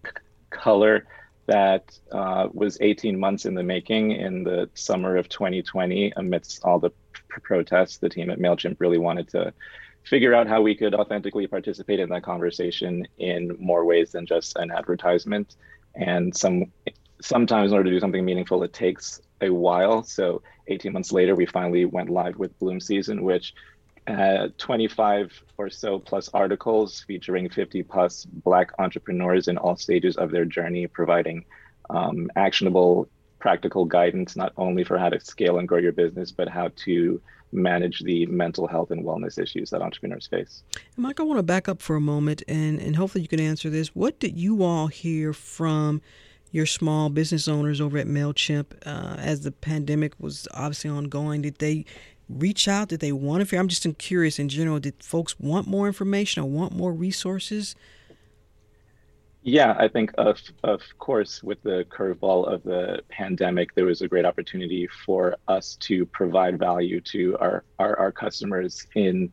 color 0.50 1.06
that 1.48 1.98
uh, 2.12 2.48
was 2.54 2.78
18 2.82 3.20
months 3.20 3.46
in 3.46 3.56
the 3.56 3.64
making 3.64 4.12
in 4.12 4.44
the 4.44 4.70
summer 4.74 5.18
of 5.18 5.28
2020 5.30 6.14
amidst 6.16 6.64
all 6.64 6.80
the 6.80 6.92
protests. 7.28 7.98
The 7.98 8.10
team 8.10 8.30
at 8.30 8.40
MailChimp 8.40 8.78
really 8.80 8.98
wanted 8.98 9.28
to 9.30 9.54
figure 10.04 10.34
out 10.34 10.48
how 10.48 10.62
we 10.62 10.76
could 10.76 10.94
authentically 10.96 11.48
participate 11.48 12.00
in 12.00 12.10
that 12.10 12.24
conversation 12.24 13.08
in 13.18 13.56
more 13.60 13.86
ways 13.86 14.12
than 14.12 14.26
just 14.26 14.56
an 14.58 14.72
advertisement. 14.72 15.56
And 15.96 16.36
some 16.36 16.72
sometimes 17.22 17.72
in 17.72 17.78
order 17.78 17.90
to 17.90 17.96
do 17.96 18.00
something 18.00 18.26
meaningful, 18.26 18.64
it 18.64 18.74
takes 18.74 19.22
a 19.42 19.50
while. 19.50 20.04
So 20.04 20.42
18 20.68 20.94
months 20.94 21.12
later, 21.12 21.36
we 21.36 21.46
finally 21.46 21.86
went 21.86 22.10
live 22.10 22.38
with 22.38 22.58
Bloom 22.60 22.80
Season, 22.80 23.24
which 23.24 23.54
uh, 24.08 24.48
25 24.58 25.32
or 25.58 25.70
so 25.70 26.00
plus 26.00 26.30
articles 26.34 27.02
featuring 27.02 27.50
50 27.50 27.84
plus 27.84 28.26
Black 28.26 28.72
entrepreneurs 28.80 29.48
in 29.48 29.58
all 29.58 29.76
stages 29.76 30.18
of 30.18 30.32
their 30.32 30.46
journey, 30.46 30.88
providing 30.88 31.46
um, 31.90 32.30
actionable, 32.36 33.08
practical 33.42 33.86
guidance, 33.86 34.36
not 34.36 34.54
only 34.58 34.84
for 34.84 34.98
how 34.98 35.10
to 35.10 35.20
scale 35.20 35.60
and 35.60 35.68
grow 35.68 35.80
your 35.80 35.92
business, 35.92 36.32
but 36.32 36.48
how 36.48 36.70
to 36.78 37.22
manage 37.52 38.00
the 38.02 38.26
mental 38.28 38.68
health 38.68 38.92
and 38.92 39.04
wellness 39.04 39.38
issues 39.38 39.70
that 39.72 39.82
entrepreneurs 39.82 40.28
face. 40.28 40.64
Mike, 40.96 41.20
I 41.20 41.24
want 41.24 41.40
to 41.40 41.44
back 41.44 41.68
up 41.68 41.82
for 41.82 41.96
a 41.96 42.02
moment 42.02 42.44
and, 42.48 42.80
and 42.80 42.96
hopefully 42.96 43.24
you 43.24 43.28
can 43.28 43.42
answer 43.42 43.70
this. 43.70 43.90
What 43.90 44.20
did 44.20 44.38
you 44.38 44.64
all 44.64 44.88
hear 44.88 45.34
from 45.34 46.02
your 46.52 46.66
small 46.66 47.10
business 47.10 47.48
owners 47.48 47.82
over 47.82 47.98
at 47.98 48.08
MailChimp 48.08 48.66
uh, 48.86 49.16
as 49.20 49.42
the 49.42 49.52
pandemic 49.52 50.14
was 50.20 50.48
obviously 50.54 50.90
ongoing? 50.90 51.42
Did 51.42 51.58
they 51.60 51.86
reach 52.30 52.68
out? 52.68 52.90
Did 52.90 53.02
they 53.02 53.12
want 53.12 53.48
to? 53.48 53.58
I'm 53.58 53.68
just 53.68 53.86
curious 53.98 54.40
in 54.40 54.50
general. 54.50 54.80
Did 54.80 55.02
folks 55.04 55.40
want 55.40 55.68
more 55.68 55.88
information 55.88 56.44
or 56.44 56.50
want 56.50 56.74
more 56.74 56.94
resources? 56.94 57.76
Yeah, 59.44 59.76
I 59.78 59.88
think 59.88 60.12
of 60.20 60.40
of 60.64 60.82
course 61.00 61.42
with 61.42 61.62
the 61.64 61.86
curveball 61.90 62.48
of 62.48 62.62
the 62.64 63.02
pandemic, 63.10 63.74
there 63.74 63.86
was 63.86 64.02
a 64.02 64.08
great 64.08 64.26
opportunity 64.26 64.88
for 65.06 65.36
us 65.48 65.76
to 65.82 66.06
provide 66.06 66.60
value 66.60 67.02
to 67.02 67.38
our 67.40 67.64
our, 67.80 67.98
our 67.98 68.12
customers 68.12 68.86
in 68.94 69.32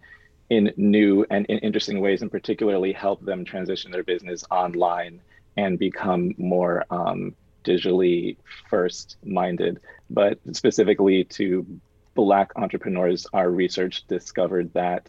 in 0.49 0.73
new 0.79 1.27
and 1.31 1.45
in 1.47 1.59
interesting 1.59 2.01
ways, 2.01 2.23
and 2.23 2.31
particularly 2.31 2.93
help 2.93 3.23
them 3.23 3.45
transition 3.45 3.91
their 3.91 4.03
business 4.03 4.45
online 4.51 5.21
and 5.59 5.79
become 5.79 6.35
more 6.39 6.87
um, 6.91 7.35
digitally 7.65 8.39
first 8.71 9.19
minded. 9.25 9.79
But 10.09 10.39
specifically 10.53 11.25
to 11.25 11.67
Black 12.15 12.53
entrepreneurs, 12.57 13.27
our 13.35 13.51
research 13.51 14.07
discovered 14.09 14.73
that 14.73 15.09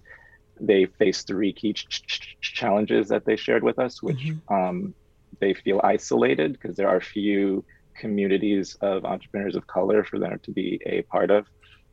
they 0.60 0.86
face 0.86 1.24
three 1.24 1.53
key 1.53 1.74
ch- 1.74 1.88
ch- 2.05 2.38
challenges 2.41 3.07
that 3.10 3.26
they 3.26 3.36
shared 3.36 3.64
with 3.64 3.80
us, 3.80 4.01
which 4.01 4.18
mm-hmm. 4.18 4.53
um, 4.53 4.93
they 5.39 5.53
feel 5.53 5.80
isolated 5.84 6.53
because 6.53 6.76
there 6.76 6.89
are 6.89 7.01
few 7.01 7.64
communities 7.95 8.76
of 8.82 9.05
entrepreneurs 9.05 9.55
of 9.55 9.68
color 9.68 10.03
for 10.03 10.20
them 10.20 10.39
to 10.43 10.51
be 10.51 10.82
a 10.86 11.01
part 11.03 11.32
of. 11.32 11.45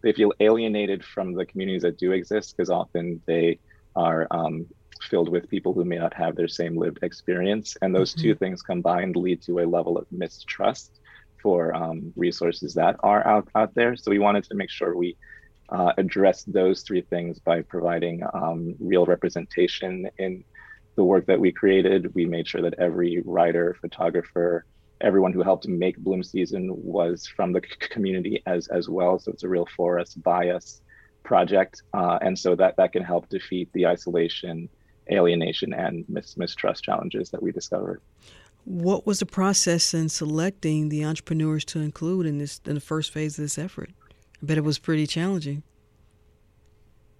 They 0.03 0.13
feel 0.13 0.33
alienated 0.41 1.05
from 1.05 1.33
the 1.35 1.47
communities 1.47 1.83
that 1.83 1.99
do 1.99 2.13
exist 2.13 2.57
because 2.57 2.71
often 2.71 3.21
they 3.27 3.59
are 3.97 4.27
um, 4.31 4.67
filled 5.03 5.29
with 5.29 5.49
people 5.49 5.73
who 5.73 5.85
may 5.85 5.99
not 5.99 6.15
have 6.15 6.37
their 6.37 6.49
same 6.49 6.77
lived 6.77 6.99
experience. 7.03 7.77
And 7.83 7.95
those 7.95 8.13
mm-hmm. 8.13 8.23
two 8.23 8.35
things 8.35 8.63
combined 8.63 9.17
lead 9.17 9.43
to 9.43 9.61
a 9.61 9.67
level 9.67 9.99
of 9.99 10.07
mistrust 10.11 11.01
for 11.43 11.75
um, 11.75 12.13
resources 12.17 12.75
that 12.75 12.97
are 13.01 13.27
out, 13.27 13.49
out 13.55 13.75
there. 13.75 13.97
So 13.97 14.11
we 14.11 14.19
wanted 14.19 14.45
to 14.45 14.55
make 14.55 14.71
sure 14.71 14.97
we 14.97 15.17
uh, 15.69 15.93
address 15.99 16.45
those 16.45 16.83
three 16.83 17.03
things 17.03 17.39
by 17.39 17.63
providing 17.63 18.23
um, 18.35 18.75
real 18.79 19.07
representation 19.07 20.09
in 20.19 20.45
the 20.97 21.05
work 21.05 21.27
that 21.27 21.41
we 21.41 21.53
created. 21.53 22.15
We 22.15 22.25
made 22.25 22.49
sure 22.49 22.63
that 22.63 22.75
every 22.79 23.23
writer, 23.25 23.77
photographer, 23.81 24.65
everyone 25.01 25.33
who 25.33 25.43
helped 25.43 25.69
make 25.69 25.97
Bloom 25.99 26.23
Season 26.23 26.71
was 26.73 27.27
from 27.27 27.53
the 27.53 27.61
community 27.91 28.43
as 28.47 28.69
as 28.69 28.89
well. 28.89 29.19
So 29.19 29.33
it's 29.33 29.43
a 29.43 29.49
real 29.49 29.67
for 29.77 29.99
us, 29.99 30.15
by 30.15 30.51
us 30.51 30.81
project, 31.23 31.83
uh, 31.93 32.19
and 32.23 32.39
so 32.39 32.55
that 32.55 32.77
that 32.77 32.93
can 32.93 33.03
help 33.03 33.29
defeat 33.29 33.69
the 33.75 33.87
isolation, 33.87 34.69
alienation, 35.11 35.73
and 35.75 36.05
mis- 36.09 36.37
mistrust 36.37 36.85
challenges 36.85 37.31
that 37.31 37.43
we 37.43 37.53
discovered. 37.53 38.01
What 38.65 39.07
was 39.07 39.19
the 39.21 39.27
process 39.27 39.93
in 39.93 40.09
selecting 40.09 40.89
the 40.89 41.05
entrepreneurs 41.05 41.65
to 41.67 41.81
include 41.81 42.27
in 42.27 42.39
this 42.39 42.61
in 42.65 42.75
the 42.75 42.81
first 42.81 43.13
phase 43.13 43.39
of 43.39 43.45
this 43.45 43.59
effort? 43.59 43.91
I 44.43 44.47
bet 44.47 44.59
it 44.59 44.65
was 44.65 44.79
pretty 44.79 45.07
challenging. 45.07 45.63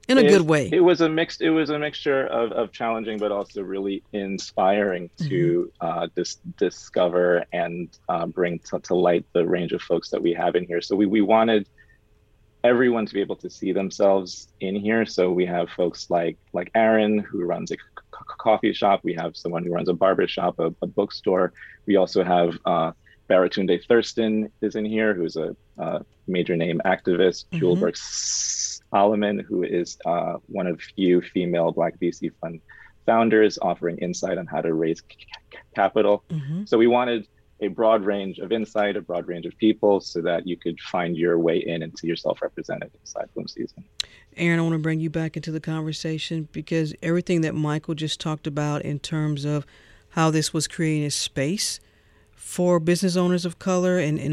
In 0.09 0.19
a 0.19 0.21
it, 0.21 0.29
good 0.29 0.43
way. 0.43 0.71
It 0.73 0.81
was 0.81 1.01
a 1.01 1.09
mixed 1.09 1.41
it 1.41 1.51
was 1.51 1.71
a 1.71 1.79
mixture 1.79 2.27
of, 2.27 2.53
of 2.53 2.71
challenging 2.71 3.19
but 3.19 3.33
also 3.33 3.63
really 3.63 4.05
inspiring 4.13 5.11
to 5.19 5.73
mm-hmm. 5.83 5.87
uh, 5.87 6.07
dis- 6.15 6.39
discover 6.57 7.45
and 7.53 7.89
uh, 8.09 8.27
bring 8.27 8.61
to, 8.71 8.79
to 8.81 8.95
light 8.95 9.25
the 9.33 9.45
range 9.45 9.73
of 9.73 9.83
folks 9.83 10.11
that 10.11 10.23
we 10.23 10.33
have 10.33 10.55
in 10.55 10.65
here. 10.65 10.81
So 10.81 10.95
we, 10.95 11.07
we 11.07 11.23
wanted 11.23 11.69
everyone 12.63 13.07
to 13.07 13.15
be 13.15 13.21
able 13.21 13.37
to 13.37 13.51
see 13.51 13.73
themselves 13.73 14.49
in 14.61 14.77
here. 14.77 15.07
So 15.07 15.33
we 15.33 15.47
have 15.47 15.71
folks 15.71 16.09
like 16.09 16.39
like 16.53 16.71
Aaron 16.77 17.19
who 17.19 17.45
runs 17.45 17.73
a 17.73 17.77
coffee 18.39 18.73
shop. 18.73 19.01
We 19.03 19.15
have 19.15 19.37
someone 19.37 19.65
who 19.65 19.73
runs 19.73 19.89
a 19.89 19.95
barber 19.95 20.29
shop, 20.29 20.61
a, 20.61 20.73
a 20.83 20.87
bookstore. 20.87 21.53
We 21.87 21.97
also 21.97 22.23
have 22.23 22.57
uh, 22.65 22.93
Baratunde 23.29 23.85
Thurston 23.87 24.51
is 24.61 24.77
in 24.77 24.85
here, 24.85 25.15
who's 25.15 25.37
a, 25.37 25.57
a 25.79 26.05
major 26.27 26.57
name 26.57 26.81
activist. 26.85 27.47
mm 27.53 27.79
hmm 27.79 28.67
Solomon, 28.93 29.41
who 29.41 29.65
is 29.65 29.99
uh, 30.07 30.37
one 30.47 30.69
of 30.69 30.81
few 30.81 31.21
female 31.21 31.73
Black 31.73 31.99
VC 31.99 32.31
fund 32.41 32.61
founders, 33.05 33.59
offering 33.61 33.99
insight 33.99 34.39
on 34.39 34.47
how 34.47 34.61
to 34.61 34.73
raise 34.75 35.01
c- 35.01 35.27
capital. 35.75 36.25
Mm-hmm. 36.31 36.65
So 36.67 36.79
we 36.79 36.87
wanted 36.87 37.27
a 37.61 37.69
broad 37.69 38.05
range 38.05 38.39
of 38.39 38.53
insight, 38.53 38.97
a 38.97 39.01
broad 39.01 39.27
range 39.27 39.47
of 39.47 39.57
people, 39.59 40.01
so 40.01 40.21
that 40.23 40.47
you 40.47 40.57
could 40.57 40.79
find 40.81 41.17
your 41.17 41.39
way 41.39 41.59
in 41.59 41.83
and 41.83 41.99
see 41.99 42.07
yourself 42.07 42.43
represented 42.43 42.91
inside 43.01 43.29
Bloom 43.35 43.49
Season. 43.49 43.83
Aaron, 44.37 44.59
I 44.59 44.63
want 44.63 44.75
to 44.75 44.79
bring 44.79 45.01
you 45.01 45.09
back 45.09 45.37
into 45.37 45.51
the 45.51 45.61
conversation 45.61 46.49
because 46.53 46.95
everything 47.03 47.41
that 47.41 47.55
Michael 47.55 47.95
just 47.95 48.21
talked 48.21 48.47
about 48.47 48.83
in 48.83 48.99
terms 48.99 49.45
of 49.45 49.65
how 50.11 50.31
this 50.31 50.53
was 50.53 50.69
creating 50.69 51.05
a 51.05 51.11
space 51.11 51.81
for 52.47 52.79
business 52.79 53.17
owners 53.17 53.45
of 53.45 53.59
color 53.59 53.99
and, 53.99 54.21
and 54.21 54.33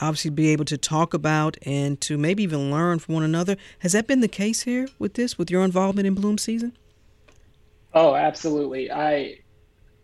obviously 0.00 0.30
be 0.30 0.48
able 0.48 0.64
to 0.64 0.78
talk 0.78 1.12
about 1.12 1.54
and 1.66 2.00
to 2.00 2.16
maybe 2.16 2.42
even 2.42 2.70
learn 2.70 2.98
from 2.98 3.14
one 3.14 3.22
another. 3.22 3.58
Has 3.80 3.92
that 3.92 4.06
been 4.06 4.20
the 4.20 4.26
case 4.26 4.62
here 4.62 4.88
with 4.98 5.14
this, 5.14 5.36
with 5.36 5.50
your 5.50 5.62
involvement 5.62 6.06
in 6.06 6.14
Bloom 6.14 6.38
Season? 6.38 6.74
Oh, 7.92 8.14
absolutely. 8.14 8.90
I 8.90 9.40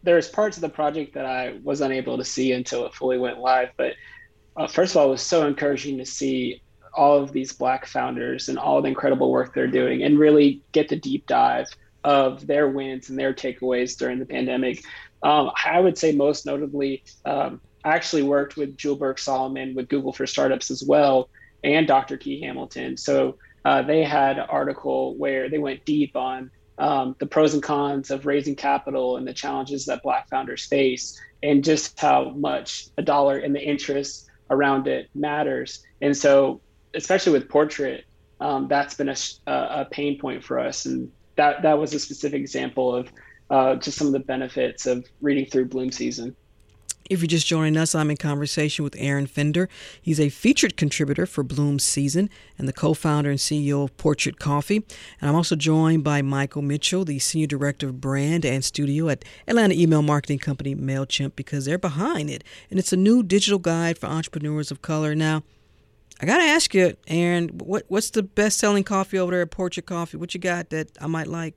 there's 0.02 0.28
parts 0.28 0.58
of 0.58 0.60
the 0.60 0.68
project 0.68 1.14
that 1.14 1.24
I 1.24 1.58
was 1.64 1.80
unable 1.80 2.18
to 2.18 2.24
see 2.24 2.52
until 2.52 2.84
it 2.84 2.94
fully 2.94 3.16
went 3.16 3.38
live. 3.38 3.70
But 3.78 3.94
uh, 4.54 4.66
first 4.66 4.92
of 4.92 4.98
all, 4.98 5.08
it 5.08 5.10
was 5.12 5.22
so 5.22 5.46
encouraging 5.46 5.96
to 5.98 6.06
see 6.06 6.60
all 6.94 7.16
of 7.16 7.32
these 7.32 7.54
Black 7.54 7.86
founders 7.86 8.50
and 8.50 8.58
all 8.58 8.82
the 8.82 8.88
incredible 8.88 9.32
work 9.32 9.54
they're 9.54 9.66
doing 9.66 10.02
and 10.02 10.18
really 10.18 10.60
get 10.72 10.90
the 10.90 10.96
deep 10.96 11.26
dive 11.26 11.66
of 12.04 12.46
their 12.46 12.68
wins 12.68 13.08
and 13.08 13.18
their 13.18 13.32
takeaways 13.32 13.96
during 13.96 14.18
the 14.18 14.26
pandemic. 14.26 14.84
Um, 15.22 15.50
I 15.64 15.80
would 15.80 15.98
say 15.98 16.12
most 16.12 16.46
notably, 16.46 17.02
um, 17.24 17.60
I 17.84 17.94
actually 17.94 18.22
worked 18.22 18.56
with 18.56 18.76
Jewel 18.76 18.96
Burks 18.96 19.24
Solomon 19.24 19.74
with 19.74 19.88
Google 19.88 20.12
for 20.12 20.26
Startups 20.26 20.70
as 20.70 20.82
well, 20.82 21.28
and 21.64 21.86
Dr. 21.86 22.16
Key 22.16 22.40
Hamilton. 22.40 22.96
So 22.96 23.38
uh, 23.64 23.82
they 23.82 24.04
had 24.04 24.38
an 24.38 24.46
article 24.48 25.16
where 25.16 25.48
they 25.48 25.58
went 25.58 25.84
deep 25.84 26.16
on 26.16 26.50
um, 26.78 27.16
the 27.18 27.26
pros 27.26 27.54
and 27.54 27.62
cons 27.62 28.10
of 28.10 28.24
raising 28.24 28.54
capital 28.54 29.16
and 29.16 29.26
the 29.26 29.34
challenges 29.34 29.86
that 29.86 30.02
Black 30.02 30.28
founders 30.28 30.64
face, 30.64 31.20
and 31.42 31.64
just 31.64 31.98
how 31.98 32.30
much 32.30 32.88
a 32.96 33.02
dollar 33.02 33.38
and 33.38 33.54
the 33.54 33.60
interest 33.60 34.28
around 34.50 34.86
it 34.86 35.08
matters. 35.14 35.84
And 36.00 36.16
so, 36.16 36.60
especially 36.94 37.32
with 37.32 37.48
Portrait, 37.48 38.04
um, 38.40 38.68
that's 38.68 38.94
been 38.94 39.08
a, 39.08 39.16
a, 39.46 39.86
pain 39.90 40.18
point 40.18 40.44
for 40.44 40.58
us. 40.58 40.86
And 40.86 41.10
that, 41.36 41.62
that 41.62 41.78
was 41.78 41.92
a 41.92 41.98
specific 41.98 42.40
example 42.40 42.94
of 42.94 43.10
uh, 43.50 43.76
just 43.76 43.98
some 43.98 44.06
of 44.06 44.12
the 44.12 44.20
benefits 44.20 44.86
of 44.86 45.06
reading 45.20 45.46
through 45.46 45.66
Bloom 45.66 45.90
Season. 45.90 46.36
If 47.08 47.20
you're 47.20 47.28
just 47.28 47.46
joining 47.46 47.78
us, 47.78 47.94
I'm 47.94 48.10
in 48.10 48.18
conversation 48.18 48.84
with 48.84 48.94
Aaron 48.98 49.26
Fender. 49.26 49.70
He's 50.00 50.20
a 50.20 50.28
featured 50.28 50.76
contributor 50.76 51.24
for 51.24 51.42
Bloom 51.42 51.78
Season 51.78 52.28
and 52.58 52.68
the 52.68 52.72
co 52.72 52.92
founder 52.92 53.30
and 53.30 53.38
CEO 53.38 53.84
of 53.84 53.96
Portrait 53.96 54.38
Coffee. 54.38 54.84
And 55.20 55.30
I'm 55.30 55.34
also 55.34 55.56
joined 55.56 56.04
by 56.04 56.20
Michael 56.20 56.60
Mitchell, 56.60 57.06
the 57.06 57.18
Senior 57.18 57.46
Director 57.46 57.88
of 57.88 58.00
Brand 58.00 58.44
and 58.44 58.62
Studio 58.62 59.08
at 59.08 59.24
Atlanta 59.46 59.74
email 59.74 60.02
marketing 60.02 60.38
company 60.38 60.74
MailChimp, 60.74 61.34
because 61.34 61.64
they're 61.64 61.78
behind 61.78 62.28
it. 62.28 62.44
And 62.70 62.78
it's 62.78 62.92
a 62.92 62.96
new 62.96 63.22
digital 63.22 63.58
guide 63.58 63.96
for 63.96 64.06
entrepreneurs 64.06 64.70
of 64.70 64.82
color. 64.82 65.14
Now, 65.14 65.44
I 66.20 66.26
got 66.26 66.38
to 66.38 66.44
ask 66.44 66.74
you, 66.74 66.94
Aaron, 67.06 67.48
what, 67.54 67.84
what's 67.88 68.10
the 68.10 68.22
best 68.22 68.58
selling 68.58 68.84
coffee 68.84 69.18
over 69.18 69.32
there 69.32 69.42
at 69.42 69.50
Portrait 69.50 69.86
Coffee? 69.86 70.18
What 70.18 70.34
you 70.34 70.40
got 70.40 70.68
that 70.70 70.90
I 71.00 71.06
might 71.06 71.28
like? 71.28 71.54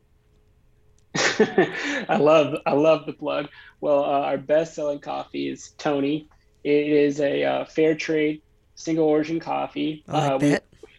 I 1.16 2.18
love 2.20 2.56
I 2.66 2.74
love 2.74 3.06
the 3.06 3.14
plug. 3.14 3.48
Well, 3.82 4.04
uh, 4.04 4.22
our 4.22 4.38
best 4.38 4.76
selling 4.76 5.00
coffee 5.00 5.50
is 5.50 5.74
Tony. 5.78 6.30
It 6.64 6.88
is 6.88 7.20
a 7.20 7.44
uh, 7.44 7.66
fair 7.66 7.96
trade 7.96 8.42
single 8.76 9.06
origin 9.06 9.40
coffee. 9.40 10.04
I 10.08 10.12
like 10.12 10.32
uh, 10.32 10.38
that. 10.38 10.64
We, 10.82 10.90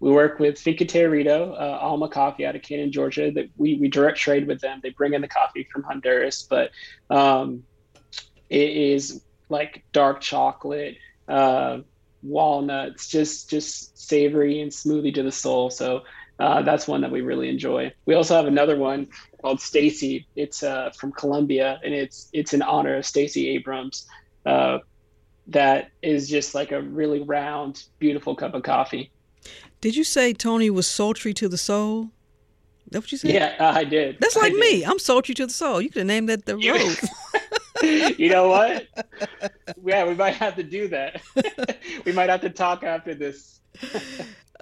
we 0.00 0.12
work 0.12 0.38
with 0.38 0.58
Finca 0.58 0.84
Territo, 0.84 1.52
uh, 1.52 1.78
Alma 1.80 2.08
Coffee 2.08 2.46
out 2.46 2.56
of 2.56 2.62
Canton, 2.62 2.92
Georgia. 2.92 3.30
That 3.30 3.50
we, 3.56 3.74
we 3.74 3.88
direct 3.88 4.18
trade 4.18 4.46
with 4.46 4.60
them. 4.60 4.80
They 4.82 4.90
bring 4.90 5.14
in 5.14 5.20
the 5.20 5.28
coffee 5.28 5.66
from 5.72 5.82
Honduras, 5.82 6.46
but 6.48 6.70
um, 7.10 7.64
it 8.48 8.70
is 8.70 9.22
like 9.48 9.84
dark 9.92 10.20
chocolate, 10.20 10.96
uh, 11.28 11.78
walnuts, 12.22 13.08
just 13.08 13.50
just 13.50 13.98
savory 13.98 14.60
and 14.60 14.70
smoothie 14.70 15.14
to 15.14 15.22
the 15.22 15.32
soul. 15.32 15.70
So 15.70 16.02
uh, 16.40 16.62
that's 16.62 16.88
one 16.88 17.02
that 17.02 17.10
we 17.10 17.20
really 17.20 17.48
enjoy. 17.48 17.92
We 18.06 18.14
also 18.14 18.34
have 18.34 18.46
another 18.46 18.76
one 18.76 19.08
called 19.42 19.60
Stacy. 19.60 20.26
It's 20.36 20.62
uh, 20.62 20.90
from 20.98 21.12
Colombia, 21.12 21.78
and 21.84 21.92
it's 21.92 22.28
it's 22.32 22.54
in 22.54 22.62
honor 22.62 22.96
of 22.96 23.06
Stacey 23.06 23.50
Abrams. 23.50 24.06
Uh, 24.46 24.78
that 25.48 25.90
is 26.02 26.28
just 26.28 26.54
like 26.54 26.72
a 26.72 26.80
really 26.80 27.22
round, 27.22 27.84
beautiful 27.98 28.34
cup 28.34 28.54
of 28.54 28.62
coffee. 28.62 29.10
Did 29.80 29.96
you 29.96 30.04
say 30.04 30.32
Tony 30.32 30.70
was 30.70 30.86
sultry 30.86 31.34
to 31.34 31.48
the 31.48 31.58
soul? 31.58 32.10
That 32.90 33.00
what 33.00 33.12
you 33.12 33.18
said? 33.18 33.32
Yeah, 33.32 33.56
I 33.58 33.84
did. 33.84 34.16
That's 34.20 34.36
like 34.36 34.52
me. 34.52 34.84
I'm 34.84 34.98
sultry 34.98 35.34
to 35.36 35.46
the 35.46 35.52
soul. 35.52 35.80
You 35.80 35.90
could 35.90 36.00
have 36.00 36.06
named 36.06 36.28
that 36.28 36.46
the 36.46 36.56
rose. 36.56 37.08
you 38.18 38.28
know 38.28 38.48
what? 38.48 38.88
Yeah, 39.84 40.06
we 40.06 40.14
might 40.14 40.34
have 40.34 40.56
to 40.56 40.62
do 40.62 40.88
that. 40.88 41.22
we 42.04 42.12
might 42.12 42.28
have 42.28 42.40
to 42.42 42.50
talk 42.50 42.84
after 42.84 43.14
this. 43.14 43.60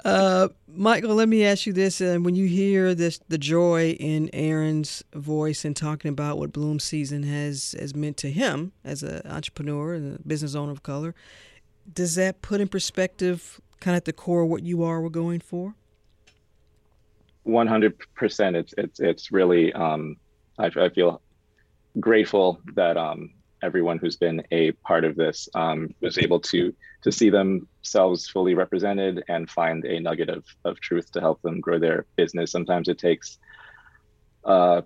Uh, 0.04 0.46
Michael, 0.68 1.14
let 1.16 1.28
me 1.28 1.44
ask 1.44 1.66
you 1.66 1.72
this: 1.72 2.00
and 2.00 2.18
uh, 2.18 2.20
when 2.20 2.36
you 2.36 2.46
hear 2.46 2.94
this, 2.94 3.18
the 3.28 3.36
joy 3.36 3.90
in 3.98 4.30
Aaron's 4.32 5.02
voice 5.12 5.64
and 5.64 5.74
talking 5.74 6.08
about 6.08 6.38
what 6.38 6.52
Bloom 6.52 6.78
Season 6.78 7.24
has 7.24 7.74
has 7.78 7.96
meant 7.96 8.16
to 8.18 8.30
him 8.30 8.70
as 8.84 9.02
an 9.02 9.22
entrepreneur 9.26 9.94
and 9.94 10.16
a 10.16 10.22
business 10.22 10.54
owner 10.54 10.70
of 10.70 10.84
color, 10.84 11.16
does 11.92 12.14
that 12.14 12.42
put 12.42 12.60
in 12.60 12.68
perspective, 12.68 13.60
kind 13.80 13.96
of 13.96 13.98
at 13.98 14.04
the 14.04 14.12
core, 14.12 14.46
what 14.46 14.62
you 14.62 14.84
are 14.84 15.00
we're 15.00 15.08
going 15.08 15.40
for? 15.40 15.74
One 17.42 17.66
hundred 17.66 17.98
percent. 18.14 18.54
It's 18.54 18.74
it's 18.78 19.00
it's 19.00 19.32
really. 19.32 19.72
Um, 19.72 20.16
I, 20.58 20.66
I 20.66 20.88
feel 20.90 21.20
grateful 22.00 22.60
that 22.74 22.96
um, 22.96 23.30
everyone 23.62 23.98
who's 23.98 24.16
been 24.16 24.42
a 24.50 24.72
part 24.72 25.04
of 25.04 25.16
this 25.16 25.48
um, 25.54 25.94
was 26.00 26.18
able 26.18 26.40
to 26.40 26.74
to 27.02 27.12
see 27.12 27.30
themselves 27.30 28.28
fully 28.28 28.54
represented 28.54 29.22
and 29.28 29.48
find 29.48 29.84
a 29.84 30.00
nugget 30.00 30.28
of, 30.28 30.44
of 30.64 30.80
truth 30.80 31.12
to 31.12 31.20
help 31.20 31.40
them 31.42 31.60
grow 31.60 31.78
their 31.78 32.06
business. 32.16 32.50
Sometimes 32.50 32.88
it 32.88 32.98
takes 32.98 33.38
uh, 34.44 34.82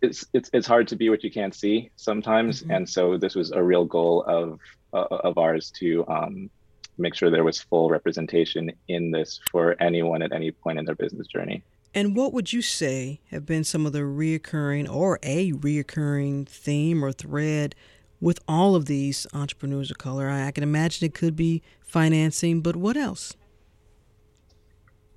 it's 0.00 0.26
it's 0.32 0.50
it's 0.52 0.66
hard 0.66 0.86
to 0.88 0.96
be 0.96 1.10
what 1.10 1.24
you 1.24 1.30
can't 1.30 1.54
see 1.54 1.90
sometimes, 1.96 2.62
mm-hmm. 2.62 2.70
and 2.72 2.88
so 2.88 3.16
this 3.16 3.34
was 3.34 3.50
a 3.50 3.62
real 3.62 3.84
goal 3.84 4.22
of 4.26 4.60
uh, 4.92 5.16
of 5.28 5.38
ours 5.38 5.70
to 5.78 6.06
um, 6.08 6.50
make 6.98 7.14
sure 7.14 7.30
there 7.30 7.44
was 7.44 7.60
full 7.60 7.90
representation 7.90 8.70
in 8.88 9.10
this 9.10 9.40
for 9.50 9.76
anyone 9.80 10.22
at 10.22 10.32
any 10.32 10.50
point 10.50 10.78
in 10.78 10.84
their 10.84 10.94
business 10.94 11.26
journey. 11.26 11.62
And 11.94 12.14
what 12.14 12.32
would 12.32 12.52
you 12.52 12.62
say 12.62 13.20
have 13.30 13.46
been 13.46 13.64
some 13.64 13.86
of 13.86 13.92
the 13.92 14.00
reoccurring 14.00 14.88
or 14.88 15.18
a 15.22 15.52
reoccurring 15.52 16.48
theme 16.48 17.04
or 17.04 17.12
thread 17.12 17.74
with 18.20 18.38
all 18.46 18.74
of 18.74 18.86
these 18.86 19.26
entrepreneurs 19.32 19.90
of 19.90 19.98
color? 19.98 20.28
I, 20.28 20.50
can 20.50 20.62
imagine 20.62 21.06
it 21.06 21.14
could 21.14 21.34
be 21.34 21.62
financing, 21.80 22.60
but 22.60 22.76
what 22.76 22.96
else? 22.96 23.36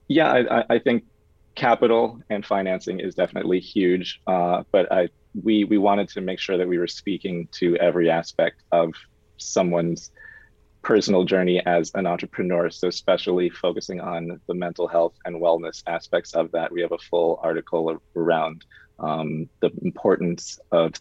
Yeah, 0.08 0.32
I, 0.32 0.76
I 0.76 0.80
think 0.80 1.04
capital 1.56 2.22
and 2.30 2.46
financing 2.46 3.00
is 3.00 3.16
definitely 3.16 3.60
huge, 3.60 4.22
uh, 4.28 4.64
but 4.72 4.92
I 4.92 5.10
we 5.44 5.64
we 5.64 5.78
wanted 5.78 6.10
to 6.10 6.22
make 6.22 6.40
sure 6.40 6.58
that 6.58 6.68
we 6.68 6.78
were 6.78 6.88
speaking 6.88 7.48
to 7.54 7.78
every 7.78 8.10
aspect 8.10 8.64
of 8.72 8.94
someone's 9.38 10.12
personal 10.82 11.24
journey 11.24 11.62
as 11.66 11.92
an 11.96 12.08
entrepreneur. 12.08 12.70
So 12.70 12.88
especially 12.88 13.50
focusing 13.50 14.00
on 14.00 14.40
the 14.48 14.54
mental 14.54 14.88
health 14.88 15.14
and 15.26 15.36
wellness 15.42 15.84
aspects 15.88 16.34
of 16.34 16.52
that. 16.52 16.72
We 16.72 16.82
have 16.82 16.92
a 16.92 16.98
full 16.98 17.40
article 17.44 18.02
around 18.16 18.66
um, 19.00 19.50
the 19.62 19.72
importance 19.84 20.60
of 20.72 20.94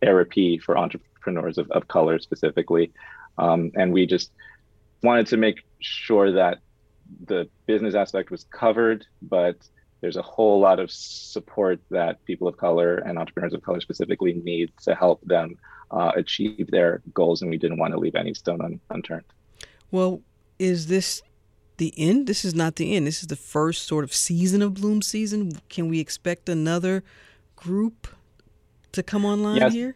therapy 0.00 0.58
for 0.58 0.76
entrepreneurs 0.76 1.58
of, 1.58 1.70
of 1.70 1.88
color 1.88 2.18
specifically. 2.18 2.92
Um, 3.38 3.72
and 3.74 3.92
we 3.92 4.06
just 4.06 4.32
wanted 5.02 5.26
to 5.28 5.36
make 5.36 5.60
sure 5.80 6.32
that 6.32 6.58
the 7.26 7.48
business 7.66 7.94
aspect 7.94 8.30
was 8.30 8.44
covered, 8.44 9.06
but 9.20 9.56
there's 10.02 10.16
a 10.16 10.22
whole 10.22 10.60
lot 10.60 10.78
of 10.80 10.90
support 10.90 11.80
that 11.90 12.22
people 12.26 12.48
of 12.48 12.56
color 12.56 12.96
and 12.96 13.18
entrepreneurs 13.18 13.54
of 13.54 13.62
color 13.62 13.80
specifically 13.80 14.34
need 14.34 14.70
to 14.82 14.94
help 14.94 15.22
them 15.22 15.56
uh, 15.92 16.10
achieve 16.16 16.70
their 16.70 17.00
goals. 17.14 17.40
And 17.40 17.50
we 17.50 17.56
didn't 17.56 17.78
want 17.78 17.94
to 17.94 17.98
leave 17.98 18.16
any 18.16 18.34
stone 18.34 18.60
un- 18.60 18.80
unturned. 18.90 19.24
Well, 19.92 20.20
is 20.58 20.88
this 20.88 21.22
the 21.76 21.94
end? 21.96 22.26
This 22.26 22.44
is 22.44 22.54
not 22.54 22.76
the 22.76 22.96
end. 22.96 23.06
This 23.06 23.22
is 23.22 23.28
the 23.28 23.36
first 23.36 23.86
sort 23.86 24.02
of 24.02 24.12
season 24.12 24.60
of 24.60 24.74
Bloom 24.74 25.02
season. 25.02 25.52
Can 25.68 25.88
we 25.88 26.00
expect 26.00 26.48
another 26.48 27.04
group 27.54 28.08
to 28.90 29.04
come 29.04 29.24
online 29.24 29.56
yes. 29.56 29.72
here? 29.72 29.94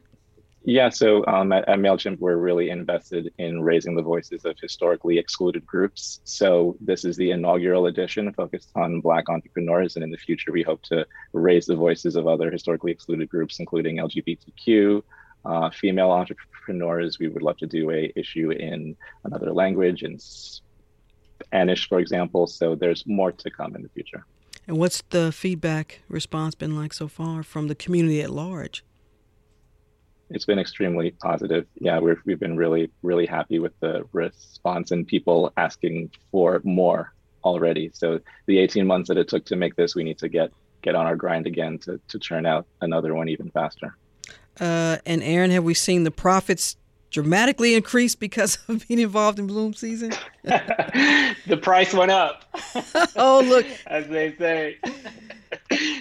Yeah, 0.68 0.88
so 0.88 1.24
um, 1.28 1.52
at, 1.52 1.68
at, 1.68 1.78
MailChimp, 1.78 2.18
we're 2.18 2.38
really 2.38 2.70
invested 2.70 3.32
in 3.38 3.62
raising 3.62 3.94
the 3.94 4.02
voices 4.02 4.44
of 4.44 4.56
historically 4.60 5.16
excluded 5.16 5.64
groups. 5.64 6.20
So 6.24 6.76
this 6.80 7.04
is 7.04 7.16
the 7.16 7.30
inaugural 7.30 7.86
edition 7.86 8.32
focused 8.32 8.72
on 8.74 9.00
Black 9.00 9.28
entrepreneurs. 9.28 9.94
And 9.94 10.02
in 10.02 10.10
the 10.10 10.16
future, 10.16 10.50
we 10.50 10.64
hope 10.64 10.82
to 10.86 11.06
raise 11.32 11.66
the 11.66 11.76
voices 11.76 12.16
of 12.16 12.26
other 12.26 12.50
historically 12.50 12.90
excluded 12.90 13.28
groups, 13.28 13.60
including 13.60 13.98
LGBTQ, 13.98 15.04
uh, 15.44 15.70
female 15.70 16.10
entrepreneurs. 16.10 17.20
We 17.20 17.28
would 17.28 17.42
love 17.42 17.58
to 17.58 17.66
do 17.68 17.92
a 17.92 18.12
issue 18.16 18.50
in 18.50 18.96
another 19.22 19.52
language, 19.52 20.02
in 20.02 20.18
Spanish, 20.18 21.88
for 21.88 22.00
example. 22.00 22.48
So 22.48 22.74
there's 22.74 23.06
more 23.06 23.30
to 23.30 23.50
come 23.52 23.76
in 23.76 23.82
the 23.82 23.88
future. 23.90 24.26
And 24.66 24.78
what's 24.78 25.00
the 25.10 25.30
feedback 25.30 26.00
response 26.08 26.56
been 26.56 26.74
like 26.74 26.92
so 26.92 27.06
far 27.06 27.44
from 27.44 27.68
the 27.68 27.76
community 27.76 28.20
at 28.20 28.30
large? 28.30 28.82
It's 30.30 30.44
been 30.44 30.58
extremely 30.58 31.12
positive. 31.12 31.66
Yeah, 31.78 32.00
we've 32.00 32.20
we've 32.24 32.40
been 32.40 32.56
really 32.56 32.90
really 33.02 33.26
happy 33.26 33.58
with 33.58 33.78
the 33.80 34.04
response 34.12 34.90
and 34.90 35.06
people 35.06 35.52
asking 35.56 36.10
for 36.32 36.60
more 36.64 37.12
already. 37.44 37.90
So 37.94 38.20
the 38.46 38.58
18 38.58 38.86
months 38.86 39.08
that 39.08 39.16
it 39.16 39.28
took 39.28 39.44
to 39.46 39.56
make 39.56 39.76
this, 39.76 39.94
we 39.94 40.04
need 40.04 40.18
to 40.18 40.28
get 40.28 40.50
get 40.82 40.94
on 40.94 41.06
our 41.06 41.16
grind 41.16 41.46
again 41.46 41.78
to 41.80 42.00
to 42.08 42.18
churn 42.18 42.46
out 42.46 42.66
another 42.80 43.14
one 43.14 43.28
even 43.28 43.50
faster. 43.50 43.96
Uh, 44.60 44.96
and 45.04 45.22
Aaron, 45.22 45.50
have 45.50 45.64
we 45.64 45.74
seen 45.74 46.04
the 46.04 46.10
profits 46.10 46.76
dramatically 47.10 47.74
increase 47.74 48.14
because 48.14 48.58
of 48.68 48.86
being 48.88 49.00
involved 49.00 49.38
in 49.38 49.46
bloom 49.46 49.74
season? 49.74 50.12
the 50.42 51.58
price 51.60 51.92
went 51.92 52.10
up. 52.10 52.44
oh, 53.16 53.42
look, 53.46 53.66
as 53.86 54.08
they 54.08 54.34
say. 54.36 54.78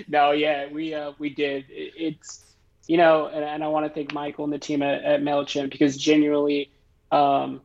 no, 0.07 0.31
yeah, 0.31 0.67
we 0.71 0.93
uh, 0.93 1.11
we 1.19 1.29
did. 1.29 1.65
It's 1.69 2.44
you 2.87 2.97
know, 2.97 3.27
and, 3.27 3.43
and 3.43 3.63
I 3.63 3.67
want 3.67 3.85
to 3.85 3.91
thank 3.91 4.13
Michael 4.13 4.43
and 4.43 4.53
the 4.53 4.59
team 4.59 4.81
at, 4.81 5.03
at 5.03 5.21
Mailchimp 5.21 5.71
because 5.71 5.97
genuinely, 5.97 6.71
um, 7.11 7.61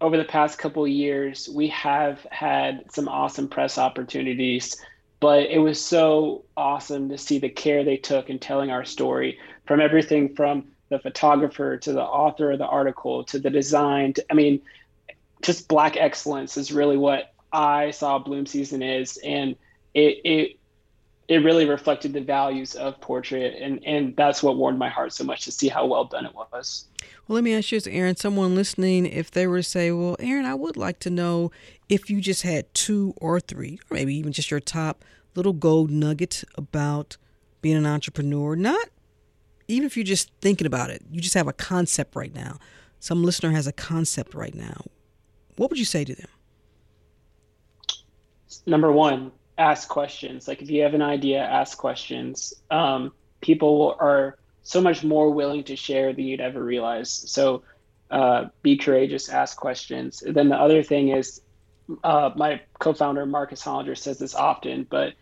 over 0.00 0.16
the 0.16 0.24
past 0.24 0.58
couple 0.58 0.86
years, 0.86 1.48
we 1.48 1.68
have 1.68 2.26
had 2.30 2.92
some 2.92 3.08
awesome 3.08 3.48
press 3.48 3.78
opportunities. 3.78 4.76
But 5.20 5.44
it 5.44 5.58
was 5.58 5.80
so 5.80 6.44
awesome 6.56 7.08
to 7.08 7.16
see 7.16 7.38
the 7.38 7.48
care 7.48 7.84
they 7.84 7.96
took 7.96 8.28
in 8.28 8.38
telling 8.38 8.70
our 8.70 8.84
story, 8.84 9.38
from 9.66 9.80
everything 9.80 10.34
from 10.34 10.64
the 10.90 10.98
photographer 10.98 11.78
to 11.78 11.92
the 11.92 12.02
author 12.02 12.52
of 12.52 12.58
the 12.58 12.66
article 12.66 13.24
to 13.24 13.38
the 13.38 13.48
design. 13.48 14.12
To, 14.14 14.24
I 14.30 14.34
mean, 14.34 14.60
just 15.40 15.68
black 15.68 15.96
excellence 15.96 16.56
is 16.58 16.72
really 16.72 16.98
what 16.98 17.32
I 17.52 17.90
saw 17.92 18.18
Bloom 18.18 18.44
Season 18.44 18.82
is, 18.82 19.16
and 19.18 19.56
it 19.94 20.20
it 20.24 20.58
it 21.28 21.38
really 21.38 21.64
reflected 21.64 22.12
the 22.12 22.20
values 22.20 22.74
of 22.74 23.00
portrait, 23.00 23.54
and 23.60 23.84
and 23.84 24.14
that's 24.16 24.42
what 24.42 24.56
warmed 24.56 24.78
my 24.78 24.88
heart 24.88 25.12
so 25.12 25.24
much 25.24 25.44
to 25.44 25.52
see 25.52 25.68
how 25.68 25.86
well 25.86 26.04
done 26.04 26.26
it 26.26 26.34
was. 26.34 26.86
Well, 27.26 27.34
let 27.34 27.44
me 27.44 27.54
ask 27.54 27.72
you 27.72 27.78
this, 27.78 27.86
Aaron. 27.86 28.16
Someone 28.16 28.54
listening, 28.54 29.06
if 29.06 29.30
they 29.30 29.46
were 29.46 29.58
to 29.58 29.62
say, 29.62 29.90
"Well, 29.90 30.16
Aaron, 30.20 30.44
I 30.44 30.54
would 30.54 30.76
like 30.76 30.98
to 31.00 31.10
know 31.10 31.50
if 31.88 32.10
you 32.10 32.20
just 32.20 32.42
had 32.42 32.72
two 32.74 33.14
or 33.16 33.40
three, 33.40 33.78
or 33.90 33.94
maybe 33.94 34.14
even 34.14 34.32
just 34.32 34.50
your 34.50 34.60
top 34.60 35.04
little 35.34 35.52
gold 35.52 35.90
nugget 35.90 36.44
about 36.56 37.16
being 37.62 37.76
an 37.76 37.86
entrepreneur, 37.86 38.54
not 38.54 38.88
even 39.68 39.86
if 39.86 39.96
you're 39.96 40.04
just 40.04 40.30
thinking 40.40 40.66
about 40.66 40.90
it, 40.90 41.02
you 41.10 41.20
just 41.20 41.34
have 41.34 41.48
a 41.48 41.52
concept 41.52 42.14
right 42.14 42.34
now. 42.34 42.58
Some 43.00 43.22
listener 43.22 43.50
has 43.52 43.66
a 43.66 43.72
concept 43.72 44.34
right 44.34 44.54
now. 44.54 44.84
What 45.56 45.70
would 45.70 45.78
you 45.78 45.84
say 45.84 46.04
to 46.04 46.14
them? 46.14 46.28
Number 48.66 48.92
one, 48.92 49.32
ask 49.56 49.88
questions. 49.88 50.48
Like 50.48 50.62
if 50.62 50.70
you 50.70 50.82
have 50.82 50.94
an 50.94 51.02
idea, 51.02 51.40
ask 51.40 51.78
questions. 51.78 52.54
Um, 52.70 53.12
people 53.40 53.96
are 54.00 54.38
so 54.62 54.80
much 54.80 55.04
more 55.04 55.30
willing 55.30 55.64
to 55.64 55.76
share 55.76 56.12
than 56.12 56.24
you'd 56.24 56.40
ever 56.40 56.62
realize. 56.62 57.10
So 57.10 57.62
uh, 58.10 58.46
be 58.62 58.76
courageous, 58.76 59.28
ask 59.28 59.56
questions. 59.56 60.22
then 60.26 60.48
the 60.48 60.56
other 60.56 60.82
thing 60.82 61.08
is, 61.08 61.40
uh, 62.02 62.30
my 62.36 62.60
co-founder 62.78 63.26
Marcus 63.26 63.62
Hollinger 63.62 63.96
says 63.96 64.18
this 64.18 64.34
often, 64.34 64.86
but 64.88 65.12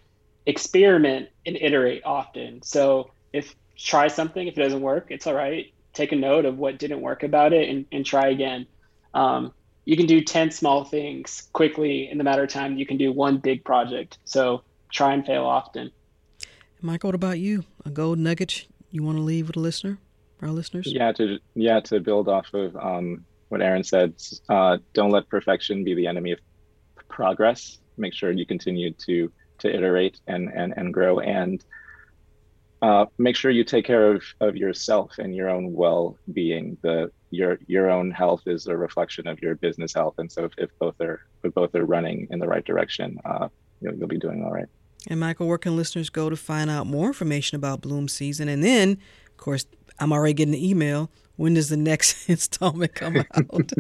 experiment 0.47 1.29
and 1.45 1.57
iterate 1.57 2.03
often. 2.05 2.63
So 2.63 3.11
if 3.33 3.55
try 3.77 4.09
something, 4.09 4.47
if 4.47 4.57
it 4.57 4.63
doesn't 4.63 4.81
work, 4.81 5.07
it's 5.11 5.27
all 5.27 5.35
right. 5.35 5.73
Take 5.93 6.13
a 6.13 6.17
note 6.17 6.45
of 6.45 6.59
what 6.59 6.79
didn't 6.79 7.01
work 7.01 7.23
about 7.23 7.53
it 7.53 7.69
and, 7.69 7.87
and 7.93 8.07
try 8.07 8.29
again. 8.29 8.67
Um, 9.13 9.53
you 9.85 9.97
can 9.97 10.07
do 10.07 10.21
10 10.21 10.51
small 10.51 10.85
things 10.85 11.49
quickly 11.53 12.09
in 12.11 12.19
the 12.19 12.25
matter 12.25 12.45
of 12.45 12.49
time. 12.51 12.79
You 12.79 12.87
can 12.87 12.97
do 12.97 13.13
one 13.13 13.39
big 13.39 13.65
project. 13.65 14.19
So 14.25 14.63
try 14.93 15.13
and 15.13 15.25
fail 15.25 15.45
often. 15.45 15.91
Michael, 16.81 17.09
what 17.09 17.15
about 17.15 17.39
you? 17.39 17.65
A 17.85 17.91
gold 17.91 18.19
nugget 18.19 18.67
you 18.91 19.03
want 19.03 19.19
to 19.19 19.23
leave 19.23 19.47
with 19.47 19.57
a 19.57 19.61
listener, 19.61 19.99
our 20.41 20.49
listeners? 20.49 20.93
Yeah, 20.93 21.13
to 21.13 21.39
yeah 21.55 21.81
to 21.81 22.01
build 22.01 22.29
off 22.29 22.53
of 22.53 22.77
um, 22.77 23.25
what 23.49 23.63
Aaron 23.63 23.85
said. 23.85 24.15
Uh, 24.49 24.79
don't 24.93 25.11
let 25.11 25.29
perfection 25.29 25.85
be 25.85 25.95
the 25.95 26.07
enemy 26.07 26.33
of 26.33 26.39
progress. 27.09 27.79
Make 27.97 28.15
sure 28.15 28.31
you 28.31 28.47
continue 28.47 28.93
to 29.07 29.33
to 29.59 29.75
iterate 29.75 30.21
and 30.27 30.49
and 30.49 30.75
and 30.77 30.93
grow 30.93 31.21
and 31.21 31.65
uh, 32.83 33.07
make 33.17 33.37
sure 33.37 33.51
you 33.51 33.63
take 33.63 33.85
care 33.85 34.13
of, 34.13 34.25
of 34.41 34.57
yourself 34.57 35.19
and 35.19 35.35
your 35.37 35.49
own 35.49 35.73
well-being. 35.73 36.77
The 36.83 37.13
your 37.33 37.59
your 37.67 37.91
own 37.91 38.11
health 38.11 38.43
is 38.47 38.67
a 38.67 38.77
reflection 38.77 39.27
of 39.27 39.41
your 39.43 39.55
business 39.57 39.95
health, 39.95 40.15
and 40.19 40.31
so 40.31 40.45
if, 40.45 40.53
if 40.59 40.79
both 40.79 41.01
are 41.01 41.25
if 41.43 41.53
both 41.55 41.75
are 41.75 41.85
running 41.85 42.29
in 42.31 42.39
the 42.39 42.47
right 42.47 42.65
direction, 42.65 43.19
uh, 43.25 43.49
you'll, 43.81 43.95
you'll 43.95 44.09
be 44.09 44.19
doing 44.19 44.45
all 44.45 44.53
right. 44.53 44.67
And 45.09 45.19
Michael, 45.19 45.49
where 45.49 45.59
can 45.59 45.77
listeners 45.77 46.11
go 46.11 46.31
to 46.31 46.37
find 46.37 46.71
out 46.71 46.87
more 46.87 47.09
information 47.09 47.57
about 47.57 47.81
Bloom 47.81 48.07
Season? 48.07 48.49
And 48.49 48.63
then, 48.63 48.99
of 49.31 49.37
course, 49.37 49.67
I'm 49.99 50.13
already 50.13 50.35
getting 50.35 50.53
the 50.53 50.69
email. 50.69 51.11
When 51.37 51.55
does 51.55 51.71
the 51.71 51.77
next 51.77 52.29
installment 52.29 52.95
come 52.95 53.17
out? 53.17 53.27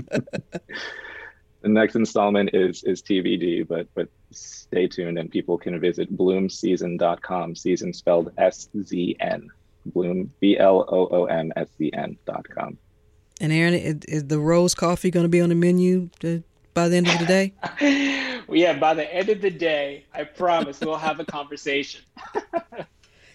the 1.61 1.68
next 1.68 1.94
installment 1.94 2.50
is 2.55 2.82
is 2.84 3.03
TBD, 3.03 3.68
but 3.68 3.86
but 3.94 4.09
stay 4.30 4.88
tuned 4.88 5.18
and 5.18 5.30
people 5.30 5.59
can 5.59 5.78
visit 5.78 6.16
bloomseason.com. 6.16 7.55
Season 7.55 7.92
spelled 7.92 8.32
S 8.38 8.68
Z 8.82 9.16
N. 9.20 9.50
Bloom 9.86 10.32
B 10.40 10.59
L 10.59 10.86
O 10.88 11.09
O 11.09 11.24
M 11.26 11.53
S 11.57 11.68
Z 11.76 11.90
N 11.92 12.16
dot 12.24 12.48
com. 12.48 12.78
And 13.41 13.53
Aaron, 13.53 13.74
is, 13.74 13.97
is 14.07 14.24
the 14.24 14.39
rose 14.39 14.74
coffee 14.74 15.11
going 15.11 15.24
to 15.24 15.28
be 15.28 15.41
on 15.41 15.49
the 15.49 15.55
menu 15.55 16.11
to, 16.20 16.43
by 16.74 16.89
the 16.89 16.97
end 16.97 17.09
of 17.09 17.18
the 17.18 17.26
day? 17.26 17.53
well, 18.47 18.57
yeah, 18.57 18.78
by 18.78 18.95
the 18.95 19.12
end 19.12 19.28
of 19.28 19.41
the 19.41 19.51
day, 19.51 20.05
I 20.14 20.24
promise 20.24 20.80
we'll 20.80 20.97
have 20.97 21.20
a 21.20 21.24
conversation. 21.24 22.03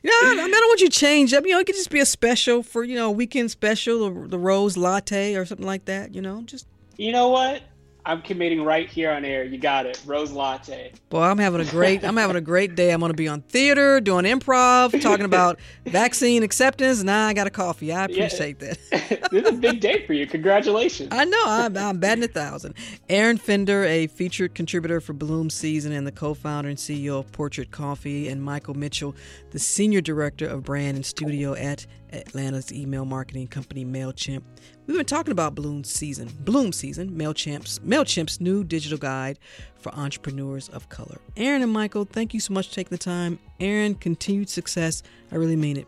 Yeah, 0.03 0.11
I, 0.13 0.35
mean, 0.35 0.39
I 0.39 0.47
don't 0.47 0.69
want 0.69 0.79
you 0.79 0.89
to 0.89 0.97
change 0.97 1.33
up. 1.33 1.45
You 1.45 1.51
know, 1.51 1.59
it 1.59 1.65
could 1.65 1.75
just 1.75 1.89
be 1.89 1.99
a 1.99 2.05
special 2.05 2.63
for 2.63 2.83
you 2.83 2.95
know 2.95 3.11
weekend 3.11 3.51
special, 3.51 4.09
the, 4.09 4.27
the 4.27 4.39
rose 4.39 4.77
latte 4.77 5.35
or 5.35 5.43
something 5.43 5.65
like 5.65 5.85
that. 5.85 6.13
You 6.15 6.21
know, 6.21 6.43
just. 6.43 6.65
You 6.97 7.11
know 7.11 7.27
what? 7.29 7.61
I'm 8.07 8.21
committing 8.21 8.63
right 8.63 8.89
here 8.89 9.11
on 9.11 9.25
air. 9.25 9.43
You 9.43 9.57
got 9.57 9.85
it. 9.85 10.01
Rose 10.05 10.31
latte. 10.31 10.93
Boy, 11.09 11.23
I'm 11.23 11.37
having 11.37 11.59
a 11.59 11.65
great 11.65 12.05
I'm 12.05 12.15
having 12.15 12.37
a 12.37 12.41
great 12.41 12.73
day. 12.73 12.91
I'm 12.91 13.01
going 13.01 13.11
to 13.11 13.17
be 13.17 13.27
on 13.27 13.41
theater, 13.41 13.99
doing 13.99 14.23
improv, 14.23 14.99
talking 15.01 15.25
about 15.25 15.59
vaccine 15.85 16.41
acceptance. 16.41 17.03
Now 17.03 17.27
I 17.27 17.33
got 17.33 17.47
a 17.47 17.49
coffee. 17.49 17.91
I 17.91 18.05
appreciate 18.05 18.61
yeah. 18.61 18.75
that. 18.91 19.29
this 19.31 19.43
is 19.43 19.49
a 19.49 19.51
big 19.51 19.81
day 19.81 20.05
for 20.07 20.13
you. 20.13 20.25
Congratulations. 20.25 21.09
I 21.11 21.25
know. 21.25 21.43
I'm, 21.45 21.75
I'm 21.75 21.99
batting 21.99 22.23
a 22.23 22.29
thousand. 22.29 22.75
Aaron 23.09 23.37
Fender, 23.37 23.83
a 23.83 24.07
featured 24.07 24.55
contributor 24.55 25.01
for 25.01 25.11
Bloom 25.11 25.49
Season 25.49 25.91
and 25.91 26.07
the 26.07 26.13
co-founder 26.13 26.69
and 26.69 26.77
CEO 26.77 27.19
of 27.19 27.29
Portrait 27.33 27.71
Coffee, 27.71 28.29
and 28.29 28.41
Michael 28.41 28.73
Mitchell, 28.73 29.15
the 29.51 29.59
senior 29.59 29.99
director 29.99 30.47
of 30.47 30.63
brand 30.63 30.95
and 30.95 31.05
studio 31.05 31.55
at 31.55 31.85
Atlanta's 32.13 32.71
email 32.71 33.05
marketing 33.05 33.47
company 33.47 33.85
MailChimp. 33.85 34.43
We've 34.85 34.97
been 34.97 35.05
talking 35.05 35.31
about 35.31 35.55
Bloom 35.55 35.83
Season, 35.83 36.29
Bloom 36.41 36.71
Season, 36.71 37.09
MailChimp's, 37.11 37.79
MailChimp's 37.79 38.39
new 38.39 38.63
digital 38.63 38.97
guide 38.97 39.39
for 39.75 39.93
entrepreneurs 39.93 40.69
of 40.69 40.89
color. 40.89 41.19
Aaron 41.35 41.61
and 41.61 41.71
Michael, 41.71 42.05
thank 42.05 42.33
you 42.33 42.39
so 42.39 42.53
much 42.53 42.69
for 42.69 42.75
taking 42.75 42.91
the 42.91 42.97
time. 42.97 43.39
Aaron, 43.59 43.95
continued 43.95 44.49
success. 44.49 45.03
I 45.31 45.35
really 45.35 45.55
mean 45.55 45.77
it. 45.77 45.87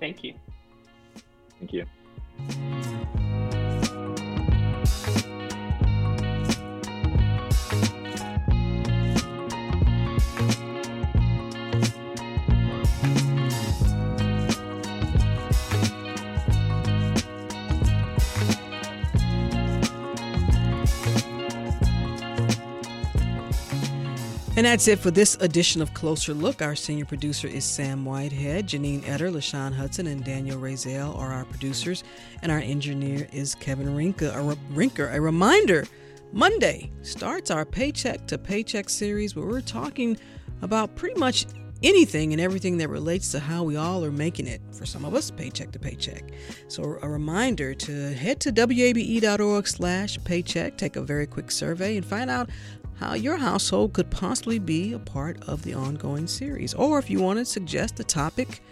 Thank 0.00 0.24
you. 0.24 0.34
Thank 1.58 1.72
you. 1.72 1.86
And 24.56 24.64
that's 24.64 24.88
it 24.88 25.00
for 25.00 25.10
this 25.10 25.36
edition 25.42 25.82
of 25.82 25.92
Closer 25.92 26.32
Look. 26.32 26.62
Our 26.62 26.74
senior 26.74 27.04
producer 27.04 27.46
is 27.46 27.62
Sam 27.62 28.06
Whitehead. 28.06 28.68
Janine 28.68 29.06
Eder, 29.06 29.30
LaShawn 29.30 29.74
Hudson, 29.74 30.06
and 30.06 30.24
Daniel 30.24 30.58
Razel 30.58 31.14
are 31.14 31.30
our 31.30 31.44
producers. 31.44 32.04
And 32.40 32.50
our 32.50 32.60
engineer 32.60 33.28
is 33.34 33.54
Kevin 33.54 33.94
Rinka. 33.94 34.34
A, 34.34 34.40
re- 34.42 34.56
Rinker. 34.72 35.14
A 35.14 35.20
reminder 35.20 35.84
Monday 36.32 36.90
starts 37.02 37.50
our 37.50 37.66
Paycheck 37.66 38.26
to 38.28 38.38
Paycheck 38.38 38.88
series 38.88 39.36
where 39.36 39.44
we're 39.44 39.60
talking 39.60 40.16
about 40.62 40.96
pretty 40.96 41.20
much 41.20 41.44
anything 41.82 42.32
and 42.32 42.40
everything 42.40 42.78
that 42.78 42.88
relates 42.88 43.30
to 43.32 43.38
how 43.38 43.62
we 43.62 43.76
all 43.76 44.02
are 44.02 44.10
making 44.10 44.46
it 44.46 44.62
for 44.72 44.86
some 44.86 45.04
of 45.04 45.14
us 45.14 45.30
paycheck 45.30 45.70
to 45.70 45.78
paycheck 45.78 46.24
so 46.68 46.98
a 47.02 47.08
reminder 47.08 47.74
to 47.74 48.14
head 48.14 48.40
to 48.40 48.50
wabe.org 48.50 49.68
slash 49.68 50.18
paycheck 50.24 50.78
take 50.78 50.96
a 50.96 51.02
very 51.02 51.26
quick 51.26 51.50
survey 51.50 51.98
and 51.98 52.06
find 52.06 52.30
out 52.30 52.48
how 52.98 53.14
your 53.14 53.36
household 53.36 53.92
could 53.92 54.10
possibly 54.10 54.58
be 54.58 54.92
a 54.92 54.98
part 54.98 55.42
of 55.48 55.62
the 55.62 55.74
ongoing 55.74 56.26
series. 56.26 56.74
Or 56.74 56.98
if 56.98 57.10
you 57.10 57.20
want 57.20 57.38
to 57.38 57.44
suggest 57.44 58.00
a 58.00 58.04
topic, 58.04 58.62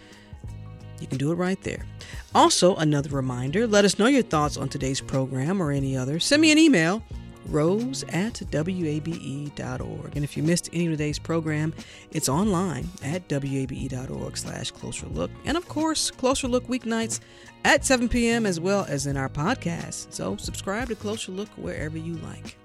you 0.99 1.07
can 1.07 1.17
do 1.17 1.31
it 1.31 1.35
right 1.35 1.61
there. 1.63 1.85
Also, 2.33 2.75
another 2.75 3.09
reminder 3.09 3.67
let 3.67 3.85
us 3.85 3.99
know 3.99 4.07
your 4.07 4.23
thoughts 4.23 4.57
on 4.57 4.69
today's 4.69 5.01
program 5.01 5.61
or 5.61 5.71
any 5.71 5.95
other. 5.95 6.19
Send 6.19 6.41
me 6.41 6.51
an 6.51 6.57
email, 6.57 7.03
rose 7.47 8.03
at 8.09 8.41
wabe.org. 8.51 10.15
And 10.15 10.23
if 10.23 10.37
you 10.37 10.43
missed 10.43 10.69
any 10.73 10.85
of 10.87 10.93
today's 10.93 11.19
program, 11.19 11.73
it's 12.11 12.29
online 12.29 12.89
at 13.03 13.29
wabe.org 13.29 14.37
slash 14.37 14.71
closer 14.71 15.07
look. 15.07 15.31
And 15.45 15.57
of 15.57 15.67
course, 15.67 16.09
closer 16.11 16.47
look 16.47 16.67
weeknights 16.67 17.19
at 17.63 17.85
7 17.85 18.09
p.m. 18.09 18.45
as 18.45 18.59
well 18.59 18.85
as 18.87 19.05
in 19.07 19.17
our 19.17 19.29
podcast. 19.29 20.13
So 20.13 20.37
subscribe 20.37 20.87
to 20.89 20.95
Closer 20.95 21.31
Look 21.31 21.49
wherever 21.57 21.97
you 21.97 22.13
like. 22.17 22.57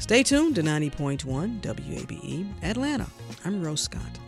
Stay 0.00 0.22
tuned 0.24 0.56
to 0.56 0.62
90.1 0.62 1.60
WABE 1.60 2.46
Atlanta. 2.64 3.06
I'm 3.44 3.62
Rose 3.62 3.82
Scott. 3.82 4.18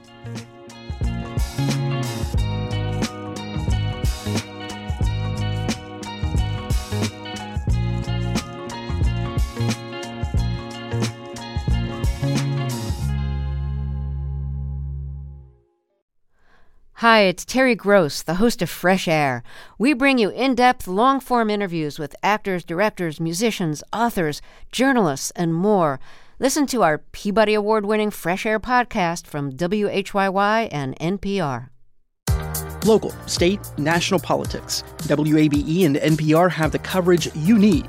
Hi, 17.02 17.22
it's 17.22 17.44
Terry 17.44 17.74
Gross, 17.74 18.22
the 18.22 18.34
host 18.34 18.62
of 18.62 18.70
Fresh 18.70 19.08
Air. 19.08 19.42
We 19.76 19.92
bring 19.92 20.18
you 20.18 20.28
in 20.28 20.54
depth, 20.54 20.86
long 20.86 21.18
form 21.18 21.50
interviews 21.50 21.98
with 21.98 22.14
actors, 22.22 22.62
directors, 22.62 23.18
musicians, 23.18 23.82
authors, 23.92 24.40
journalists, 24.70 25.32
and 25.32 25.52
more. 25.52 25.98
Listen 26.38 26.64
to 26.68 26.84
our 26.84 26.98
Peabody 26.98 27.54
Award 27.54 27.86
winning 27.86 28.12
Fresh 28.12 28.46
Air 28.46 28.60
podcast 28.60 29.26
from 29.26 29.50
WHYY 29.50 30.68
and 30.70 30.96
NPR. 31.00 31.70
Local, 32.84 33.10
state, 33.26 33.58
national 33.78 34.20
politics. 34.20 34.84
WABE 34.98 35.84
and 35.84 35.96
NPR 35.96 36.52
have 36.52 36.70
the 36.70 36.78
coverage 36.78 37.34
you 37.34 37.58
need. 37.58 37.88